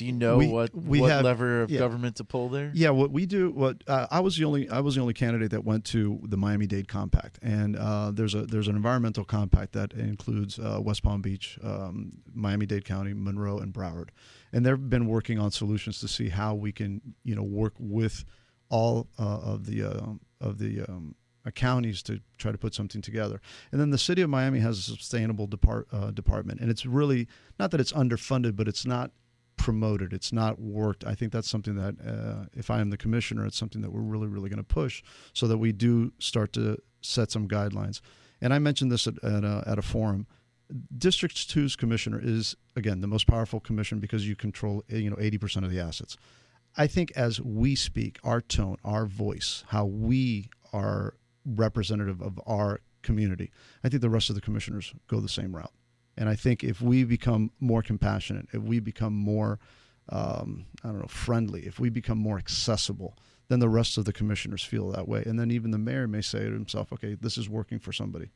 [0.00, 1.78] Do you know We- what we what have- lever of yeah.
[1.78, 2.70] government to pull there?
[2.74, 5.50] Yeah, what we do, what uh, I was the only I was the only candidate
[5.50, 9.74] that went to the Miami Dade Compact, and uh, there's a there's an environmental compact
[9.74, 14.08] that includes uh, West Palm Beach, um, Miami Dade County, Monroe, and Broward,
[14.54, 18.24] and they've been working on solutions to see how we can you know work with
[18.70, 21.14] all uh, of the uh, of the um,
[21.54, 23.38] counties to try to put something together.
[23.70, 27.28] And then the city of Miami has a sustainable depart, uh, department, and it's really
[27.58, 29.10] not that it's underfunded, but it's not
[29.60, 30.14] promoted.
[30.14, 31.04] It's not worked.
[31.04, 34.00] I think that's something that, uh, if I am the commissioner, it's something that we're
[34.00, 35.02] really, really going to push
[35.34, 38.00] so that we do start to set some guidelines.
[38.40, 40.26] And I mentioned this at, at, a, at a forum.
[40.96, 45.64] District 2's commissioner is, again, the most powerful commission because you control, you know, 80%
[45.64, 46.16] of the assets.
[46.78, 51.14] I think as we speak, our tone, our voice, how we are
[51.44, 53.50] representative of our community,
[53.84, 55.72] I think the rest of the commissioners go the same route.
[56.20, 59.58] And I think if we become more compassionate, if we become more,
[60.10, 63.16] um, I don't know, friendly, if we become more accessible,
[63.48, 65.22] then the rest of the commissioners feel that way.
[65.26, 68.30] And then even the mayor may say to himself, okay, this is working for somebody.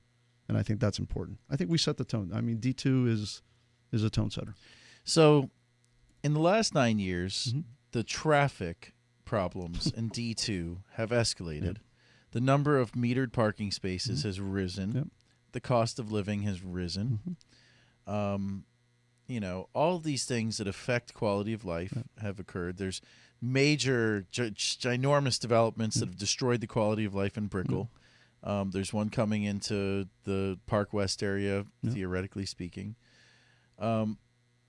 [0.48, 1.38] And I think that's important.
[1.50, 2.30] I think we set the tone.
[2.34, 3.42] I mean, D2 is
[3.92, 4.54] is a tone setter.
[5.04, 5.50] So,
[6.24, 7.64] in the last nine years, Mhm.
[7.92, 8.92] the traffic
[9.24, 11.76] problems in D two have escalated.
[12.32, 14.92] The number of metered parking spaces has risen.
[14.94, 15.06] Yep.
[15.52, 17.36] The cost of living has risen.
[18.06, 18.64] Um,
[19.26, 22.76] you know, all these things that affect quality of life have occurred.
[22.76, 23.00] There's
[23.40, 27.90] major, gi- ginormous developments that have destroyed the quality of life in Brickell.
[28.42, 31.90] Um, there's one coming into the Park West area, Yeah.
[31.92, 32.96] theoretically speaking.
[33.78, 34.18] Um,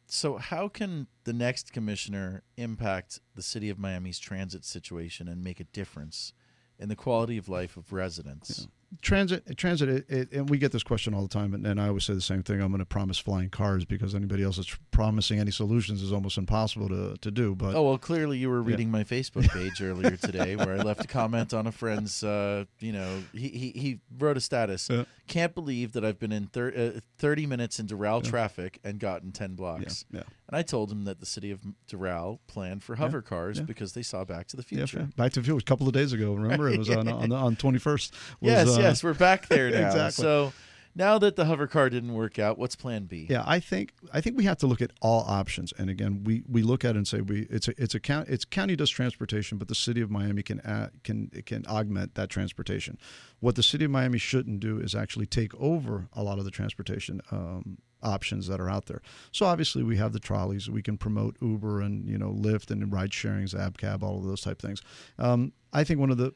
[0.07, 5.59] so, how can the next commissioner impact the city of Miami's transit situation and make
[5.59, 6.31] a difference
[6.79, 8.67] in the quality of life of residents?
[9.01, 11.87] Transit transit it, it, and we get this question all the time and, and i
[11.87, 14.75] always say the same thing i'm going to promise flying cars because anybody else that's
[14.91, 18.61] promising any solutions is almost impossible to, to do but Oh well, clearly you were
[18.61, 22.23] reading my Facebook page earlier today, where I left a comment on a friend's.
[22.23, 24.89] Uh, you know, he, he he wrote a status.
[24.89, 25.03] Yeah.
[25.27, 29.31] Can't believe that I've been in thir- uh, thirty minutes in Doral traffic and gotten
[29.31, 30.05] ten blocks.
[30.11, 30.21] yeah.
[30.47, 33.65] And I told him that the city of Doral planned for hover cars yeah.
[33.65, 35.09] because they saw Back to the Yeah, Future.
[35.17, 36.33] Back to the Future, a couple of days ago.
[36.35, 38.11] Remember, it was on on, on 21st.
[38.11, 38.11] was,
[38.41, 39.87] yes, uh, yes, we're back there now.
[39.87, 40.23] Exactly.
[40.23, 40.53] So
[40.97, 43.27] now that the hover car didn't work out, what's Plan B?
[43.29, 45.73] Yeah, I think I think we have to look at all options.
[45.77, 48.31] And again, we, we look at it and say we it's a it's a county
[48.31, 52.29] it's county does transportation, but the city of Miami can add, can can augment that
[52.29, 52.97] transportation.
[53.41, 56.51] What the city of Miami shouldn't do is actually take over a lot of the
[56.51, 59.01] transportation um, options that are out there.
[59.33, 60.69] So obviously we have the trolleys.
[60.69, 64.41] We can promote Uber and you know Lyft and ride sharing, AbCab, all of those
[64.41, 64.81] type things.
[65.19, 66.33] Um, I think one of the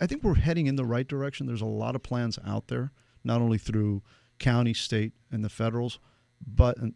[0.00, 1.46] I think we're heading in the right direction.
[1.46, 4.02] There's a lot of plans out there, not only through
[4.38, 5.98] county, state, and the federals,
[6.46, 6.94] but um,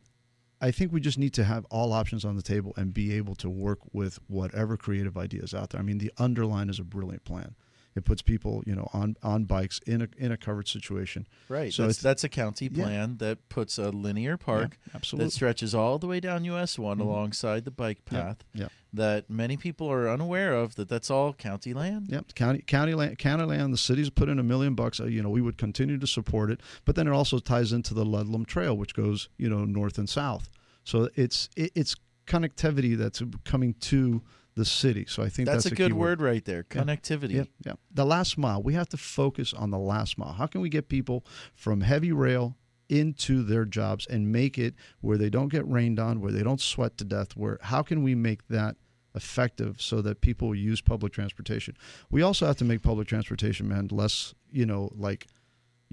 [0.61, 3.35] I think we just need to have all options on the table and be able
[3.37, 5.81] to work with whatever creative ideas out there.
[5.81, 7.55] I mean, the underline is a brilliant plan.
[7.97, 11.27] It puts people, you know, on on bikes in a in a covered situation.
[11.49, 11.73] Right.
[11.73, 12.85] So that's, that's a county Yeah.
[12.85, 15.27] plan that puts a linear park absolutely.
[15.27, 18.67] that stretches all the way down US one alongside the bike path yeah.
[18.93, 22.09] that many people are unaware of that that's all county land.
[22.09, 23.73] Yep, county county land, county land.
[23.73, 24.99] The city's put in a million bucks.
[25.01, 27.95] uh, You know, we would continue to support it, but then it also ties into
[27.95, 30.51] the Ludlam Trail, which goes, you know, north and south.
[30.83, 31.95] So it's it, it's
[32.27, 34.23] connectivity that's coming to
[34.55, 35.05] the city.
[35.09, 36.63] So I think That's, that's, a good word right there.
[36.63, 37.35] Connectivity.
[37.35, 37.73] Yeah, yeah.
[37.93, 38.63] The last mile.
[38.63, 40.33] We have to focus on the last mile.
[40.33, 41.25] How can we get people
[41.55, 42.57] from heavy rail
[42.89, 46.61] into their jobs and make it where they don't get rained on, where they don't
[46.61, 47.37] sweat to death?
[47.37, 48.77] Where how can we make that
[49.15, 51.77] effective so that people use public transportation?
[52.11, 55.27] We also have to make public transportation, man, less, you know, like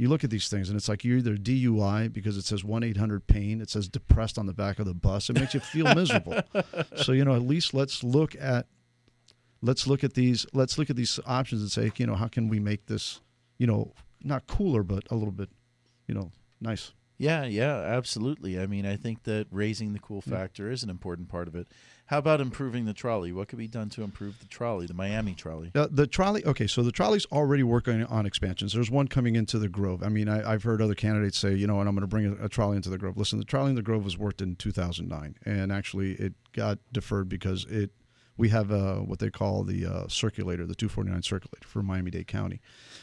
[0.02, 2.82] you look at these things and it's like you're either DUI because it says 1
[2.82, 5.30] 800 pain, it says depressed on the back of the bus.
[5.30, 6.42] It makes you feel miserable.
[6.96, 8.66] So, you know, at least let's look at
[9.62, 12.50] let's look at these let's look at these options and say, you know, how can
[12.50, 13.22] we make this,
[13.60, 15.50] you know, not cooler but a little bit,
[16.08, 16.94] you know, nice.
[17.20, 18.60] Yeah, yeah, absolutely.
[18.60, 21.68] I mean, I think that raising the cool factor is an important part of it.
[22.12, 23.32] How about improving the trolley?
[23.32, 25.72] What could be done to improve the trolley, the Miami trolley?
[25.74, 28.74] Uh, the trolley, okay, so the trolley's already working on expansions.
[28.74, 30.04] There's one coming into the Grove.
[30.04, 32.26] I mean, I, I've heard other candidates say, you know, and I'm going to bring
[32.26, 33.16] a, a trolley into the Grove.
[33.16, 37.30] Listen, the trolley in the Grove was worked in 2009, and actually it got deferred
[37.30, 37.92] because it
[38.36, 42.60] we have uh, what they call the uh, circulator, the 249 circulator for Miami-Dade County.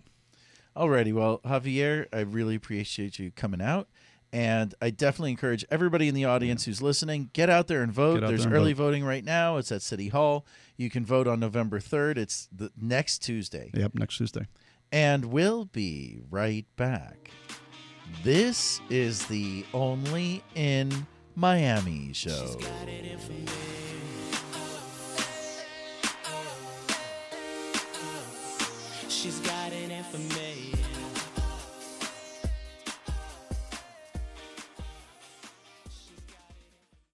[0.76, 3.88] Alrighty, well, Javier, I really appreciate you coming out.
[4.32, 8.20] And I definitely encourage everybody in the audience who's listening, get out there and vote.
[8.20, 8.84] Get There's there and early vote.
[8.84, 9.58] voting right now.
[9.58, 10.46] It's at City Hall.
[10.78, 12.16] You can vote on November 3rd.
[12.16, 13.70] It's the next Tuesday.
[13.74, 14.46] Yep, next Tuesday.
[14.90, 17.30] And we'll be right back.
[18.24, 22.30] This is the Only in Miami show.
[22.30, 22.88] She's got
[29.72, 30.51] it in for me.